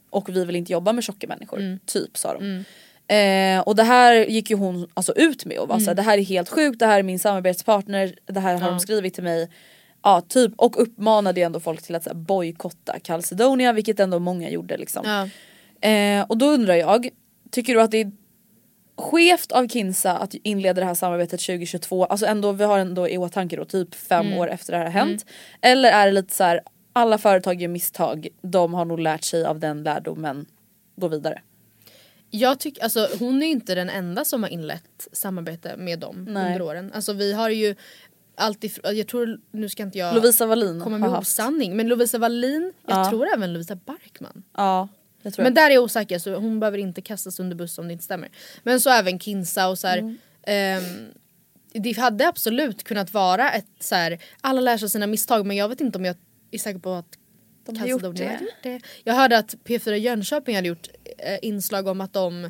Och 0.10 0.30
vi 0.30 0.46
vill 0.46 0.56
inte 0.56 0.72
jobba 0.72 0.94
med 0.94 1.04
tjocka 1.04 1.28
människor, 1.28 1.80
typ 1.86 2.18
sa 2.18 2.34
de. 2.34 2.64
Eh, 3.08 3.60
och 3.60 3.76
det 3.76 3.84
här 3.84 4.26
gick 4.26 4.50
ju 4.50 4.56
hon 4.56 4.88
alltså 4.94 5.14
ut 5.16 5.46
med 5.46 5.60
och 5.60 5.68
var 5.68 5.80
såhär 5.80 5.96
det 5.96 6.02
här 6.02 6.18
är 6.18 6.22
helt 6.24 6.50
sjukt, 6.50 6.80
det 6.80 6.86
här 6.86 7.00
är 7.00 7.04
min 7.04 7.20
samarbetspartner, 7.20 8.16
det 8.26 8.40
här 8.40 8.58
har 8.58 8.72
de 8.72 8.80
skrivit 8.80 9.14
till 9.14 9.24
mig. 9.24 9.50
Ja 10.04 10.22
typ 10.22 10.52
och 10.56 10.82
uppmanade 10.82 11.40
ju 11.40 11.46
ändå 11.46 11.60
folk 11.60 11.82
till 11.82 11.96
att 11.96 12.14
bojkotta 12.14 13.00
Calcedonia 13.00 13.74
vilket 13.74 14.00
ändå 14.00 14.20
många 14.20 14.50
gjorde 14.50 14.78
liksom. 14.78 15.04
Ja. 15.06 15.30
Eh, 15.90 16.26
och 16.30 16.38
då 16.38 16.46
undrar 16.46 16.76
jag, 16.76 17.10
tycker 17.52 17.74
du 17.74 17.82
att 17.82 17.92
det 17.92 17.98
är 17.98 18.12
skevt 18.98 19.52
av 19.52 19.68
Kinsa 19.68 20.18
att 20.18 20.34
inleda 20.34 20.82
det 20.82 20.88
här 20.88 20.94
samarbetet 20.94 21.40
2022, 21.40 22.06
alltså 22.06 22.26
ändå, 22.26 22.52
vi 22.52 22.64
har 22.64 22.80
ändå 22.80 23.10
i 23.10 23.18
åtanke 23.18 23.56
då 23.56 23.66
typ 23.66 23.96
fem 23.96 24.26
Mm. 24.26 24.38
år 24.40 24.50
efter 24.50 24.72
det 24.72 24.78
här 24.78 24.86
har 24.86 24.92
hänt. 24.92 25.26
Eller 25.62 25.92
är 25.92 26.06
det 26.06 26.12
lite 26.12 26.34
så 26.36 26.44
här, 26.44 26.62
alla 26.94 27.18
företag 27.18 27.62
gör 27.62 27.68
misstag, 27.68 28.28
de 28.42 28.74
har 28.74 28.86
nog 28.86 29.00
lärt 29.00 29.24
sig 29.24 29.46
av 29.46 29.60
den 29.60 29.84
lärdomen, 29.84 30.46
gå 30.96 31.08
vidare. 31.08 31.42
Jag 32.30 32.60
tycker, 32.60 32.84
alltså 32.84 33.08
hon 33.20 33.44
är 33.44 33.48
inte 33.48 33.76
den 33.76 33.90
enda 33.90 34.26
som 34.26 34.44
har 34.44 34.50
inlett 34.50 35.08
samarbete 35.12 35.78
med 35.78 36.00
dem 36.00 36.26
Nej. 36.30 36.46
under 36.46 36.62
åren. 36.62 36.92
Alltså 36.96 37.14
vi 37.14 37.34
har 37.34 37.50
ju 37.50 37.76
alltifrån, 38.36 38.98
jag 38.98 39.08
tror, 39.08 39.40
nu 39.52 39.70
ska 39.70 39.84
inte 39.84 39.98
jag 39.98 40.16
Lovisa 40.16 40.46
Wallin 40.46 40.82
komma 40.82 40.98
med 40.98 41.10
osanning, 41.10 41.76
men 41.76 41.88
Lovisa 41.88 42.18
Wallin, 42.18 42.74
jag 42.88 42.98
Ja. 43.06 43.10
tror 43.10 43.28
även 43.34 43.54
Lovisa 43.54 43.76
Barkman. 43.76 44.44
Ja, 44.58 44.88
Men 45.44 45.54
där 45.54 45.70
är 45.70 45.74
jag 45.74 45.84
osäker 45.84 46.20
så 46.20 46.36
hon 46.36 46.60
behöver 46.60 46.78
inte 46.78 47.02
kastas 47.02 47.40
under 47.40 47.56
buss 47.56 47.78
om 47.78 47.88
det 47.88 47.92
inte 47.94 48.06
stämmer. 48.06 48.30
Men 48.64 48.82
så 48.82 48.90
även 48.90 49.20
Kinsa 49.20 49.68
och 49.70 49.80
så 49.80 49.88
här, 49.88 49.98
Mm. 49.98 50.18
ehm, 50.48 51.08
det 51.74 51.98
hade 51.98 52.28
absolut 52.28 52.84
kunnat 52.84 53.14
vara 53.14 53.52
ett 53.52 53.66
så 53.80 53.96
här, 53.96 54.20
alla 54.42 54.62
lär 54.62 54.78
sig 54.78 54.90
sina 54.90 55.08
misstag 55.08 55.46
men 55.46 55.58
jag 55.58 55.70
vet 55.70 55.82
inte 55.82 55.98
om 55.98 56.06
jag 56.06 56.16
är 56.52 56.58
säker 56.58 56.80
på 56.80 56.94
att 56.94 57.18
De 57.66 57.78
har 57.78 57.88
gjort 57.88 58.02
det. 58.02 58.08
gjort 58.42 58.64
det. 58.64 58.80
Jag 59.04 59.14
hörde 59.14 59.38
att 59.38 59.56
P4 59.64 59.94
Jönköping 59.96 60.56
hade 60.56 60.68
gjort 60.68 60.88
eh, 61.18 61.40
inslag 61.42 61.88
om 61.88 62.02
att 62.02 62.14
de, 62.14 62.50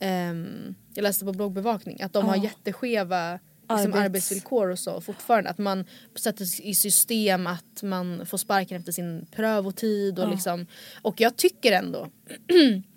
ehm, 0.00 0.74
jag 0.94 1.02
läste 1.02 1.24
på 1.24 1.32
bloggbevakning, 1.32 2.02
att 2.02 2.12
de 2.12 2.24
har 2.26 2.36
jätteskeva 2.36 3.38
liksom, 3.70 3.92
Arbets- 3.92 4.04
arbetsvillkor 4.04 4.70
och 4.70 4.78
så 4.78 5.00
fortfarande. 5.00 5.50
Att 5.50 5.58
man 5.58 5.84
sätter 6.14 6.66
i 6.66 6.74
system 6.74 7.46
att 7.46 7.82
man 7.82 8.26
får 8.26 8.38
sparken 8.38 8.78
efter 8.78 8.92
sin 8.92 9.26
prövotid 9.36 10.18
och 10.18 10.30
liksom. 10.30 10.66
Och 11.02 11.20
jag 11.20 11.36
tycker 11.36 11.72
ändå 11.72 12.08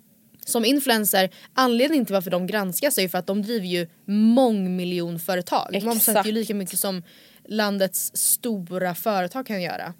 som 0.46 0.64
influencer, 0.64 1.30
anledningen 1.52 2.06
till 2.06 2.14
varför 2.14 2.30
de 2.30 2.46
granskas 2.46 2.98
är 2.98 3.02
ju 3.02 3.08
för 3.08 3.18
att 3.18 3.26
de 3.26 3.42
driver 3.42 3.66
ju 3.66 3.86
mångmiljonföretag. 4.04 5.68
De 5.72 5.88
omsätter 5.88 6.24
ju 6.24 6.32
lika 6.32 6.54
mycket 6.54 6.78
som 6.78 7.02
landets 7.44 8.10
stora 8.14 8.94
företag 8.94 9.46
kan 9.46 9.62
göra. 9.62 9.94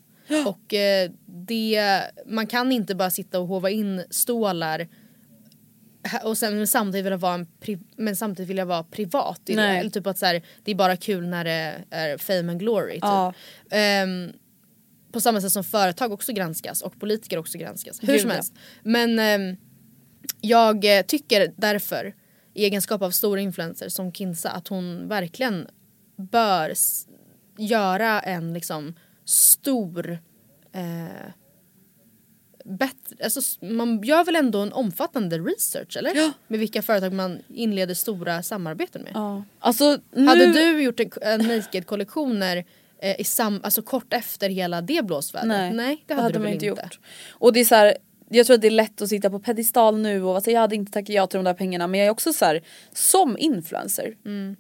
Och 0.47 0.75
eh, 0.75 1.11
det, 1.27 2.03
man 2.27 2.47
kan 2.47 2.73
inte 2.73 2.95
bara 2.95 3.11
sitta 3.11 3.41
och 3.41 3.47
hova 3.47 3.71
in 3.71 4.05
stålar 4.11 4.89
och 6.25 6.39
sen 6.39 6.67
samtidigt 6.67 7.07
vilja 7.07 7.17
vara 7.17 7.35
en 7.35 7.47
pri- 7.47 7.85
men 7.97 8.17
samtidigt 8.17 8.51
vilja 8.51 8.65
vara 8.65 8.83
privat 8.83 9.41
i 9.47 9.55
det. 9.55 9.63
Nej. 9.63 9.79
Eller 9.79 9.91
typ 9.91 10.07
att 10.07 10.19
så 10.19 10.27
här, 10.27 10.43
det 10.65 10.71
är 10.71 10.75
bara 10.75 10.97
kul 10.97 11.29
när 11.29 11.45
det 11.45 11.85
är 11.91 12.19
fame 12.19 12.53
and 12.53 12.61
glory. 12.61 12.93
Typ. 12.93 13.03
Ja. 13.03 13.35
Ehm, 13.71 14.33
på 15.13 15.21
samma 15.21 15.41
sätt 15.41 15.53
som 15.53 15.65
företag 15.65 16.13
också 16.13 16.33
granskas 16.33 16.83
och 16.83 17.01
politiker 17.01 17.39
också 17.39 17.59
granskas. 17.59 18.03
Hur 18.03 18.09
Gud, 18.09 18.21
som 18.21 18.31
ja. 18.31 18.35
helst. 18.35 18.55
Men 18.83 19.19
ehm, 19.19 19.57
jag 20.41 20.99
eh, 20.99 21.03
tycker 21.03 21.53
därför 21.57 22.15
i 22.55 22.65
egenskap 22.65 23.03
av 23.03 23.11
stora 23.11 23.41
influencer 23.41 23.89
som 23.89 24.13
Kinsa 24.13 24.51
att 24.51 24.69
hon 24.69 25.09
verkligen 25.09 25.67
bör 26.17 26.75
göra 27.59 28.21
en 28.21 28.55
liksom 28.55 28.95
stor 29.25 30.19
eh, 30.73 31.33
bättre, 32.69 33.25
alltså, 33.25 33.67
man 33.67 34.03
gör 34.03 34.25
väl 34.25 34.37
ändå 34.37 34.59
en 34.59 34.73
omfattande 34.73 35.39
research 35.39 35.97
eller? 35.97 36.15
Ja. 36.15 36.33
Med 36.49 36.61
vilka 36.61 36.83
företag 36.83 37.13
man 37.13 37.39
inleder 37.49 37.95
stora 37.95 38.43
samarbeten 38.43 39.03
med. 39.03 39.13
Ja. 39.15 39.45
Alltså, 39.59 39.99
nu... 40.13 40.27
Hade 40.27 40.53
du 40.53 40.83
gjort 40.83 41.01
en, 41.01 41.11
en 41.23 41.41
naked-kollektioner 41.41 42.65
eh, 43.03 43.21
i 43.21 43.25
sam, 43.25 43.61
alltså 43.63 43.83
kort 43.83 44.13
efter 44.13 44.49
hela 44.49 44.81
det 44.81 45.05
blåsvädret? 45.05 45.49
Nej, 45.49 45.73
Nej 45.73 46.05
det 46.07 46.15
hade, 46.15 46.33
du 46.33 46.39
väl 46.39 46.53
inte 46.53 46.67
gjort. 46.67 46.99
Och 47.31 47.53
det 47.53 47.61
är 47.61 47.65
så 47.65 47.75
här, 47.75 47.97
jag 48.29 48.47
tror 48.47 48.55
att 48.55 48.61
det 48.61 48.69
är 48.69 48.71
lätt 48.71 49.03
att 49.03 49.09
sitta 49.09 49.31
på 49.31 49.39
pedestal 49.39 49.99
nu 49.99 50.23
och 50.23 50.35
alltså, 50.35 50.51
jag 50.51 50.61
hade 50.61 50.75
inte 50.75 50.93
tackat 50.93 51.09
ja 51.09 51.27
till 51.27 51.39
de 51.39 51.45
där 51.45 51.55
pengarna 51.55 51.87
men 51.87 52.01
jag 52.01 52.07
är 52.07 52.11
också 52.11 52.33
så 52.33 52.45
här, 52.45 52.63
som 52.93 53.39
influencer. 53.39 54.17
Mm. 54.27 54.57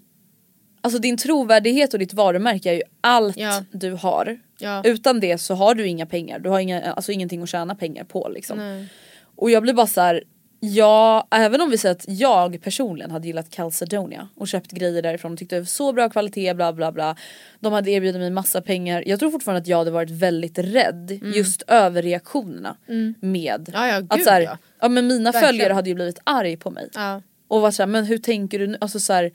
Alltså 0.80 0.98
din 0.98 1.16
trovärdighet 1.16 1.92
och 1.92 1.98
ditt 1.98 2.14
varumärke 2.14 2.70
är 2.70 2.74
ju 2.74 2.82
allt 3.00 3.36
Ja. 3.36 3.64
du 3.72 3.92
har. 3.92 4.38
Ja. 4.58 4.82
Utan 4.84 5.20
det 5.20 5.38
så 5.38 5.54
har 5.54 5.74
du 5.74 5.86
inga 5.86 6.06
pengar, 6.06 6.38
du 6.38 6.48
har 6.48 6.60
inga, 6.60 6.92
alltså 6.92 7.12
ingenting 7.12 7.42
att 7.42 7.48
tjäna 7.48 7.74
pengar 7.74 8.04
på 8.04 8.28
liksom. 8.28 8.58
Nej. 8.58 8.88
Och 9.36 9.50
jag 9.50 9.62
blir 9.62 9.74
bara 9.74 9.86
så 9.86 10.00
här. 10.00 10.22
Ja, 10.60 11.28
även 11.30 11.60
om 11.60 11.70
vi 11.70 11.78
säger 11.78 11.94
att 11.94 12.04
jag 12.08 12.62
personligen 12.62 13.10
hade 13.10 13.26
gillat 13.26 13.50
Calcedonia 13.50 14.28
och 14.36 14.48
köpt 14.48 14.72
grejer 14.72 15.02
därifrån 15.02 15.32
och 15.32 15.38
tyckte 15.38 15.56
det 15.56 15.60
var 15.60 15.66
så 15.66 15.92
bra 15.92 16.08
kvalitet 16.10 16.54
bla 16.54 16.72
bla 16.72 16.92
bla. 16.92 17.16
De 17.60 17.72
hade 17.72 17.90
erbjudit 17.90 18.20
mig 18.20 18.30
massa 18.30 18.60
pengar. 18.60 19.02
Jag 19.06 19.18
tror 19.20 19.30
fortfarande 19.30 19.60
att 19.60 19.66
jag 19.66 19.78
hade 19.78 19.90
varit 19.90 20.10
väldigt 20.10 20.58
rädd 20.58 21.20
just 21.34 21.62
över 21.66 22.02
reaktionerna 22.02 22.76
med 23.20 23.70
Ja, 23.74 23.86
ja, 23.88 23.96
att 23.96 24.08
gud, 24.08 24.24
så 24.24 24.30
här, 24.30 24.40
ja. 24.40 24.58
ja. 24.80 24.88
men 24.88 25.06
mina 25.06 25.30
Verkligen. 25.32 25.46
följare 25.48 25.72
hade 25.72 25.88
ju 25.88 25.94
blivit 25.94 26.18
arg 26.24 26.56
på 26.56 26.70
mig. 26.70 26.88
Ja. 26.94 27.22
Och 27.48 27.60
var 27.60 27.70
såhär, 27.70 27.86
men 27.88 28.04
hur 28.04 28.18
tänker 28.18 28.58
du 28.58 28.66
nu? 28.66 28.78
Alltså 28.80 29.00
så 29.00 29.12
här, 29.12 29.30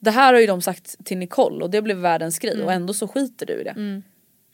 det 0.00 0.10
här 0.10 0.32
har 0.32 0.40
ju 0.40 0.46
de 0.46 0.62
sagt 0.62 1.04
till 1.04 1.18
Nicole 1.18 1.64
och 1.64 1.70
det 1.70 1.82
blev 1.82 1.96
världens 1.96 2.38
grej 2.38 2.52
Mm. 2.54 2.66
och 2.66 2.72
ändå 2.72 2.94
så 2.94 3.08
skiter 3.08 3.46
du 3.46 3.60
i 3.60 3.64
det. 3.64 4.02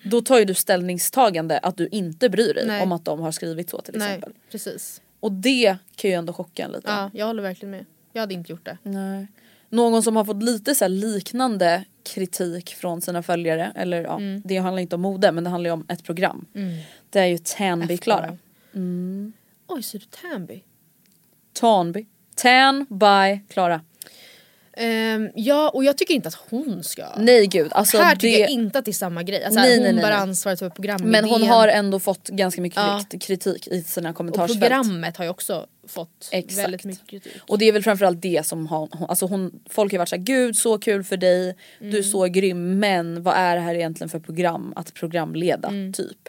Då 0.05 0.21
tar 0.21 0.39
ju 0.39 0.45
du 0.45 0.55
ställningstagande 0.55 1.59
att 1.59 1.77
du 1.77 1.89
inte 1.89 2.29
bryr 2.29 2.55
dig 2.55 2.67
Nej. 2.67 2.83
om 2.83 2.93
att 2.93 3.05
de 3.05 3.21
har 3.21 3.33
skrivit 3.33 3.71
så 3.71 3.81
till 3.81 3.95
Nej 3.99 4.09
exempel. 4.15 4.33
precis. 4.51 5.01
Och 5.21 5.33
det 5.33 5.77
kan 5.97 6.11
ju 6.11 6.17
ändå 6.17 6.33
chocka 6.33 6.65
en 6.65 6.73
lite. 6.73 6.91
Ja, 6.91 7.11
jag 7.15 7.27
håller 7.27 7.43
verkligen 7.43 7.71
med. 7.71 7.85
Jag 8.13 8.21
hade 8.23 8.35
inte 8.35 8.53
gjort 8.53 8.65
det. 8.65 8.79
Nej. 8.83 9.27
Någon 9.69 10.03
som 10.03 10.17
har 10.17 10.25
fått 10.25 10.43
lite 10.43 10.75
så 10.75 10.89
liknande 10.89 11.85
kritik 12.03 12.75
från 12.75 13.01
sina 13.01 13.23
följare, 13.23 13.73
eller 13.77 14.03
ja, 14.03 14.17
Mm. 14.17 14.43
det 14.45 14.57
handlar 14.57 14.83
inte 14.83 14.95
om 14.95 15.01
mode 15.03 15.33
men 15.33 15.45
det 15.45 15.51
handlar 15.51 15.69
ju 15.69 15.73
om 15.75 15.87
ett 15.89 16.05
program. 16.05 16.47
Det 17.11 17.19
är 17.21 17.27
ju 17.27 17.39
Tanby 17.39 17.99
Klara. 17.99 18.39
Oj, 19.67 19.83
så 19.83 19.99
det 19.99 20.11
Tanby? 20.11 20.63
Tanby. 21.53 22.07
Tan 22.35 22.87
by 22.91 23.41
Klara. 23.49 23.81
Ehm, 24.77 25.31
ja 25.35 25.69
och 25.75 25.85
jag 25.85 25.99
tycker 25.99 26.15
inte 26.15 26.29
att 26.29 26.39
hon 26.51 26.83
ska. 26.85 27.05
Nej 27.19 27.47
gud 27.47 27.73
alltså 27.73 27.99
här 27.99 28.17
tycker 28.17 28.29
det, 28.37 28.41
jag 28.41 28.51
inte 28.51 28.79
att 28.79 28.85
det 28.85 28.91
är 28.91 28.93
samma 28.93 29.23
grej. 29.23 29.45
Alltså, 29.45 29.61
Nej, 29.61 29.75
hon 29.75 29.83
nej, 29.85 29.93
nej, 29.93 30.03
bär 30.05 30.11
ansvaret 30.13 30.59
för 30.59 30.69
programmet. 30.71 31.09
Men 31.09 31.25
hon 31.25 31.43
har 31.43 31.69
ändå 31.69 31.99
fått 32.01 32.29
ganska 32.29 32.61
mycket 32.61 32.77
Ja. 32.77 33.05
kritik- 33.21 33.69
i 33.69 33.83
sina 33.83 34.11
Och 34.11 34.17
kommentarsfält. 34.17 34.61
programmet 34.61 35.17
har 35.17 35.25
ju 35.25 35.31
också 35.31 35.67
fått 35.89 36.29
Exakt. 36.33 36.59
väldigt 36.65 36.85
mycket 36.85 37.07
kritik. 37.11 37.33
Och 37.49 37.59
det 37.59 37.65
är 37.69 37.73
väl 37.73 37.83
framförallt 37.83 38.23
det 38.23 38.47
som 38.47 38.67
har, 38.67 38.89
alltså 39.09 39.27
hon, 39.27 39.53
folk 39.71 39.93
har 39.93 39.99
varit 39.99 40.09
såhär 40.09 40.23
gud 40.23 40.57
så 40.57 40.79
kul 40.79 41.05
för 41.05 41.17
dig, 41.17 41.57
du 41.81 41.87
Mm. 41.87 41.99
är 41.99 42.03
så 42.03 42.25
grym 42.25 42.79
men 42.79 43.23
vad 43.23 43.35
är 43.37 43.55
det 43.57 43.61
här 43.63 43.75
egentligen 43.75 44.09
för 44.09 44.19
program 44.19 44.73
att 44.77 44.95
programleda 44.95 45.69
Mm. 45.69 45.93
typ. 45.93 46.29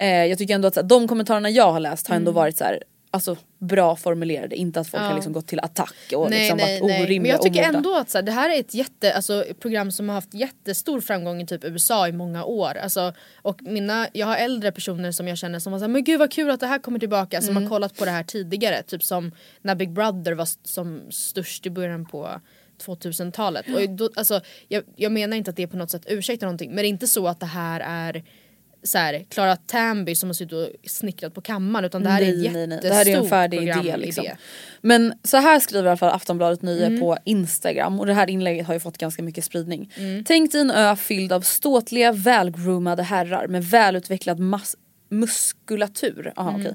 Eh, 0.00 0.08
jag 0.24 0.38
tycker 0.38 0.54
ändå 0.54 0.68
att 0.68 0.74
så 0.74 0.80
här, 0.80 0.88
de 0.88 1.08
kommentarerna 1.08 1.50
jag 1.50 1.72
har 1.72 1.80
läst 1.80 2.06
har 2.08 2.16
ändå 2.16 2.30
varit 2.30 2.56
så 2.56 2.64
här, 2.64 2.82
alltså 3.14 3.36
bra 3.58 3.96
formulerade, 3.96 4.56
inte 4.56 4.80
att 4.80 4.88
folk. 4.88 5.02
Ja. 5.02 5.06
har 5.06 5.14
liksom 5.14 5.32
gått 5.32 5.46
till 5.46 5.60
attack 5.60 5.94
och 6.16 6.30
nej, 6.30 6.38
liksom 6.38 6.56
nej, 6.56 6.80
varit 6.80 6.90
nej. 6.90 7.02
orimliga 7.02 7.20
Men 7.20 7.30
jag 7.30 7.42
tycker 7.54 7.76
ändå 7.76 7.96
att 7.96 8.10
så 8.10 8.18
här, 8.18 8.22
det 8.22 8.32
här 8.32 8.50
är 8.50 8.60
ett 8.60 8.74
jätte, 8.74 9.14
alltså, 9.14 9.44
program 9.60 9.92
som 9.92 10.08
har 10.08 10.14
haft 10.14 10.34
jättestor 10.34 11.00
framgång 11.00 11.42
i 11.42 11.46
typ 11.46 11.64
USA 11.64 12.08
i 12.08 12.12
många 12.12 12.44
år. 12.44 12.76
Alltså, 12.76 13.12
och 13.42 13.62
mina, 13.62 14.08
jag 14.12 14.26
har 14.26 14.36
äldre 14.36 14.72
personer 14.72 15.12
som 15.12 15.28
jag 15.28 15.38
känner 15.38 15.58
som 15.58 15.72
var 15.72 15.78
såhär, 15.78 15.88
men 15.88 16.04
gud 16.04 16.18
vad 16.18 16.32
kul 16.32 16.50
att 16.50 16.60
det 16.60 16.66
här 16.66 16.78
kommer 16.78 16.98
tillbaka. 16.98 17.40
Som 17.40 17.50
Mm. 17.50 17.62
har 17.62 17.70
kollat 17.70 17.96
på 17.98 18.04
det 18.04 18.10
här 18.10 18.22
tidigare. 18.24 18.82
Typ 18.82 19.04
som 19.04 19.32
när 19.62 19.74
Big 19.74 19.90
Brother 19.90 20.32
var 20.32 20.48
som 20.64 21.00
störst 21.10 21.66
i 21.66 21.70
början 21.70 22.04
på 22.06 22.40
2000-talet. 22.86 23.66
Och 23.74 23.90
då, 23.90 24.10
alltså, 24.16 24.40
jag, 24.68 24.82
jag 24.96 25.12
menar 25.12 25.36
inte 25.36 25.50
att 25.50 25.56
det 25.56 25.66
på 25.66 25.76
något 25.76 25.90
sätt 25.90 26.02
ursäktar 26.06 26.46
någonting 26.46 26.70
men 26.70 26.76
det 26.76 26.86
är 26.86 26.88
inte 26.88 27.06
så 27.06 27.28
att 27.28 27.40
det 27.40 27.46
här 27.46 27.80
är 27.80 28.24
så 28.82 28.98
här, 28.98 29.24
Clara 29.28 29.56
Tamby 29.56 30.14
som 30.14 30.28
har 30.28 30.34
suttit 30.34 30.52
och 30.52 30.68
snickrat 30.90 31.34
på 31.34 31.40
kammaren 31.40 31.84
utan 31.84 32.02
det 32.02 32.10
här 32.10 32.22
är 32.22 32.24
Nej, 32.36 32.46
ett 32.46 32.52
nej, 32.52 32.66
nej. 32.66 32.76
jättestort 32.76 32.90
Det 32.90 32.94
här 32.96 33.08
är 33.08 33.16
en 33.22 33.28
färdig 33.28 33.62
idé 33.62 33.96
liksom. 33.96 34.26
Men 34.80 35.14
så 35.24 35.36
här 35.36 35.60
skriver 35.60 35.84
i 35.84 35.88
alla 35.88 35.96
fall 35.96 36.12
Aftonbladet 36.14 36.62
Nyhe 36.62 36.86
Mm. 36.86 37.00
på 37.00 37.16
Instagram 37.24 38.00
och 38.00 38.06
det 38.06 38.14
här 38.14 38.30
inlägget 38.30 38.66
har 38.66 38.74
ju 38.74 38.80
fått 38.80 38.98
ganska 38.98 39.22
mycket 39.22 39.44
spridning. 39.44 39.92
Mm. 39.96 40.24
Tänk 40.24 40.52
dig 40.52 40.60
en 40.60 40.70
ö 40.70 40.96
fylld 40.96 41.32
av 41.32 41.40
ståtliga 41.40 42.12
välgroomade 42.12 43.02
herrar 43.02 43.46
med 43.46 43.64
välutvecklad 43.64 44.38
mass 44.38 44.76
muskulatur. 45.10 46.32
Aha, 46.36 46.50
Mm. 46.50 46.60
okej. 46.62 46.74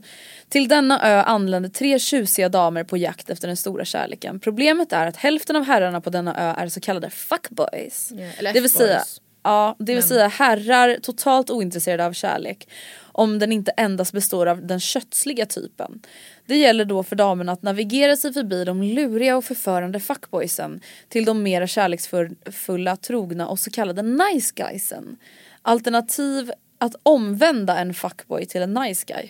Till 0.49 0.67
denna 0.67 1.09
ö 1.09 1.21
anländer 1.21 1.69
tre 1.69 1.99
tjusiga 1.99 2.49
damer 2.49 2.83
på 2.83 2.97
jakt 2.97 3.29
efter 3.29 3.47
den 3.47 3.57
stora 3.57 3.85
kärleken. 3.85 4.39
Problemet 4.39 4.93
är 4.93 5.07
att 5.07 5.17
hälften 5.17 5.55
av 5.55 5.63
herrarna 5.65 6.01
på 6.01 6.09
denna 6.09 6.35
ö 6.37 6.53
är 6.63 6.67
så 6.69 6.79
kallade 6.79 7.09
fuckboys. 7.09 8.11
Eller 8.37 8.53
det 8.53 8.59
vill 8.61 8.69
säga. 8.69 9.03
Ja, 9.47 9.75
det 9.79 9.85
vill 9.85 9.95
Men- 9.95 10.07
säga 10.07 10.27
herrar 10.27 10.97
totalt 11.01 11.49
ointresserade 11.49 12.05
av 12.05 12.13
kärlek. 12.13 12.69
Om 13.11 13.39
den 13.39 13.51
inte 13.51 13.71
endast 13.71 14.13
består 14.13 14.45
av 14.47 14.67
den 14.67 14.79
kötsliga 14.79 15.45
typen. 15.45 16.01
Det 16.45 16.57
gäller 16.57 16.85
då 16.85 17.03
för 17.03 17.15
damerna 17.15 17.51
att 17.51 17.61
navigera 17.63 18.15
sig 18.17 18.33
förbi 18.33 18.63
de 18.63 18.83
luriga 18.83 19.37
och 19.37 19.45
förförande 19.45 19.99
fuckboysen 19.99 20.81
till 21.09 21.25
de 21.25 21.43
mera 21.43 21.67
kärleksfulla, 21.67 22.95
trogna 22.97 23.47
och 23.47 23.59
så 23.59 23.71
kallade 23.71 24.01
nice 24.01 24.53
guysen. 24.55 25.17
Alternativ 25.61 26.51
att 26.77 26.95
omvända 27.03 27.77
en 27.77 27.93
fuckboy 27.93 28.45
till 28.45 28.61
en 28.61 28.73
nice 28.73 29.05
guy. 29.07 29.29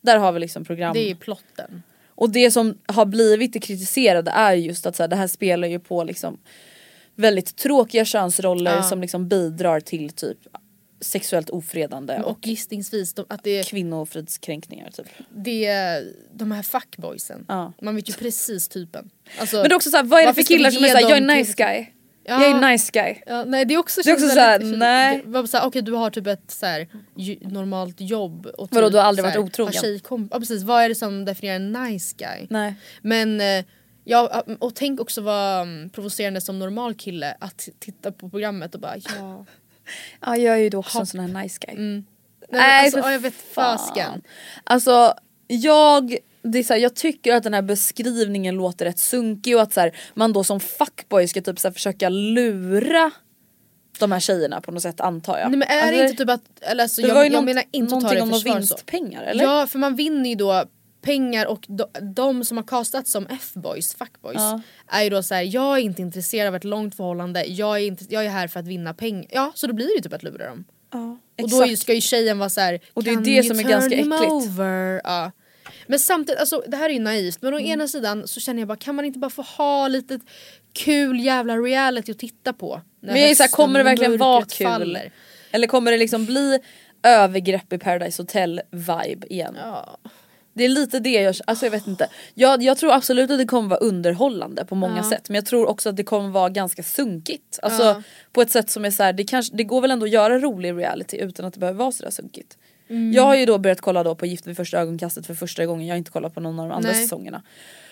Där 0.00 0.18
har 0.18 0.32
vi 0.32 0.40
liksom 0.40 0.64
program. 0.64 0.90
Mm. 0.90 1.04
Det 1.04 1.10
är 1.10 1.14
plotten. 1.14 1.82
Och 2.08 2.30
det 2.30 2.50
som 2.50 2.78
har 2.86 3.04
blivit 3.06 3.52
det 3.52 3.60
kritiserade 3.60 4.30
är 4.30 4.52
just 4.54 4.86
att 4.86 4.96
så 4.96 5.02
här, 5.02 5.08
det 5.08 5.16
här 5.16 5.26
spelar 5.26 5.68
ju 5.68 5.78
på 5.78 6.04
liksom 6.04 6.38
väldigt 7.20 7.56
tråkiga 7.56 8.04
könsroller 8.04 8.76
Ja. 8.76 8.82
som 8.82 9.00
liksom 9.00 9.28
bidrar 9.28 9.80
till 9.80 10.10
typ 10.10 10.38
sexuellt 11.00 11.50
ofredande 11.50 12.18
och, 12.18 12.30
Och 12.30 12.46
gissningsvis 12.46 13.14
de, 13.14 13.24
att 13.28 13.44
det, 13.44 13.66
kvinnofridskränkningar 13.68 14.90
typ. 14.90 15.06
det 15.36 15.66
är 15.66 16.12
de 16.34 16.52
här 16.52 16.62
fuckboysen. 16.62 17.44
Ja. 17.48 17.72
Man 17.82 17.96
vet 17.96 18.08
ju 18.08 18.12
precis 18.12 18.68
typen. 18.68 19.10
Alltså, 19.40 19.56
Men 19.56 19.64
det 19.68 19.72
är 19.72 19.76
också 19.76 19.90
såhär, 19.90 20.04
vad 20.04 20.22
är 20.22 20.26
det 20.26 20.34
för 20.34 20.42
killar 20.42 20.70
som 20.70 20.84
är 20.84 20.88
såhär, 20.88 21.02
jag 21.02 21.16
är 21.16 21.36
nice 21.36 21.54
guy. 21.56 21.86
Ja. 22.24 22.42
Jag 22.46 22.50
är 22.64 22.70
nice 22.72 22.90
guy. 22.92 23.14
Ja, 23.26 23.44
nej 23.44 23.64
det 23.64 23.74
är 23.74 23.78
också, 23.78 24.00
Det 24.04 24.10
är 24.10 24.14
också 24.14 24.22
känns 24.26 24.34
så 24.34 24.40
här, 24.40 24.58
väldigt- 24.58 24.78
nej. 24.78 25.22
Okej 25.62 25.82
du 25.82 25.92
har 25.92 26.10
typ 26.10 26.26
ett 26.26 26.50
så 26.50 26.66
här, 26.66 26.88
ju, 27.16 27.36
normalt 27.40 28.00
jobb. 28.00 28.46
Och 28.46 28.68
typ, 28.70 28.74
Vadå, 28.74 28.88
du 28.88 28.96
har 28.96 29.04
aldrig 29.04 29.24
så 29.24 29.30
här, 29.30 29.38
varit 29.38 29.50
otrogen? 29.50 30.28
ja 30.32 30.38
precis, 30.38 30.62
vad 30.62 30.82
är 30.82 30.88
det 30.88 30.94
som 30.94 31.24
definierar 31.24 31.56
en 31.56 31.72
nice 31.72 32.14
guy? 32.18 32.46
Nej. 32.50 32.74
Men 33.02 33.40
eh, 33.40 33.64
ja, 34.10 34.44
och 34.58 34.74
tänk 34.74 35.00
också 35.00 35.20
vara 35.20 35.60
mm, 35.60 35.90
provocerande 35.90 36.40
som 36.40 36.58
normal 36.58 36.94
kille 36.94 37.36
att 37.40 37.68
titta 37.78 38.12
på 38.12 38.30
programmet 38.30 38.74
och 38.74 38.80
bara 38.80 38.96
ja. 38.96 39.46
Ja 40.20 40.36
jag 40.36 40.54
är 40.54 40.58
ju 40.58 40.68
då 40.68 40.78
också 40.78 40.98
en 40.98 41.06
sån 41.06 41.20
här 41.20 41.42
nice 41.42 41.58
guy. 41.66 41.74
Nej, 41.76 42.04
men 42.50 42.84
alltså, 42.84 43.02
för 43.02 43.08
ja, 43.08 43.12
jag 43.12 43.20
vet 43.20 43.34
fasken. 43.34 44.22
Alltså 44.64 45.14
jag, 45.46 46.16
det 46.42 46.58
är 46.58 46.62
så 46.62 46.72
här, 46.72 46.80
jag 46.80 46.96
tycker 46.96 47.34
att 47.34 47.42
den 47.42 47.54
här 47.54 47.62
beskrivningen 47.62 48.54
låter 48.54 48.84
rätt 48.84 48.98
sunkig 48.98 49.56
och 49.56 49.62
att 49.62 49.72
så 49.72 49.80
här, 49.80 49.96
man 50.14 50.32
då 50.32 50.44
som 50.44 50.60
fuckboy 50.60 51.28
ska 51.28 51.40
typ 51.40 51.58
så 51.58 51.68
här, 51.68 51.72
försöka 51.72 52.08
lura 52.08 53.10
de 53.98 54.12
här 54.12 54.20
tjejerna 54.20 54.60
på 54.60 54.72
något 54.72 54.82
sätt 54.82 55.00
antar 55.00 55.38
jag. 55.38 55.50
Nej 55.50 55.58
men 55.58 55.68
är 55.68 55.92
det 55.92 55.98
Alltså, 55.98 56.02
inte 56.02 56.16
typ 56.16 56.30
att, 56.30 56.62
eller 56.62 56.82
alltså, 56.82 57.02
det 57.02 57.08
jag, 57.08 57.14
var 57.14 57.24
ju 57.24 57.30
jag 57.30 57.44
menar 57.44 57.64
inte 57.70 57.96
att 57.96 58.02
ta 58.02 58.08
det 58.08 58.16
i 58.16 58.18
någonting 58.18 58.22
om 58.22 58.40
försvar 58.40 58.50
några 58.50 58.60
vinstpengar 58.60 59.22
eller? 59.22 59.44
Ja 59.44 59.66
för 59.66 59.78
man 59.78 59.96
vinner 59.96 60.30
ju 60.30 60.36
då 60.36 60.64
pengar 61.00 61.46
och 61.46 61.64
de, 61.68 61.84
de 62.14 62.44
som 62.44 62.56
har 62.56 62.64
castats 62.64 63.12
som 63.12 63.26
F-boys, 63.30 63.94
fuckboys 63.94 64.34
Ja. 64.36 64.60
är 64.88 65.02
ju 65.02 65.10
då 65.10 65.22
såhär 65.22 65.42
jag 65.42 65.78
är 65.78 65.82
inte 65.82 66.02
intresserad 66.02 66.48
av 66.48 66.56
ett 66.56 66.64
långt 66.64 66.94
förhållande, 66.96 67.44
jag 67.44 67.76
är, 67.80 67.86
inte, 67.86 68.04
jag 68.08 68.24
är 68.24 68.28
här 68.30 68.48
för 68.48 68.60
att 68.60 68.66
vinna 68.66 68.94
pengar. 68.94 69.26
Ja 69.30 69.52
så 69.54 69.66
då 69.66 69.72
blir 69.72 69.86
det 69.86 69.94
ju 69.94 70.00
typ 70.00 70.12
att 70.12 70.22
lura 70.22 70.46
dem. 70.48 70.64
Ja, 70.92 71.18
Och 71.42 71.50
då 71.50 71.66
ju- 71.66 71.76
ska 71.76 71.94
ju 71.94 72.00
tjejen 72.00 72.38
vara 72.38 72.48
såhär 72.50 72.80
Och 72.94 73.04
det 73.04 73.10
är 73.10 73.14
"Can 73.14 73.22
det 73.24 73.42
som 73.42 73.58
är 73.58 73.62
ganska 73.62 73.94
äckligt." 73.94 75.00
Ja. 75.04 75.30
Men 75.86 75.98
samtidigt, 75.98 76.40
alltså, 76.40 76.64
det 76.66 76.76
här 76.76 76.88
är 76.90 76.94
ju 76.94 76.98
naivt 77.00 77.42
men 77.42 77.54
å 77.54 77.56
Mm. 77.58 77.70
ena 77.70 77.88
sidan 77.88 78.28
så 78.28 78.40
känner 78.40 78.60
jag 78.60 78.68
bara 78.68 78.76
kan 78.76 78.94
man 78.94 79.04
inte 79.04 79.18
bara 79.18 79.30
få 79.30 79.42
ha 79.42 79.88
lite 79.88 80.20
kul 80.72 81.20
jävla 81.20 81.56
reality 81.56 82.12
att 82.12 82.18
titta 82.18 82.52
på? 82.52 82.80
när 83.00 83.12
Men 83.12 83.20
jag 83.22 83.30
är 83.30 83.34
såhär, 83.34 83.48
hösten 83.48 83.56
kommer 83.64 83.78
det 83.78 83.84
verkligen 83.84 84.18
vara 84.18 84.44
kul? 84.44 84.66
faller? 84.66 85.12
Eller 85.50 85.66
kommer 85.66 85.92
det 85.92 85.98
liksom 85.98 86.26
bli 86.26 86.58
övergrepp 87.02 87.72
i 87.72 87.78
Paradise 87.78 88.22
Hotel 88.22 88.60
vibe 88.70 89.26
igen? 89.30 89.56
Ja. 89.58 89.98
Det 90.52 90.64
är 90.64 90.68
lite 90.68 90.98
det 91.00 91.10
jag, 91.12 91.34
alltså 91.44 91.66
jag 91.66 91.70
vet 91.70 91.86
inte. 91.86 92.08
Jag, 92.34 92.62
jag 92.62 92.78
tror 92.78 92.92
absolut 92.92 93.30
att 93.30 93.38
det 93.38 93.44
kommer 93.44 93.68
vara 93.68 93.80
underhållande 93.80 94.64
på 94.64 94.74
många 94.74 94.96
Ja. 94.96 95.10
sätt 95.10 95.28
men 95.28 95.34
jag 95.34 95.46
tror 95.46 95.66
också 95.68 95.88
att 95.88 95.96
det 95.96 96.04
kommer 96.04 96.28
vara 96.28 96.48
ganska 96.48 96.82
sunkigt. 96.82 97.58
Alltså 97.62 97.82
Ja. 97.82 98.02
på 98.32 98.42
ett 98.42 98.50
sätt 98.50 98.70
som 98.70 98.84
är 98.84 98.90
så 98.90 99.02
här, 99.02 99.12
det, 99.12 99.24
kanske, 99.24 99.56
det 99.56 99.64
går 99.64 99.80
väl 99.80 99.90
ändå 99.90 100.06
att 100.06 100.12
göra 100.12 100.38
rolig 100.38 100.72
reality 100.72 101.16
utan 101.16 101.46
att 101.46 101.54
det 101.54 101.60
behöver 101.60 101.78
vara 101.78 101.92
sådär 101.92 102.10
sunkigt. 102.10 102.58
Mm. 102.88 103.12
Jag 103.12 103.22
har 103.22 103.36
ju 103.36 103.46
då 103.46 103.58
börjat 103.58 103.80
kolla 103.80 104.02
då 104.02 104.14
på 104.14 104.26
Gift 104.26 104.46
vid 104.46 104.56
första 104.56 104.78
ögonkastet 104.80 105.26
för 105.26 105.34
första 105.34 105.66
gången, 105.66 105.86
jag 105.86 105.94
har 105.94 105.98
inte 105.98 106.10
kollat 106.10 106.34
på 106.34 106.40
någon 106.40 106.60
av 106.60 106.68
de 106.68 106.74
andra 106.74 106.90
Nej. 106.90 107.02
säsongerna. 107.02 107.42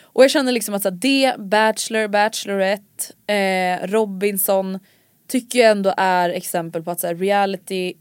Och 0.03 0.25
jag 0.25 0.31
känner 0.31 0.53
liksom 0.53 0.75
att 0.75 0.83
så 0.83 0.89
här, 0.89 0.97
det, 0.97 1.35
Bachelor, 1.39 2.09
Bachelorette, 2.09 3.33
eh, 3.33 3.87
Robinson 3.87 4.79
tycker 5.29 5.59
jag 5.59 5.71
ändå 5.71 5.95
är 5.97 6.31
exempel 6.31 6.83
på 6.83 6.91
att 6.91 7.01
så 7.01 7.07
här, 7.07 7.15
reality 7.15 7.95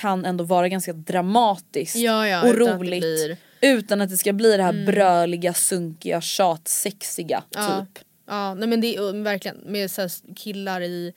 kan 0.00 0.24
ändå 0.24 0.44
vara 0.44 0.68
ganska 0.68 0.92
dramatiskt 0.92 1.96
Ja, 1.96 2.28
ja, 2.28 2.42
och 2.48 2.54
roligt. 2.54 3.38
Mm. 3.64 3.78
Utan 3.78 4.00
att 4.00 4.10
det 4.10 4.16
ska 4.16 4.32
bli 4.32 4.56
det 4.56 4.62
här 4.62 4.86
bröliga, 4.86 5.54
sunkiga, 5.54 6.20
tjatsexiga 6.20 7.42
Ja. 7.50 7.86
typ. 7.94 8.04
Ja, 8.26 8.54
nej 8.54 8.68
men 8.68 8.80
det 8.80 8.96
är 8.96 9.14
uh, 9.14 9.22
verkligen 9.22 9.56
med 9.56 9.90
så 9.90 10.08
killar 10.36 10.80
i... 10.80 11.12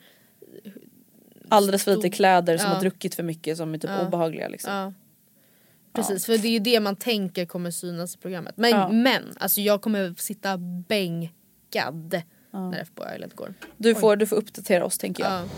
Alldeles 1.48 1.84
för 1.84 1.96
lite 1.96 2.10
kläder 2.10 2.58
som 2.58 2.68
ja. 2.68 2.74
har 2.74 2.80
druckit 2.80 3.14
för 3.14 3.22
mycket 3.22 3.56
som 3.56 3.74
är 3.74 3.78
typ 3.78 3.90
Ja. 3.90 4.06
obehagliga 4.06 4.48
liksom. 4.48 4.72
Ja. 4.72 4.92
Precis, 5.92 6.26
för 6.26 6.38
det 6.38 6.48
är 6.48 6.52
ju 6.52 6.58
det 6.58 6.80
man 6.80 6.96
tänker 6.96 7.46
kommer 7.46 7.70
synas 7.70 8.14
i 8.14 8.18
programmet. 8.18 8.56
Men, 8.56 9.02
men 9.02 9.22
alltså 9.40 9.60
jag 9.60 9.82
kommer 9.82 10.14
sitta 10.18 10.58
bänkad 10.88 12.22
när 12.52 12.84
FBO 12.84 13.02
Island 13.14 13.34
går. 13.34 13.54
Du, 13.76 13.94
får, 13.94 14.16
du 14.16 14.26
får 14.26 14.36
uppdatera 14.36 14.84
oss 14.84 14.98
tänker 14.98 15.24
jag. 15.24 15.48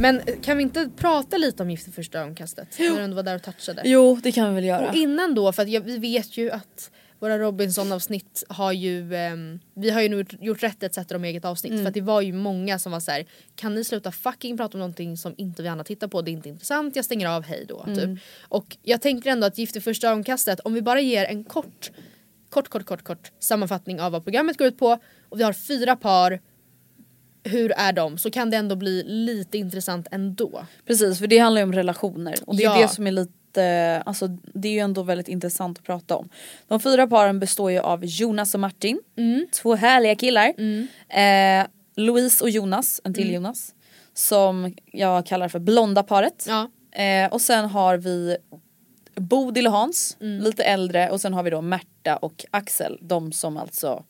Men 0.00 0.20
eh, 0.20 0.40
kan 0.42 0.56
vi 0.56 0.62
inte 0.62 0.90
prata 0.96 1.36
lite 1.36 1.62
om 1.62 1.70
Gift 1.70 1.88
i 1.88 1.92
första 1.92 2.18
ögonkastet? 2.18 2.78
När 2.78 2.96
du 2.96 3.02
ändå 3.02 3.16
var 3.16 3.22
där 3.22 3.34
och 3.34 3.42
touchade. 3.42 3.82
Jo 3.84 4.20
det 4.22 4.32
kan 4.32 4.48
vi 4.48 4.54
väl 4.54 4.64
göra. 4.64 4.88
Och 4.88 4.94
innan 4.94 5.34
då, 5.34 5.52
för 5.52 5.62
att 5.62 5.68
jag, 5.68 5.80
vi 5.80 5.98
vet 5.98 6.36
ju 6.36 6.50
att 6.50 6.90
våra 7.18 7.38
Robinson-avsnitt 7.38 8.44
har 8.48 8.72
ju, 8.72 9.14
ehm, 9.14 9.60
vi 9.74 9.90
har 9.90 10.02
ju 10.02 10.08
nu 10.08 10.24
gjort 10.40 10.62
rätt 10.62 10.82
att 10.82 10.94
sätta 10.94 11.14
dem 11.14 11.24
i 11.24 11.28
eget 11.28 11.44
avsnitt. 11.44 11.72
Mm. 11.72 11.84
För 11.84 11.92
det 11.92 12.00
var 12.00 12.20
ju 12.20 12.32
många 12.32 12.78
som 12.78 12.92
var 12.92 13.00
så 13.00 13.10
här: 13.10 13.26
kan 13.54 13.74
ni 13.74 13.84
sluta 13.84 14.12
fucking 14.12 14.56
prata 14.56 14.74
om 14.74 14.78
någonting 14.78 15.16
som 15.16 15.34
inte 15.36 15.62
vi 15.62 15.68
andra 15.68 15.84
tittar 15.84 16.08
på, 16.08 16.22
det 16.22 16.30
är 16.30 16.32
inte 16.32 16.48
intressant, 16.48 16.96
jag 16.96 17.04
stänger 17.04 17.28
av, 17.28 17.42
hej 17.44 17.64
då. 17.68 17.84
Mm. 17.86 17.96
Typ. 17.96 18.24
Och 18.48 18.76
jag 18.82 19.00
tänker 19.00 19.30
ändå 19.30 19.46
att 19.46 19.58
Gift 19.58 19.76
i 19.76 19.80
första 19.80 20.08
ögonkastet, 20.08 20.60
om 20.60 20.74
vi 20.74 20.82
bara 20.82 21.00
ger 21.00 21.24
en 21.24 21.44
kort, 21.44 21.90
kort, 22.50 22.68
kort, 22.68 22.84
kort, 22.84 23.02
kort 23.02 23.32
sammanfattning 23.40 24.00
av 24.00 24.12
vad 24.12 24.24
programmet 24.24 24.58
går 24.58 24.66
ut 24.66 24.78
på 24.78 24.98
och 25.28 25.40
vi 25.40 25.44
har 25.44 25.52
fyra 25.52 25.96
par, 25.96 26.40
hur 27.44 27.72
är 27.76 27.92
de? 27.92 28.18
Så 28.18 28.30
kan 28.30 28.50
det 28.50 28.56
ändå 28.56 28.76
bli 28.76 29.02
lite 29.06 29.58
intressant 29.58 30.06
ändå. 30.10 30.64
Precis 30.86 31.18
för 31.18 31.26
det 31.26 31.38
handlar 31.38 31.60
ju 31.60 31.64
om 31.64 31.72
relationer 31.72 32.34
och 32.46 32.56
det 32.56 32.64
är 32.64 32.76
Ja. 32.76 32.82
det 32.82 32.88
som 32.88 33.06
är 33.06 33.10
lite, 33.12 34.02
alltså 34.06 34.26
det 34.54 34.68
är 34.68 34.72
ju 34.72 34.78
ändå 34.78 35.02
väldigt 35.02 35.28
intressant 35.28 35.78
att 35.78 35.84
prata 35.84 36.16
om. 36.16 36.28
De 36.68 36.80
fyra 36.80 37.06
paren 37.06 37.40
består 37.40 37.70
ju 37.70 37.78
av 37.78 38.04
Jonas 38.04 38.54
och 38.54 38.60
Martin, 38.60 39.00
Mm. 39.16 39.46
två 39.52 39.74
härliga 39.74 40.14
killar. 40.16 40.52
Eh, 41.08 41.66
Louise 41.96 42.44
och 42.44 42.50
Jonas, 42.50 43.00
en 43.04 43.14
till 43.14 43.32
Jonas. 43.34 43.74
Som 44.14 44.74
jag 44.92 45.26
kallar 45.26 45.48
för 45.48 45.58
blonda 45.58 46.02
paret. 46.02 46.46
Ja. 46.48 46.70
Eh, 47.02 47.32
och 47.32 47.40
sen 47.40 47.64
har 47.64 47.96
vi 47.96 48.36
Bodil 49.14 49.66
och 49.66 49.72
Hans, 49.72 50.16
lite 50.20 50.64
äldre 50.64 51.10
och 51.10 51.20
sen 51.20 51.34
har 51.34 51.42
vi 51.42 51.50
då 51.50 51.60
Märta 51.60 52.16
och 52.16 52.44
Axel, 52.50 52.98
de 53.02 53.32
som 53.32 53.56
alltså 53.56 54.04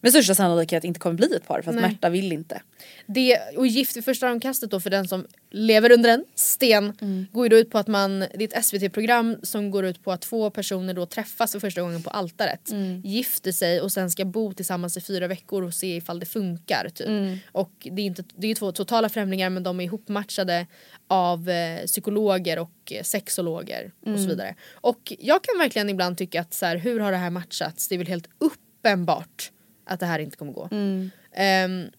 med 0.00 0.12
största 0.12 0.34
sannolikhet 0.34 0.84
inte 0.84 1.00
kommer 1.00 1.16
bli 1.16 1.34
ett 1.36 1.46
par 1.46 1.62
för 1.62 1.70
att 1.70 1.76
Nej. 1.80 1.90
Märta 1.90 2.08
vill 2.08 2.32
inte. 2.32 2.62
Det, 3.06 3.38
och 3.56 3.66
Gift 3.66 3.96
vid 3.96 4.04
första 4.04 4.26
ögonkastet 4.26 4.70
då 4.70 4.80
för 4.80 4.90
den 4.90 5.08
som 5.08 5.26
lever 5.50 5.92
under 5.92 6.10
en 6.10 6.24
sten 6.34 6.92
Mm. 7.00 7.26
går 7.32 7.44
ju 7.44 7.48
då 7.48 7.56
ut 7.56 7.70
på 7.70 7.78
att 7.78 7.86
man, 7.86 8.18
det 8.20 8.54
är 8.54 8.58
ett 8.58 8.64
SVT-program 8.64 9.36
som 9.42 9.70
går 9.70 9.84
ut 9.84 10.04
på 10.04 10.12
att 10.12 10.20
två 10.20 10.50
personer 10.50 10.94
då 10.94 11.06
träffas 11.06 11.52
för 11.52 11.60
första 11.60 11.80
gången 11.80 12.02
på 12.02 12.10
altaret. 12.10 12.70
Mm. 12.70 13.00
Gifter 13.04 13.52
sig 13.52 13.80
och 13.80 13.92
sen 13.92 14.10
ska 14.10 14.24
bo 14.24 14.52
tillsammans 14.52 14.96
i 14.96 15.00
fyra 15.00 15.26
veckor 15.26 15.62
och 15.64 15.74
se 15.74 15.96
ifall 15.96 16.20
det 16.20 16.26
funkar. 16.26 16.88
Typ. 16.94 17.08
Mm. 17.08 17.38
Och 17.52 17.72
det 17.92 18.02
är, 18.02 18.06
inte, 18.06 18.24
det 18.36 18.46
är 18.50 18.54
två 18.54 18.72
totala 18.72 19.08
främlingar 19.08 19.50
men 19.50 19.62
de 19.62 19.80
är 19.80 19.84
ihopmatchade 19.84 20.66
av 21.08 21.50
eh, 21.50 21.86
psykologer 21.86 22.58
och 22.58 22.92
eh, 22.92 23.02
sexologer 23.02 23.92
och 24.00 24.06
Mm. 24.08 24.22
så 24.22 24.28
vidare. 24.28 24.54
Och 24.72 25.12
jag 25.18 25.44
kan 25.44 25.58
verkligen 25.58 25.90
ibland 25.90 26.18
tycka 26.18 26.40
att 26.40 26.54
så 26.54 26.66
här, 26.66 26.76
hur 26.76 27.00
har 27.00 27.12
det 27.12 27.18
här 27.18 27.30
matchats? 27.30 27.88
Det 27.88 27.94
är 27.94 27.98
väl 27.98 28.06
helt 28.06 28.28
uppenbart 28.38 29.50
att 29.90 30.00
det 30.00 30.06
här 30.06 30.18
inte 30.18 30.36
kommer 30.36 30.52
gå. 30.52 30.68
Mm. 30.70 31.10
Ehm, 31.32 31.90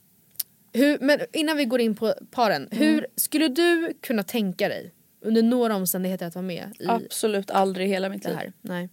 hur, 0.73 0.97
men 1.01 1.19
innan 1.33 1.57
vi 1.57 1.65
går 1.65 1.81
in 1.81 1.95
på 1.95 2.13
paren, 2.31 2.67
Mm. 2.71 2.83
hur 2.83 3.07
skulle 3.15 3.47
du 3.47 3.93
kunna 4.01 4.23
tänka 4.23 4.69
dig 4.69 4.93
under 5.21 5.43
några 5.43 5.75
omständigheter 5.75 6.25
att 6.27 6.35
vara 6.35 6.45
med 6.45 6.73
i 6.79 6.85
Absolut 6.87 7.51
aldrig 7.51 7.87
i 7.87 7.89
hela 7.89 8.09
mitt 8.09 8.25
liv. 8.25 8.35
här? 8.35 8.53
Nej. 8.61 8.89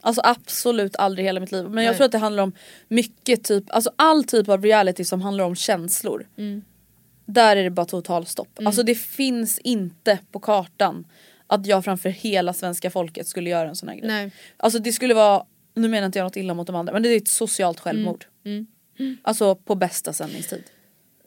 Alltså 0.00 0.20
absolut 0.24 0.96
aldrig 0.96 1.24
i 1.24 1.26
hela 1.28 1.40
mitt 1.40 1.52
liv. 1.52 1.64
Men 1.64 1.84
jag 1.84 1.90
Nej. 1.90 1.96
tror 1.96 2.04
att 2.04 2.12
det 2.12 2.18
handlar 2.18 2.42
om 2.42 2.52
mycket 2.88 3.44
typ, 3.44 3.64
alltså 3.68 3.90
all 3.96 4.24
typ 4.24 4.48
av 4.48 4.62
reality 4.62 5.04
som 5.04 5.22
handlar 5.22 5.44
om 5.44 5.54
känslor. 5.54 6.28
Mm. 6.38 6.62
Där 7.26 7.56
är 7.56 7.64
det 7.64 7.70
bara 7.70 7.86
totalstopp. 7.86 8.48
Alltså 8.64 8.82
det 8.82 8.94
finns 8.94 9.58
inte 9.58 10.18
på 10.32 10.40
kartan 10.40 11.06
att 11.46 11.66
jag 11.66 11.84
framför 11.84 12.08
hela 12.08 12.52
svenska 12.52 12.90
folket 12.90 13.26
skulle 13.26 13.50
göra 13.50 13.68
en 13.68 13.76
sån 13.76 13.88
här 13.88 13.96
grej. 13.96 14.06
Nej. 14.08 14.32
Alltså 14.56 14.78
det 14.78 14.92
skulle 14.92 15.14
vara, 15.14 15.44
nu 15.74 15.88
menar 15.88 16.06
inte 16.06 16.18
jag 16.18 16.24
något 16.24 16.36
illa 16.36 16.54
mot 16.54 16.66
de 16.66 16.76
andra 16.76 16.92
men 16.92 17.02
det 17.02 17.08
är 17.08 17.16
ett 17.16 17.28
socialt 17.28 17.80
självmord. 17.80 18.24
Mm. 18.46 19.16
Alltså 19.22 19.54
på 19.54 19.74
bästa 19.74 20.12
sändningstid. 20.12 20.62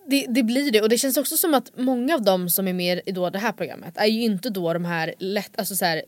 Det, 0.06 0.26
det 0.30 0.44
blir 0.44 0.72
det 0.72 0.82
och 0.82 0.90
det 0.90 0.98
känns 0.98 1.18
också 1.18 1.38
som 1.38 1.54
att 1.54 1.72
många 1.78 2.16
av 2.16 2.22
dem 2.22 2.50
som 2.50 2.68
är 2.68 2.74
med 2.74 3.02
i 3.06 3.12
då 3.12 3.30
det 3.30 3.40
här 3.40 3.52
programmet 3.52 3.98
är 3.98 4.06
ju 4.06 4.22
inte 4.22 4.50
då 4.50 4.74
de 4.74 4.86
här 4.86 5.14
lätt, 5.20 5.60
alltså 5.60 5.76
så 5.76 5.86
här, 5.86 6.04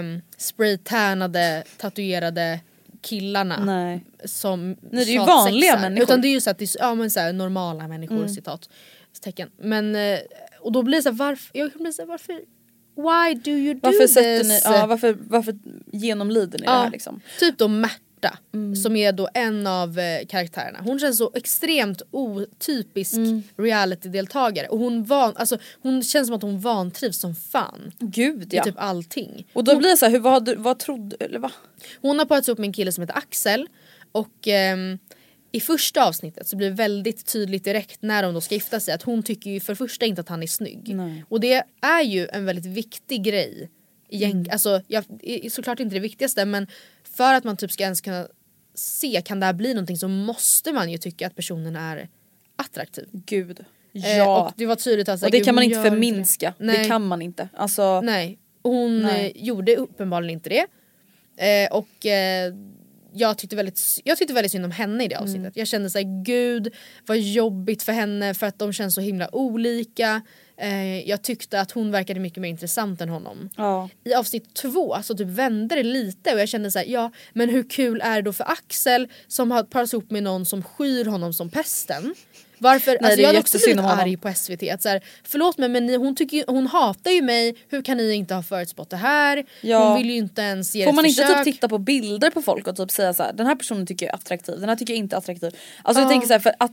um, 0.00 0.22
spraytannade, 0.36 1.64
tatuerade 1.76 2.60
killarna. 3.00 3.64
Nej. 3.64 4.04
Som 4.24 4.68
Nej, 4.68 5.04
det 5.04 5.10
är 5.10 5.12
ju 5.12 5.18
vanliga 5.18 5.74
människor. 5.74 5.86
Mm. 5.86 6.02
Utan 6.02 6.20
det 6.20 6.28
är 6.28 6.32
ju 6.32 6.40
så 6.40 6.50
att 6.50 6.58
det 6.58 6.64
är 6.64 6.80
ja, 6.80 6.94
men 6.94 7.10
så 7.10 7.20
här, 7.20 7.32
normala 7.32 7.88
människor 7.88 8.28
citat. 8.28 8.68
Tecken. 9.20 9.50
Men 9.56 9.96
eh, 9.96 10.18
och 10.60 10.72
då 10.72 10.82
blir 10.82 10.98
det 10.98 11.02
så 11.02 11.08
här, 11.08 11.16
varför, 11.16 11.58
jag 11.58 11.72
kan 11.72 11.82
bli 11.82 11.92
så 11.92 12.02
här, 12.02 12.06
varför 12.06 12.40
Why 12.96 13.34
do 13.34 13.50
you 13.50 13.74
do 13.74 13.80
Varför, 13.82 13.98
this? 13.98 14.14
sätter 14.14 14.44
ni, 14.44 14.60
ja, 14.64 14.86
varför, 14.86 15.16
varför 15.20 15.58
genomlider 15.92 16.58
ni 16.58 16.64
det 16.64 16.70
här 16.70 16.90
liksom? 16.90 17.20
Typ 17.38 17.58
då 17.58 17.68
Märta 17.68 18.07
Mm. 18.54 18.76
som 18.76 18.96
är 18.96 19.12
då 19.12 19.28
en 19.34 19.66
av 19.66 19.98
eh, 19.98 20.26
karaktärerna. 20.26 20.78
Hon 20.84 20.98
känns 20.98 21.18
så 21.18 21.30
extremt 21.34 22.02
otypisk 22.10 23.14
Mm. 23.16 23.42
reality-deltagare 23.56 24.66
och 24.68 24.78
hon, 24.78 25.04
van, 25.04 25.32
alltså, 25.36 25.58
hon 25.82 26.02
känns 26.02 26.26
som 26.28 26.36
att 26.36 26.42
hon 26.42 26.60
vantrivs 26.60 27.18
som 27.18 27.34
fan 27.34 27.92
Gud 27.98 28.54
i 28.54 28.56
ja. 28.56 28.64
typ 28.64 28.74
allting. 28.78 29.46
Och 29.52 29.64
då 29.64 29.76
blir 29.76 29.90
det 29.90 29.96
så 29.96 30.04
här, 30.04 30.12
hur, 30.12 30.18
vad, 30.18 30.48
vad 30.56 30.78
trodde 30.78 31.16
eller 31.20 31.38
va? 31.38 31.52
Hon 32.00 32.18
har 32.18 32.26
parats 32.26 32.48
upp 32.48 32.58
med 32.58 32.66
en 32.66 32.72
kille 32.72 32.92
som 32.92 33.02
heter 33.02 33.16
Axel 33.18 33.66
och 34.12 34.48
ehm, 34.48 34.98
i 35.52 35.60
första 35.60 36.04
avsnittet 36.08 36.48
så 36.48 36.56
blir 36.56 36.68
det 36.70 36.74
väldigt 36.76 37.26
tydligt 37.32 37.64
direkt 37.64 38.02
när 38.02 38.22
de 38.22 38.34
då 38.34 38.40
ska 38.40 38.54
gifta 38.54 38.80
sig 38.80 38.94
att 38.94 39.02
hon 39.02 39.22
tycker 39.22 39.50
ju 39.50 39.60
för 39.60 39.74
första 39.74 40.06
inte 40.06 40.20
att 40.20 40.28
han 40.28 40.42
är 40.42 40.46
snygg. 40.46 40.94
Nej. 40.96 41.24
Och 41.28 41.40
det 41.40 41.62
är 41.82 42.02
ju 42.02 42.28
en 42.32 42.44
väldigt 42.44 42.66
viktig 42.66 43.22
grej. 43.22 43.70
Gäng, 44.10 44.30
Mm. 44.32 44.46
alltså, 44.52 44.80
jag, 44.86 45.04
såklart 45.50 45.80
inte 45.80 45.96
det 45.96 46.00
viktigaste 46.00 46.44
men 46.44 46.66
för 47.18 47.34
att 47.34 47.44
man 47.44 47.56
typ 47.56 47.72
ska 47.72 47.82
ens 47.84 48.00
kunna 48.00 48.28
se 48.74 49.22
kan 49.24 49.40
det 49.40 49.46
här 49.46 49.52
bli 49.52 49.74
någonting 49.74 49.96
så 49.96 50.08
måste 50.08 50.72
man 50.72 50.90
ju 50.90 50.98
tycka 50.98 51.26
att 51.26 51.34
personen 51.36 51.76
är 51.76 52.08
attraktiv. 52.56 53.08
Gud. 53.12 53.60
Eh, 53.94 54.16
Ja. 54.16 54.46
och 54.46 54.52
det 54.56 54.66
var 54.66 54.76
tydligt 54.76 55.08
att 55.08 55.20
så 55.20 55.26
här, 55.26 55.28
och 55.28 55.32
det 55.32 55.44
kan 55.44 55.54
man 55.54 55.64
inte 55.64 55.82
förminska. 55.82 56.54
det. 56.58 56.64
Det 56.66 56.84
kan 56.84 57.06
man 57.06 57.22
inte. 57.22 57.48
Alltså, 57.56 58.00
Nej, 58.00 58.38
och 58.62 58.70
hon 58.72 59.02
Nej. 59.02 59.32
eh, 59.36 59.42
gjorde 59.44 59.76
uppenbarligen 59.76 60.32
inte 60.32 60.48
det. 60.48 60.66
Eh, 61.46 61.72
och 61.76 62.06
eh, 62.06 62.54
jag 63.12 63.38
tyckte, 63.38 63.56
väldigt, 63.56 63.80
jag 64.04 64.18
tyckte 64.18 64.34
väldigt 64.34 64.52
synd 64.52 64.64
om 64.64 64.70
henne 64.70 65.04
i 65.04 65.08
det 65.08 65.16
avsnittet. 65.16 65.38
Mm. 65.40 65.52
Jag 65.54 65.68
kände 65.68 65.90
såhär, 65.90 66.24
gud 66.24 66.74
vad 67.06 67.18
jobbigt 67.18 67.82
för 67.82 67.92
henne 67.92 68.34
för 68.34 68.46
att 68.46 68.58
de 68.58 68.72
känns 68.72 68.94
så 68.94 69.00
himla 69.00 69.34
olika. 69.34 70.22
Eh, 70.60 71.08
jag 71.08 71.22
tyckte 71.22 71.60
att 71.60 71.70
hon 71.70 71.90
verkade 71.90 72.20
mycket 72.20 72.40
mer 72.40 72.48
intressant 72.48 73.00
än 73.00 73.08
honom. 73.08 73.50
ja. 73.56 73.88
I 74.04 74.14
avsnitt 74.14 74.54
två 74.54 74.96
så 75.02 75.14
typ 75.14 75.28
vände 75.28 75.74
det 75.74 75.82
lite 75.82 76.34
och 76.34 76.40
jag 76.40 76.48
kände 76.48 76.70
så 76.70 76.78
här, 76.78 76.86
ja 76.86 77.10
men 77.32 77.48
hur 77.48 77.70
kul 77.70 78.00
är 78.04 78.16
det 78.16 78.22
då 78.22 78.32
för 78.32 78.44
Axel 78.44 79.08
som 79.28 79.50
har 79.50 79.62
parats 79.62 79.92
ihop 79.92 80.10
med 80.10 80.22
någon 80.22 80.46
som 80.46 80.62
skyr 80.62 81.04
honom 81.04 81.32
som 81.32 81.50
pesten? 81.50 82.14
Varför? 82.58 82.90
Nej, 82.90 82.98
alltså, 83.02 83.20
jag 83.20 83.26
hade 83.26 83.38
också 83.38 83.58
blivit 83.58 83.80
arg 83.84 84.16
på 84.16 84.32
SVT. 84.34 84.62
Att 84.62 84.82
så 84.82 84.88
här, 84.88 85.04
förlåt 85.24 85.58
mig 85.58 85.68
men 85.68 85.86
ni, 85.86 85.96
hon, 85.96 86.16
tycker, 86.16 86.44
hon 86.48 86.66
hatar 86.66 87.10
ju 87.10 87.22
mig, 87.22 87.54
hur 87.68 87.82
kan 87.82 87.96
ni 87.96 88.12
inte 88.12 88.34
ha 88.34 88.42
förutspått 88.42 88.90
det 88.90 88.96
här? 88.96 89.44
Ja. 89.60 89.88
Hon 89.88 89.98
vill 89.98 90.10
ju 90.10 90.16
inte 90.16 90.42
ens 90.42 90.74
ge 90.74 90.84
Får 90.84 90.92
man 90.92 91.06
inte 91.06 91.22
försök. 91.22 91.44
typ 91.44 91.54
titta 91.54 91.68
på 91.68 91.78
bilder 91.78 92.30
på 92.30 92.42
folk 92.42 92.66
och 92.68 92.76
typ 92.76 92.90
säga 92.90 93.14
så 93.14 93.22
här: 93.22 93.32
den 93.32 93.46
här 93.46 93.54
personen 93.54 93.86
tycker 93.86 94.06
jag 94.06 94.12
är 94.12 94.16
attraktiv, 94.18 94.60
den 94.60 94.68
här 94.68 94.76
tycker 94.76 94.92
jag 94.94 94.98
inte 94.98 95.16
är 95.16 95.18
attraktiv. 95.18 95.56
Alltså 95.82 96.00
jag 96.00 96.06
Ja. 96.06 96.10
tänker 96.10 96.26
så 96.26 96.32
här, 96.32 96.40
för 96.40 96.54
att 96.58 96.72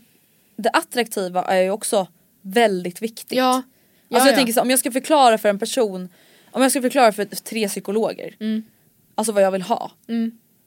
det 0.57 0.69
attraktiva 0.69 1.43
är 1.43 1.61
ju 1.61 1.69
också 1.71 2.07
väldigt 2.41 3.01
viktigt. 3.01 3.37
Ja. 3.37 3.61
Ja, 4.09 4.17
alltså 4.17 4.27
jag 4.27 4.33
ja. 4.33 4.37
tänker 4.37 4.53
så 4.53 4.61
om 4.61 4.69
jag 4.69 4.79
ska 4.79 4.91
förklara 4.91 5.37
för 5.37 5.49
en 5.49 5.59
person, 5.59 6.09
om 6.51 6.61
jag 6.61 6.71
ska 6.71 6.81
förklara 6.81 7.11
för 7.11 7.25
tre 7.25 7.67
psykologer, 7.67 8.35
Mm. 8.39 8.63
alltså 9.15 9.31
vad 9.33 9.43
jag 9.43 9.51
vill 9.51 9.61
ha. 9.61 9.91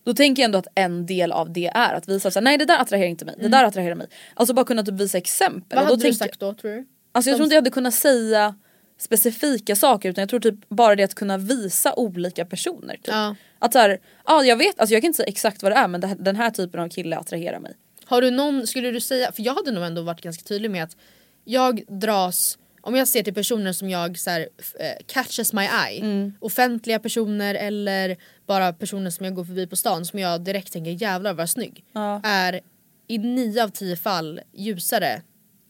Då 0.04 0.14
tänker 0.14 0.42
jag 0.42 0.44
ändå 0.44 0.58
att 0.58 0.66
en 0.74 1.06
del 1.06 1.32
av 1.32 1.52
det 1.52 1.66
är 1.66 1.94
att 1.94 2.08
visa 2.08 2.30
så 2.30 2.38
här, 2.38 2.44
nej 2.44 2.58
det 2.58 2.64
där 2.64 2.78
attraherar 2.78 3.08
inte 3.08 3.24
mig, 3.24 3.34
det 3.38 3.48
där 3.48 3.64
attraherar 3.64 3.94
mig. 3.94 4.06
Alltså 4.34 4.54
bara 4.54 4.64
kunna 4.66 4.82
typ 4.82 4.94
visa 4.94 5.18
exempel. 5.18 5.78
Mm. 5.78 5.84
Vad 5.84 5.92
Och 5.92 5.98
då 5.98 6.02
hade 6.04 6.10
du 6.10 6.14
sagt 6.14 6.40
då 6.40 6.54
tror 6.54 6.70
du? 6.70 6.86
Alltså 7.12 7.30
jag 7.30 7.36
tror 7.36 7.44
inte 7.44 7.54
jag 7.54 7.62
hade 7.62 7.70
kunnat 7.70 7.94
säga 7.94 8.54
specifika 8.98 9.76
saker 9.76 10.08
utan 10.10 10.22
jag 10.22 10.28
tror 10.28 10.40
typ 10.40 10.68
bara 10.68 10.96
det 10.96 11.02
att 11.02 11.14
kunna 11.14 11.38
visa 11.38 11.94
olika 11.94 12.44
personer. 12.44 12.94
Typ. 12.94 13.06
Ja. 13.06 13.36
Att 13.58 13.72
så 13.72 13.78
här, 13.78 14.00
ja 14.26 14.44
jag 14.44 14.56
vet, 14.56 14.80
alltså 14.80 14.94
jag 14.94 15.02
kan 15.02 15.06
inte 15.06 15.16
säga 15.16 15.28
exakt 15.28 15.62
vad 15.62 15.72
det 15.72 15.76
är 15.76 15.88
men 15.88 16.00
det, 16.00 16.16
den 16.18 16.36
här 16.36 16.50
typen 16.50 16.80
av 16.80 16.88
kille 16.88 17.16
attraherar 17.16 17.58
mig. 17.60 17.74
Har 18.04 18.22
du 18.22 18.30
någon, 18.30 18.66
skulle 18.66 18.90
du 18.90 19.00
säga, 19.00 19.32
för 19.32 19.42
jag 19.42 19.54
hade 19.54 19.70
nog 19.70 19.84
ändå 19.84 20.02
varit 20.02 20.20
ganska 20.20 20.42
tydlig 20.44 20.70
med 20.70 20.84
att 20.84 20.96
jag 21.44 21.82
dras, 21.88 22.58
om 22.80 22.94
jag 22.96 23.08
ser 23.08 23.22
till 23.22 23.34
personer 23.34 23.72
som 23.72 23.90
jag 23.90 24.18
så 24.18 24.30
här, 24.30 24.40
eh, 24.80 24.92
catches 25.06 25.52
my 25.52 25.62
eye, 25.62 26.00
Mm. 26.00 26.32
offentliga 26.40 26.98
personer 26.98 27.54
eller 27.54 28.16
bara 28.46 28.72
personer 28.72 29.10
som 29.10 29.24
jag 29.24 29.34
går 29.34 29.44
förbi 29.44 29.66
på 29.66 29.76
stan 29.76 30.04
som 30.04 30.18
jag 30.18 30.40
direkt 30.40 30.72
tänker 30.72 30.90
jävlar 31.02 31.34
vad 31.34 31.50
snygg, 31.50 31.84
Ja. 31.92 32.20
är 32.24 32.60
i 33.06 33.18
nio 33.18 33.64
av 33.64 33.68
tio 33.68 33.96
fall 33.96 34.40
ljusare 34.52 35.22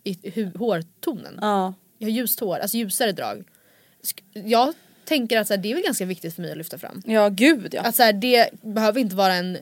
i 0.04 0.42
hårtonen. 0.56 1.38
Ja. 1.40 1.74
Jag 1.98 2.06
har 2.08 2.12
ljust 2.12 2.40
hår, 2.40 2.58
alltså 2.58 2.76
ljusare 2.76 3.12
drag. 3.12 3.44
Jag 4.32 4.74
tänker 5.08 5.38
att 5.38 5.46
så 5.46 5.52
här, 5.54 5.58
det 5.62 5.70
är 5.70 5.74
väl 5.74 5.84
ganska 5.84 6.04
viktigt 6.04 6.34
för 6.34 6.42
mig 6.42 6.50
att 6.50 6.58
lyfta 6.58 6.78
fram. 6.78 7.02
Ja 7.06 7.28
gud 7.28 7.74
ja. 7.74 7.82
Att 7.82 7.94
så 7.96 8.02
här, 8.02 8.12
det 8.12 8.48
behöver 8.62 9.00
inte 9.00 9.16
vara 9.16 9.34
en, 9.34 9.58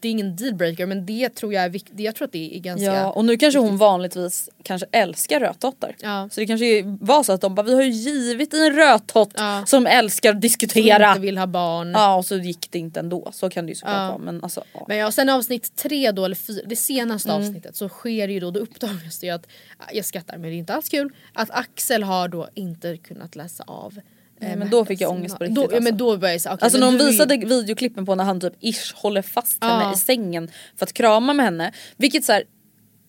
det 0.00 0.08
är 0.08 0.12
ingen 0.12 0.36
dealbreaker 0.36 0.86
men 0.86 1.06
det 1.06 1.28
tror 1.34 1.54
jag 1.54 1.64
är 1.64 1.68
viktigt, 1.68 2.00
jag 2.00 2.14
tror 2.14 2.26
att 2.26 2.32
det 2.32 2.56
är 2.56 2.60
ganska 2.60 2.84
Ja, 2.86 3.10
och 3.10 3.24
nu 3.24 3.36
kanske 3.36 3.58
hon 3.60 3.76
vanligtvis 3.76 4.48
kanske 4.62 4.86
älskar 4.92 5.40
rödtottar. 5.40 5.96
Ja. 6.00 6.28
Så 6.32 6.40
det 6.40 6.46
kanske 6.46 6.82
var 7.00 7.22
så 7.22 7.32
att 7.32 7.40
de 7.40 7.54
bara 7.54 7.62
vi 7.62 7.74
har 7.74 7.82
ju 7.82 7.90
givit 7.90 8.54
en 8.54 8.72
rödtott 8.72 9.32
Ja. 9.36 9.62
som 9.66 9.86
älskar 9.86 10.30
att 10.30 10.34
som 10.34 10.40
diskutera. 10.40 11.08
inte 11.08 11.20
vill 11.20 11.38
ha 11.38 11.46
barn. 11.46 11.90
Ja 11.90 12.16
och 12.16 12.24
så 12.26 12.36
gick 12.36 12.70
det 12.70 12.78
inte 12.78 13.00
ändå. 13.00 13.28
Så 13.32 13.50
kan 13.50 13.66
det 13.66 13.70
ju 13.70 13.74
såklart 13.76 13.96
Ja. 13.96 14.08
vara 14.08 14.18
men 14.18 14.42
alltså 14.44 14.64
ja. 14.72 14.84
Men 14.88 14.96
ja, 14.96 15.12
sen 15.12 15.28
avsnitt 15.28 15.76
tre 15.76 16.10
då, 16.12 16.24
eller 16.24 16.36
fyra, 16.36 16.62
det 16.66 16.76
senaste 16.76 17.28
Mm. 17.28 17.42
avsnittet 17.42 17.76
så 17.76 17.88
sker 17.88 18.28
ju 18.28 18.40
då, 18.40 18.50
då 18.50 18.60
uppdagas 18.60 19.18
det 19.18 19.26
ju 19.26 19.32
att, 19.32 19.46
jag 19.92 20.04
skrattar 20.04 20.38
men 20.38 20.50
det 20.50 20.56
är 20.56 20.58
inte 20.58 20.74
alls 20.74 20.88
kul, 20.88 21.10
att 21.32 21.50
Axel 21.50 22.02
har 22.02 22.28
då 22.28 22.48
inte 22.54 22.96
kunnat 22.96 23.36
läsa 23.36 23.64
av 23.66 24.00
Nej, 24.40 24.56
men 24.56 24.70
då 24.70 24.84
fick 24.84 25.00
jag 25.00 25.10
ångest 25.10 25.38
på 25.38 25.44
riktigt, 25.44 25.56
Då, 25.56 25.62
ja, 25.62 25.68
men 25.68 25.76
alltså. 25.86 25.94
då 25.96 26.16
började 26.16 26.34
jag 26.34 26.40
säga 26.40 26.54
okej, 26.54 26.64
Alltså 26.64 26.78
när 26.78 26.90
ju- 26.92 26.98
visade 27.06 27.36
videoklippen 27.36 28.06
på 28.06 28.14
när 28.14 28.24
han 28.24 28.40
typ 28.40 28.52
ish 28.60 28.94
håller 28.94 29.22
fast 29.22 29.64
henne 29.64 29.92
i 29.94 29.96
sängen 29.96 30.50
för 30.76 30.86
att 30.86 30.92
krama 30.92 31.32
med 31.32 31.44
henne. 31.46 31.72
Vilket 31.96 32.24
så 32.24 32.32
här, 32.32 32.42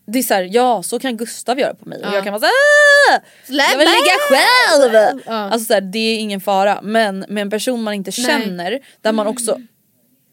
det 0.08 0.20
är 0.20 0.24
så 0.24 0.34
här, 0.34 0.50
ja 0.52 0.84
så 0.84 1.00
kan 1.00 1.18
Gustav 1.18 1.60
göra 1.60 1.74
på 1.74 1.90
mig 1.90 2.00
och 2.00 2.08
Ja. 2.08 2.14
jag 2.16 2.24
kan 2.24 2.34
vara 2.34 2.42
såhär 2.42 3.22
Släpp 3.46 3.72
jag 3.72 3.78
vill 3.78 3.88
ligga 3.88 4.18
själv! 4.30 5.22
Ja. 5.26 5.34
Alltså 5.34 5.66
så 5.66 5.74
här, 5.74 5.82
det 5.82 6.00
är 6.00 6.20
ingen 6.20 6.42
fara 6.42 6.80
men 6.82 7.26
med 7.30 7.42
en 7.42 7.50
person 7.50 7.84
man 7.84 7.94
inte 7.94 8.12
Nej. 8.18 8.26
känner 8.26 8.80
där 9.02 9.12
man 9.12 9.28
också 9.28 9.58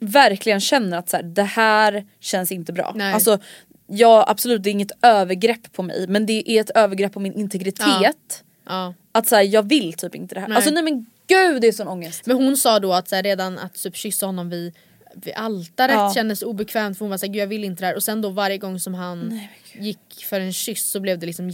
verkligen 0.01 0.61
känner 0.61 0.99
att 0.99 1.09
så 1.09 1.17
här, 1.17 1.25
det 1.25 1.43
här 1.43 2.07
känns 2.21 2.53
inte 2.53 2.73
bra. 2.73 2.93
Nej. 2.97 3.15
Alltså 3.15 3.39
ja 3.87 4.25
absolut 4.29 4.63
det 4.63 4.71
är 4.71 4.73
inget 4.73 4.93
övergrepp 5.03 5.73
på 5.73 5.83
mig 5.83 6.07
men 6.09 6.27
det 6.27 6.51
är 6.51 6.61
ett 6.61 6.71
övergrepp 6.71 7.13
på 7.13 7.21
min 7.21 7.33
integritet. 7.33 8.43
Ja. 8.67 8.95
Att 9.17 9.27
så 9.29 9.37
här, 9.37 9.43
jag 9.43 9.69
vill 9.69 9.93
typ 9.93 10.15
inte 10.15 10.35
det 10.35 10.41
här. 10.41 10.49
Nej. 10.49 10.57
Alltså 10.57 10.71
nej 10.71 10.83
men 10.83 11.07
gud 11.27 11.61
det 11.63 11.69
är 11.69 11.73
sån 11.73 11.89
ångest. 11.89 12.27
Men 12.27 12.37
hon 12.37 12.57
sa 12.57 12.81
då 12.81 12.93
att 12.93 13.09
så 13.09 13.17
här, 13.17 13.23
redan 13.23 13.59
att 13.59 13.75
typ 13.83 13.97
kyssa 13.97 14.27
honom 14.27 14.51
vid, 14.51 14.75
vid 15.15 15.35
altaret 15.35 15.95
Ja. 15.95 16.13
kändes 16.15 16.43
obekvämt 16.43 16.99
för 16.99 17.05
hon 17.05 17.11
var 17.11 17.19
såhär 17.19 17.33
gud 17.33 17.43
jag 17.43 17.47
vill 17.47 17.65
inte 17.65 17.83
det 17.83 17.87
här 17.87 17.95
och 17.97 18.03
sen 18.03 18.23
då 18.23 18.29
varje 18.31 18.59
gång 18.59 18.81
som 18.81 18.95
han 18.95 19.41
gick 19.73 20.25
för 20.25 20.41
en 20.41 20.53
kyss 20.53 20.91
så 20.91 21.01
blev 21.01 21.19
det 21.19 21.27
liksom 21.27 21.51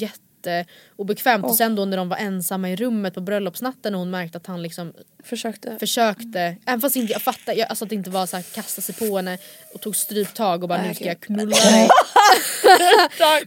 jätteobekvämt 0.46 1.44
och 1.44 1.54
sen 1.54 1.74
då 1.74 1.84
när 1.84 1.96
de 1.96 2.08
var 2.08 2.16
ensamma 2.16 2.70
i 2.70 2.76
rummet 2.76 3.14
på 3.14 3.20
bröllopsnatten 3.20 3.94
och 3.94 4.00
hon 4.00 4.10
märkte 4.10 4.38
att 4.38 4.46
han 4.46 4.62
liksom 4.62 4.92
Försökte. 5.24 5.76
försökte, 5.78 6.56
även 6.66 6.80
fast 6.80 6.96
inte 6.96 7.12
jag 7.12 7.22
fattar, 7.22 7.52
jag, 7.52 7.68
alltså 7.68 7.84
att 7.84 7.88
det 7.88 7.94
inte 7.94 8.10
var 8.10 8.26
så 8.26 8.36
här 8.36 8.42
kasta 8.42 8.80
sig 8.80 8.94
på 8.94 9.16
henne 9.16 9.38
och 9.74 9.80
tog 9.80 9.96
stryptag 9.96 10.62
och 10.62 10.68
bara 10.68 10.82
nu 10.82 10.94
ska 10.94 11.04
jag 11.04 11.20
knulla 11.20 11.56
dig. 11.56 11.88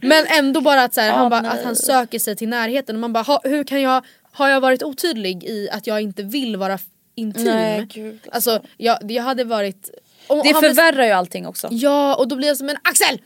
Men 0.02 0.26
ändå 0.26 0.60
bara 0.60 0.82
att, 0.82 0.94
så 0.94 1.00
här, 1.00 1.10
han, 1.10 1.30
bara, 1.30 1.50
att 1.50 1.64
han 1.64 1.76
söker 1.76 2.18
sig 2.18 2.36
till 2.36 2.48
närheten 2.48 2.96
och 2.96 3.00
man 3.00 3.12
bara 3.12 3.22
ha, 3.22 3.40
hur 3.44 3.64
kan 3.64 3.82
jag, 3.82 4.04
har 4.32 4.48
jag 4.48 4.60
varit 4.60 4.82
otydlig 4.82 5.44
i 5.44 5.68
att 5.70 5.86
jag 5.86 6.00
inte 6.00 6.22
vill 6.22 6.56
vara 6.56 6.78
intim? 7.14 7.44
Nej, 7.44 7.86
gud, 7.90 8.18
alltså 8.32 8.62
jag, 8.76 9.10
jag 9.10 9.22
hade 9.22 9.44
varit... 9.44 9.90
om 10.26 10.42
Det 10.44 10.54
förvärrar 10.54 11.04
ju 11.04 11.10
allting 11.10 11.46
också. 11.46 11.68
Ja 11.70 12.14
och 12.14 12.28
då 12.28 12.36
blir 12.36 12.48
jag 12.48 12.56
som 12.56 12.68
en 12.68 12.76
Axel! 12.82 13.20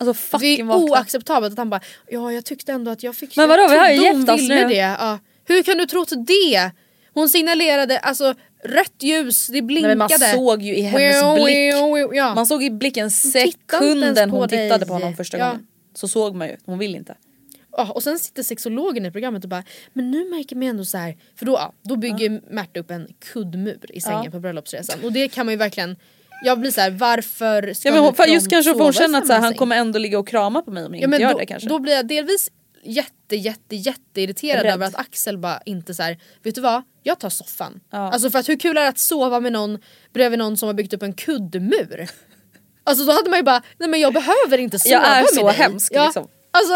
Alltså 0.00 0.38
Det 0.38 0.46
är 0.60 0.64
vakna. 0.64 0.84
oacceptabelt 0.84 1.52
att 1.52 1.58
han 1.58 1.70
bara 1.70 1.80
ja 2.08 2.32
jag 2.32 2.44
tyckte 2.44 2.72
ändå 2.72 2.90
att 2.90 3.02
jag 3.02 3.16
fick 3.16 3.36
Men 3.36 3.48
vadå, 3.48 3.62
jag 3.62 3.68
vi 3.70 3.76
har 3.78 3.88
ju 3.90 3.94
gift 4.18 4.28
oss 4.30 4.48
nu. 4.48 4.64
det. 4.68 4.74
Ja. 4.76 5.18
Hur 5.44 5.62
kan 5.62 5.78
du 5.78 5.86
tro 5.86 6.04
det? 6.04 6.70
Hon 7.14 7.28
signalerade 7.28 7.98
alltså 7.98 8.34
rött 8.64 8.94
ljus, 9.02 9.46
det 9.46 9.52
Nej, 9.52 9.62
blinkade. 9.62 9.94
men 9.96 9.98
man 9.98 10.08
såg 10.34 10.62
ju 10.62 10.76
i 10.76 10.80
hennes 10.82 11.22
Wow, 11.22 11.34
blick. 11.34 11.74
wow, 11.74 11.88
wow, 11.90 12.14
Ja. 12.14 12.34
Man 12.34 12.46
såg 12.46 12.62
i 12.62 12.70
blicken 12.70 13.10
sekunden 13.10 14.30
hon 14.30 14.48
tittade 14.48 14.78
dig. 14.78 14.86
på 14.88 14.92
honom 14.94 15.16
första 15.16 15.38
Ja. 15.38 15.46
gången. 15.46 15.66
Så 15.94 16.08
såg 16.08 16.34
man 16.34 16.48
ju, 16.48 16.56
hon 16.64 16.78
vill 16.78 16.94
inte. 16.94 17.14
Ja, 17.76 17.92
och 17.92 18.02
sen 18.02 18.18
sitter 18.18 18.42
sexologen 18.42 19.06
i 19.06 19.10
programmet 19.10 19.44
och 19.44 19.50
bara 19.50 19.64
Men 19.92 20.10
nu 20.10 20.30
märker 20.30 20.56
man 20.56 20.68
ändå 20.68 20.84
så 20.84 20.98
här 20.98 21.16
För 21.36 21.46
då, 21.46 21.52
ja, 21.52 21.72
då 21.82 21.96
bygger 21.96 22.40
Märta 22.50 22.80
upp 22.80 22.90
en 22.90 23.08
kuddmur 23.32 23.78
i 23.88 24.00
sängen 24.00 24.22
Ja. 24.24 24.30
på 24.30 24.40
bröllopsresan 24.40 24.98
och 25.04 25.12
det 25.12 25.28
kan 25.28 25.46
man 25.46 25.52
ju 25.52 25.58
verkligen 25.58 25.96
Jag 26.44 26.60
blir 26.60 26.70
så 26.70 26.80
här, 26.80 26.90
varför 26.90 27.72
ska 27.74 27.88
Ja, 27.88 28.00
hon, 28.00 28.14
de 28.16 28.26
just 28.32 28.50
kanske 28.50 28.72
får 28.72 28.80
hon 28.84 28.92
känna 28.92 29.18
att 29.18 29.26
så 29.26 29.32
här, 29.32 29.40
han 29.40 29.54
kommer 29.54 29.76
ändå 29.76 29.98
ligga 29.98 30.18
och 30.18 30.28
krama 30.28 30.62
på 30.62 30.70
mig 30.70 30.84
om 30.84 30.94
jag 30.94 31.02
Ja, 31.02 31.06
inte 31.06 31.22
gör 31.22 31.32
då, 31.32 31.38
det 31.38 31.46
kanske. 31.46 31.68
då 31.68 31.78
blir 31.78 31.92
jag 31.92 32.06
delvis 32.08 32.50
jätte 32.84 33.36
jätte 33.36 33.76
jätte 33.76 34.20
irriterad 34.20 34.66
över 34.66 34.86
att 34.86 34.94
Axel 34.94 35.38
bara 35.38 35.60
inte 35.66 35.94
så 35.94 36.02
här, 36.02 36.18
vet 36.42 36.54
du 36.54 36.60
vad? 36.60 36.82
Jag 37.02 37.18
tar 37.18 37.30
soffan. 37.30 37.80
Ja. 37.90 38.12
Alltså 38.12 38.30
för 38.30 38.38
att 38.38 38.48
hur 38.48 38.58
kul 38.58 38.76
är 38.76 38.82
det 38.82 38.88
att 38.88 38.98
sova 38.98 39.40
med 39.40 39.52
någon 39.52 39.78
bredvid 40.14 40.38
någon 40.38 40.56
som 40.56 40.66
har 40.66 40.74
byggt 40.74 40.92
upp 40.92 41.02
en 41.02 41.12
kuddmur? 41.12 42.08
Alltså 42.84 43.04
då 43.04 43.12
hade 43.12 43.30
man 43.30 43.38
ju 43.38 43.42
bara, 43.42 43.62
nej 43.78 43.88
men 43.88 44.00
jag 44.00 44.12
behöver 44.14 44.58
inte 44.58 44.78
sova 44.78 44.92
Jag 44.92 45.06
är 45.06 45.20
med 45.22 45.28
så 45.30 45.46
dig. 45.46 45.56
hemsk, 45.56 45.92
ja. 45.94 46.04
liksom. 46.04 46.28
Alltså, 46.50 46.74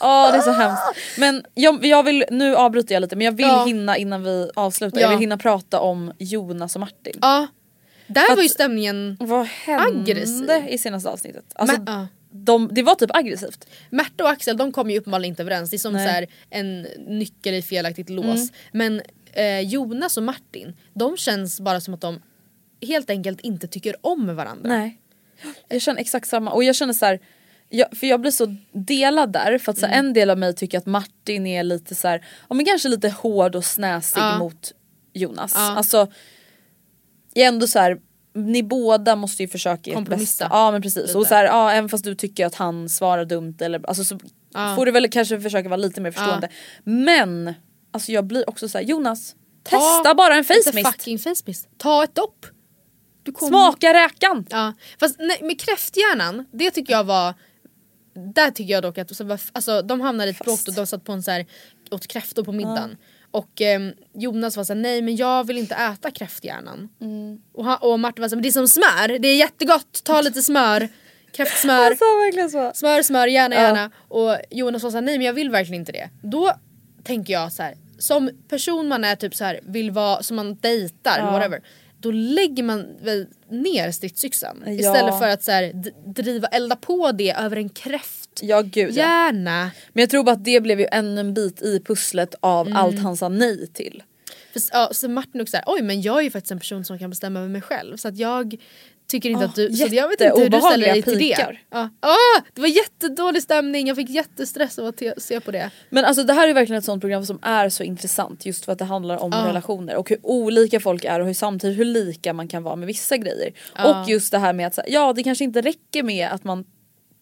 Ja 0.00 0.30
det 0.32 0.38
är 0.38 0.42
så 0.42 0.50
hemskt. 0.50 0.82
Men 1.18 1.44
jag, 1.54 1.84
jag 1.86 2.02
vill, 2.02 2.24
nu 2.30 2.56
avbryter 2.56 2.94
jag 2.94 3.00
lite 3.00 3.16
men 3.16 3.24
jag 3.24 3.32
vill 3.32 3.46
Ja. 3.46 3.64
hinna 3.64 3.96
innan 3.96 4.22
vi 4.22 4.50
avslutar. 4.54 4.98
Ja. 4.98 5.02
Jag 5.02 5.08
vill 5.10 5.18
hinna 5.18 5.38
prata 5.38 5.80
om 5.80 6.12
Jonas 6.18 6.74
och 6.74 6.80
Martin. 6.80 7.18
ja. 7.22 7.46
Där 8.06 8.36
var 8.36 8.42
ju 8.42 8.48
stämningen 8.48 9.16
Vad 9.20 9.46
hände 9.46 10.12
Aggressiv. 10.12 10.50
i 10.68 10.78
senaste 10.78 11.08
avsnittet? 11.08 11.44
Alltså, 11.54 11.76
Men, 11.76 11.94
ja. 11.94 12.06
de, 12.30 12.68
det 12.72 12.82
var 12.82 12.94
typ 12.94 13.16
aggressivt. 13.16 13.66
Märta 13.90 14.24
och 14.24 14.30
Axel 14.30 14.56
de 14.56 14.72
kom 14.72 14.90
ju 14.90 14.98
uppenbarligen 14.98 15.32
inte 15.32 15.42
överens. 15.42 15.70
Det 15.70 15.76
är 15.76 15.78
som 15.78 15.92
Nej. 15.92 16.06
så 16.06 16.12
här, 16.12 16.26
en 16.50 16.82
nyckel 17.06 17.54
i 17.54 17.62
felaktigt 17.62 18.10
lås. 18.10 18.50
Men 18.72 19.02
eh, 19.32 19.60
Jonas 19.60 20.16
och 20.16 20.22
Martin, 20.22 20.76
de 20.94 21.16
känns 21.16 21.60
bara 21.60 21.80
som 21.80 21.94
att 21.94 22.00
de 22.00 22.22
helt 22.86 23.10
enkelt 23.10 23.40
inte 23.40 23.66
tycker 23.68 23.96
om 24.06 24.36
varandra. 24.36 24.68
Nej. 24.68 24.98
Jag 25.68 25.82
känner 25.82 26.00
exakt 26.00 26.28
samma 26.28 26.50
och 26.52 26.64
jag 26.64 26.76
känner 26.76 26.92
så 26.92 27.06
här. 27.06 27.20
Jag, 27.68 27.96
för 27.96 28.06
jag 28.06 28.20
blir 28.20 28.30
så 28.30 28.56
delad 28.72 29.32
där 29.32 29.58
för 29.58 29.72
att 29.72 29.78
så 29.78 29.86
här, 29.86 29.92
Mm. 29.94 30.06
en 30.06 30.12
del 30.12 30.30
av 30.30 30.38
mig 30.38 30.54
tycker 30.54 30.78
att 30.78 30.86
Martin 30.86 31.46
är 31.46 31.62
lite 31.62 31.94
så 31.94 32.08
här, 32.08 32.24
ja 32.48 32.54
men 32.54 32.64
kanske 32.66 32.88
lite 32.88 33.08
hård 33.08 33.54
och 33.56 33.64
snäsig 33.64 34.20
Ja. 34.20 34.38
mot 34.38 34.72
Jonas. 35.12 35.52
Ja. 35.54 35.76
Alltså 35.76 36.12
jag 37.36 37.44
är 37.44 37.48
ändå 37.48 37.66
så 37.66 37.78
här. 37.78 37.98
Ni 38.34 38.62
båda 38.62 39.16
måste 39.16 39.42
ju 39.42 39.48
försöka 39.48 39.90
ert 39.90 39.94
Kompromissa. 39.96 40.44
bästa. 40.44 40.48
Ja 40.56 40.70
men 40.70 40.82
precis. 40.82 41.06
Lite. 41.06 41.18
Och 41.18 41.26
så 41.26 41.34
här, 41.34 41.44
ja, 41.44 41.70
även 41.72 41.88
fast 41.88 42.04
du 42.04 42.14
tycker 42.14 42.46
att 42.46 42.54
han 42.54 42.88
svarar 42.88 43.24
dumt 43.24 43.56
eller 43.60 43.86
alltså 43.88 44.04
så 44.04 44.18
Ja. 44.54 44.76
får 44.76 44.86
du 44.86 44.92
väl 44.92 45.08
kanske 45.10 45.40
försöka 45.40 45.68
vara 45.68 45.76
lite 45.76 46.00
mer 46.00 46.10
förstående. 46.10 46.48
Men 46.84 47.54
alltså 47.90 48.12
jag 48.12 48.24
blir 48.26 48.50
också 48.50 48.68
så 48.68 48.78
här, 48.78 48.84
Jonas 48.84 49.34
testa 49.62 50.14
bara 50.14 50.34
en 50.36 50.44
face 50.44 50.72
mist. 50.74 50.88
fucking 50.88 51.18
face 51.18 51.42
mist. 51.46 51.68
Ta 51.78 52.04
ett 52.04 52.14
dopp. 52.14 52.46
Smaka 53.38 53.94
räkan. 53.94 54.46
Ja. 54.50 54.72
Fast 55.00 55.16
nej, 55.18 55.38
med 55.42 55.60
kräfthjärnan, 55.60 56.46
det 56.52 56.70
tycker 56.70 56.92
jag 56.92 57.04
var 57.04 57.34
där 58.34 58.50
tycker 58.50 58.72
jag 58.72 58.82
dock 58.82 58.98
att 58.98 59.20
alltså, 59.52 59.82
de 59.82 60.00
hamnade 60.00 60.30
i 60.30 60.32
ett 60.32 60.38
bråk 60.44 60.60
och 60.68 60.74
de 60.74 60.86
satt 60.86 61.04
på 61.04 61.12
en 61.12 61.22
så 61.22 61.30
här, 61.30 61.46
åt 61.90 62.06
kräftor 62.06 62.44
på 62.44 62.52
middagen. 62.52 62.96
Och 63.30 63.60
ehm, 63.60 63.92
Jonas 64.14 64.56
var 64.56 64.64
såhär, 64.64 64.80
nej 64.80 65.02
men 65.02 65.16
jag 65.16 65.46
vill 65.46 65.58
inte 65.58 65.74
äta 65.74 66.10
kräfthjärnan. 66.10 66.88
Mm. 67.00 67.38
Och, 67.54 67.64
han, 67.64 67.78
och 67.80 68.00
Martin 68.00 68.22
var 68.22 68.28
såhär, 68.28 68.36
men 68.36 68.42
det 68.42 68.48
är 68.48 68.52
som 68.52 68.68
smör, 68.68 69.18
det 69.18 69.28
är 69.28 69.36
jättegott, 69.36 70.04
ta 70.04 70.20
lite 70.20 70.42
smör. 70.42 70.88
Kräftsmör. 71.32 71.94
Så. 72.48 72.72
Smör, 72.74 73.02
smör, 73.02 73.26
gärna, 73.26 73.54
Ja. 73.54 73.60
gärna. 73.62 73.90
Och 74.08 74.36
Jonas 74.50 74.82
var 74.82 74.90
såhär, 74.90 75.02
nej 75.02 75.18
men 75.18 75.26
jag 75.26 75.32
vill 75.32 75.50
verkligen 75.50 75.80
inte 75.82 75.92
det. 75.92 76.10
Då 76.22 76.52
tänker 77.04 77.32
jag 77.32 77.52
så 77.52 77.62
här, 77.62 77.74
som 77.98 78.30
person 78.48 78.88
man 78.88 79.04
är 79.04 79.16
typ 79.16 79.34
så 79.34 79.44
här, 79.44 79.60
vill 79.62 79.90
vara, 79.90 80.22
som 80.22 80.36
man 80.36 80.54
dejtar, 80.54 81.18
Ja. 81.18 81.30
whatever. 81.30 81.60
Då 82.06 82.12
lägger 82.12 82.62
man 82.62 82.86
väl 83.02 83.26
ner 83.50 83.90
stridsyxan 83.90 84.62
Ja. 84.66 84.72
istället 84.72 85.18
för 85.18 85.28
att 85.28 85.44
så 85.44 85.50
här, 85.50 85.72
driva, 86.06 86.48
elda 86.48 86.76
på 86.76 87.12
det 87.12 87.30
över 87.32 87.56
en 87.56 87.68
kräft. 87.68 88.30
Ja 88.42 88.60
gud 88.62 88.90
ja. 88.90 89.02
Gärna. 89.04 89.70
Men 89.92 90.00
jag 90.02 90.10
tror 90.10 90.24
bara 90.24 90.32
att 90.32 90.44
det 90.44 90.60
blev 90.60 90.80
ju 90.80 90.86
ännu 90.92 91.20
en 91.20 91.34
bit 91.34 91.62
i 91.62 91.80
pusslet 91.80 92.34
av 92.40 92.66
Mm. 92.66 92.76
allt 92.78 92.98
han 92.98 93.16
sa 93.16 93.28
nej 93.28 93.66
till. 93.66 94.02
För, 94.52 94.62
ja, 94.72 94.88
så 94.92 95.08
Martin 95.08 95.40
också 95.40 95.50
såhär, 95.50 95.64
oj 95.66 95.82
men 95.82 96.02
jag 96.02 96.18
är 96.18 96.22
ju 96.22 96.30
faktiskt 96.30 96.50
en 96.52 96.58
person 96.58 96.84
som 96.84 96.98
kan 96.98 97.10
bestämma 97.10 97.38
över 97.40 97.48
mig 97.48 97.60
själv. 97.62 97.96
Så 97.96 98.08
att 98.08 98.16
jag 98.18 98.56
tycker 99.08 99.30
inte 99.30 99.42
Ja, 99.44 99.48
att 99.48 99.54
du, 99.54 99.72
så 99.72 99.94
jag 99.94 100.08
vet 100.08 100.20
inte 100.20 100.40
hur 100.42 100.48
du 100.50 100.60
ställer 100.60 100.86
dig 100.92 101.02
till 101.02 101.12
det. 101.12 101.18
pikar. 101.18 101.62
Ja. 101.70 101.88
Ah, 102.00 102.42
det 102.54 102.60
var 102.60 102.68
jättedålig 102.68 103.42
stämning, 103.42 103.86
jag 103.86 103.96
fick 103.96 104.10
jättestress 104.10 104.78
av 104.78 104.86
att 104.86 105.02
se 105.18 105.40
på 105.40 105.50
det. 105.50 105.70
Men 105.90 106.04
alltså 106.04 106.22
det 106.24 106.32
här 106.32 106.48
är 106.48 106.54
verkligen 106.54 106.78
ett 106.78 106.84
sånt 106.84 107.00
program 107.00 107.26
som 107.26 107.38
är 107.42 107.68
så 107.68 107.82
intressant 107.82 108.46
just 108.46 108.64
för 108.64 108.72
att 108.72 108.78
det 108.78 108.84
handlar 108.84 109.16
om 109.16 109.32
Ja. 109.32 109.48
relationer 109.48 109.96
och 109.96 110.08
hur 110.10 110.18
olika 110.22 110.80
folk 110.80 111.04
är 111.04 111.20
och 111.20 111.26
hur 111.26 111.34
samtidigt 111.34 111.78
hur 111.78 111.84
lika 111.84 112.32
man 112.32 112.48
kan 112.48 112.62
vara 112.62 112.76
med 112.76 112.86
vissa 112.86 113.16
grejer. 113.16 113.52
Ja. 113.76 114.02
Och 114.02 114.08
just 114.10 114.32
det 114.32 114.38
här 114.38 114.52
med 114.52 114.66
att 114.66 114.78
ja 114.88 115.12
det 115.12 115.22
kanske 115.22 115.44
inte 115.44 115.60
räcker 115.60 116.02
med 116.02 116.28
att 116.28 116.44
man 116.44 116.64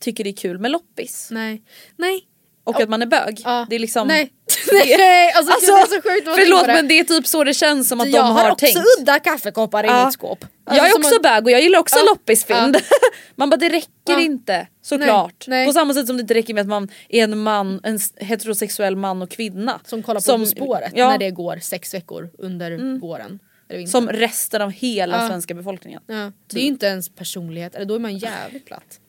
tycker 0.01 0.25
det 0.25 0.31
är 0.31 0.37
kul 0.37 0.59
med 0.59 0.71
loppis 0.71 1.29
Nej. 1.31 1.63
Nej. 1.97 2.23
Och 2.65 2.81
att 2.81 2.89
man 2.89 3.03
är 3.03 3.07
bög. 3.07 3.41
Ja. 3.45 3.67
Det 3.71 3.75
är 3.75 3.79
liksom 3.81 4.09
Nej. 4.09 4.31
Nej, 4.73 5.33
alltså, 5.33 5.53
Alltså, 5.53 5.73
det 5.75 5.81
är 5.81 5.87
så 5.87 5.93
sjukt 5.95 6.05
tänka 6.27 6.35
förlåt 6.41 6.67
men 6.67 6.89
det 6.89 6.99
är 6.99 7.05
typ 7.05 7.27
så 7.27 7.45
det 7.45 7.55
känns 7.55 7.89
som 7.89 8.01
att 8.01 8.09
jag 8.11 8.25
de 8.25 8.33
har, 8.37 8.51
också 8.51 8.67
tänkt. 8.67 8.81
udda 9.01 9.19
kaffekoppar 9.19 9.85
i 9.85 9.87
Ja. 9.87 10.05
mitt 10.05 10.15
skåp. 10.15 10.45
jag 10.67 10.77
är 10.77 10.81
Alltså, 10.81 10.99
också 10.99 11.17
att- 11.17 11.23
bög 11.23 11.45
och 11.45 11.51
jag 11.51 11.61
gillar 11.63 11.79
också 11.79 11.97
Ja. 11.99 12.05
loppisfynd. 12.13 12.77
Man 13.37 13.51
bara 13.51 13.57
det 13.57 13.69
räcker 13.69 14.19
inte 14.21 14.67
såklart. 14.83 15.45
Nej, 15.49 15.59
nej. 15.59 15.67
På 15.67 15.73
samma 15.73 15.95
sätt 15.95 16.07
som 16.07 16.17
det 16.17 16.21
inte 16.21 16.35
räcker 16.35 16.55
med 16.55 16.61
att 16.61 16.67
man 16.69 16.89
är 17.09 17.25
en 17.25 17.39
man, 17.39 17.81
en 17.83 17.99
heterosexuell 18.17 18.97
man 18.97 19.23
och 19.23 19.31
kvinna. 19.31 19.81
Som 19.85 20.03
kollar 20.03 20.21
på 20.21 20.25
Som- 20.25 20.41
På 20.41 20.47
spåret 20.47 20.93
ja. 20.95 21.11
när 21.11 21.19
det 21.19 21.31
går 21.31 21.59
sex 21.63 21.95
veckor 21.95 22.31
under 22.39 22.99
våren. 23.01 23.39
Eller 23.69 23.79
vintern. 23.79 23.91
Som 23.93 24.09
resten 24.09 24.63
av 24.63 24.71
hela 24.71 25.29
svenska 25.29 25.55
befolkningen. 25.55 26.01
Ja, 26.07 26.33
det 26.53 26.59
är 26.59 26.63
ju 26.63 26.69
inte 26.69 26.87
ens 26.87 27.09
personlighet, 27.09 27.75
eller 27.75 27.87
då 27.87 27.95
är 27.95 27.99
man 27.99 28.19
jävligt 28.19 28.67
platt. 28.67 29.01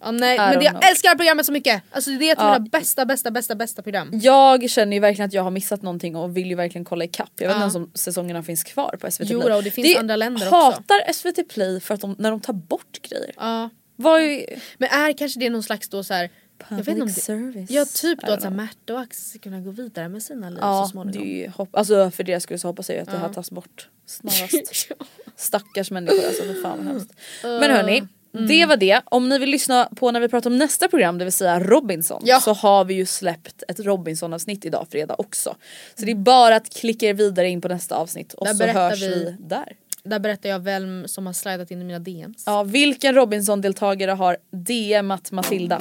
Ja, 0.00 0.10
nej, 0.10 0.38
men 0.38 0.58
det, 0.58 0.64
jag 0.64 0.88
älskar 0.90 1.14
programmet 1.14 1.46
så 1.46 1.52
mycket! 1.52 1.82
Alltså 1.90 2.10
det 2.10 2.28
är 2.28 2.32
ett 2.32 2.38
av 2.38 2.44
Ja. 2.46 2.52
mina 2.58 2.68
bästa, 2.70 3.04
bästa, 3.06 3.30
bästa, 3.30 3.54
bästa 3.54 3.82
program. 3.82 4.10
Jag 4.12 4.70
känner 4.70 4.92
ju 4.96 5.00
verkligen 5.00 5.26
att 5.28 5.32
jag 5.32 5.42
har 5.42 5.50
missat 5.50 5.82
någonting 5.82 6.16
och 6.16 6.36
vill 6.36 6.48
ju 6.48 6.54
verkligen 6.54 6.84
kolla 6.84 7.04
ikapp. 7.04 7.30
Jag 7.36 7.48
vet 7.48 7.54
inte 7.54 7.58
Ja. 7.58 7.60
ens 7.60 7.74
om 7.74 7.90
säsongerna 7.94 8.42
finns 8.42 8.64
kvar 8.64 8.96
på 9.00 9.10
SVT 9.10 9.26
Jo 9.30 9.40
Play. 9.40 9.50
då, 9.50 9.56
och 9.56 9.62
det 9.64 9.70
finns 9.70 9.96
andra 9.96 10.16
länder 10.16 10.46
också. 10.46 10.56
hatar 10.56 11.12
SVT 11.12 11.48
Play 11.48 11.80
för 11.80 11.94
att 11.94 12.00
de, 12.00 12.16
när 12.18 12.30
de 12.30 12.40
tar 12.40 12.52
bort 12.52 12.98
grejer. 13.02 13.32
Ja. 13.36 13.70
Vad 13.96 14.20
är, 14.20 14.44
Men 14.78 14.88
är 14.88 15.12
kanske 15.12 15.40
det 15.40 15.50
någon 15.50 15.62
slags 15.62 15.88
då 15.88 16.04
så 16.04 16.14
här, 16.14 16.30
jag 16.68 16.76
vet 16.76 16.88
inte 16.88 16.90
om 16.92 16.98
Public 17.00 17.14
det, 17.16 17.20
service. 17.22 17.70
Ja 17.70 17.84
typ 17.84 18.26
då 18.26 18.32
att 18.32 18.42
så. 18.42 18.50
Märta 18.50 18.94
och 18.94 19.00
Axel 19.00 19.24
ska 19.24 19.38
kunna 19.38 19.60
gå 19.60 19.70
vidare 19.70 20.08
med 20.08 20.22
sina 20.22 20.50
liv 20.50 20.58
Ja, 20.62 20.74
så 20.80 20.82
det 20.86 20.90
småningom. 20.92 21.28
ju 21.28 21.48
hopp, 21.48 21.76
alltså 21.76 22.10
för 22.10 22.24
deras 22.24 22.42
skull 22.42 22.58
så 22.58 22.68
hoppas 22.68 22.88
jag 22.88 22.96
ju 22.96 23.02
att 23.02 23.10
det 23.10 23.18
här 23.18 23.28
tas 23.28 23.50
bort 23.50 23.88
snarast. 24.06 24.92
Stackars 25.36 25.90
människor 25.90 26.26
alltså, 26.26 26.42
för 26.42 26.62
fan 26.62 26.78
vad 26.78 26.86
hemskt. 26.86 27.10
Men 27.42 27.70
hörni, 27.70 28.02
Mm. 28.34 28.46
det 28.48 28.66
var 28.66 28.76
det. 28.76 29.00
Om 29.04 29.28
ni 29.28 29.38
vill 29.38 29.50
lyssna 29.50 29.88
på 29.96 30.10
när 30.10 30.20
vi 30.20 30.28
pratar 30.28 30.50
om 30.50 30.58
nästa 30.58 30.88
program, 30.88 31.18
det 31.18 31.24
vill 31.24 31.32
säga 31.32 31.60
Robinson, 31.60 32.22
Ja. 32.24 32.40
så 32.40 32.52
har 32.52 32.84
vi 32.84 32.94
ju 32.94 33.06
släppt 33.06 33.62
ett 33.68 33.80
Robinson-avsnitt 33.80 34.64
idag 34.64 34.86
fredag 34.90 35.14
också. 35.18 35.56
Så 35.98 36.04
det 36.04 36.10
är 36.10 36.14
bara 36.16 36.56
att 36.56 36.70
klicka 36.74 37.06
er 37.06 37.14
vidare 37.14 37.48
in 37.48 37.60
på 37.60 37.68
nästa 37.68 37.96
avsnitt 37.96 38.34
och 38.34 38.46
Där 38.46 38.54
så 38.54 38.64
hörs 38.66 39.02
vi... 39.02 39.08
vi- 39.08 39.36
där. 39.38 39.72
Där 40.02 40.18
berättar 40.18 40.48
jag 40.48 40.58
vem 40.58 41.08
som 41.08 41.26
har 41.26 41.32
slidat 41.32 41.70
in 41.70 41.80
i 41.80 41.84
mina 41.84 41.98
DMs. 41.98 42.42
Ja, 42.46 42.62
vilken 42.62 43.14
Robinson-deltagare 43.14 44.10
har 44.10 44.36
DMat 44.50 45.32
Matilda? 45.32 45.78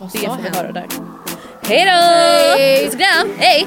Vad 0.00 0.12
Det 0.12 0.18
får 0.18 0.38
vi 0.42 0.48
höra 0.58 0.72
där. 0.72 0.86
Hej 1.62 1.84
då! 1.84 1.90
Hej! 2.58 2.84
Puss 2.84 2.94
och 2.94 3.00
kram, 3.00 3.28
hej! 3.38 3.66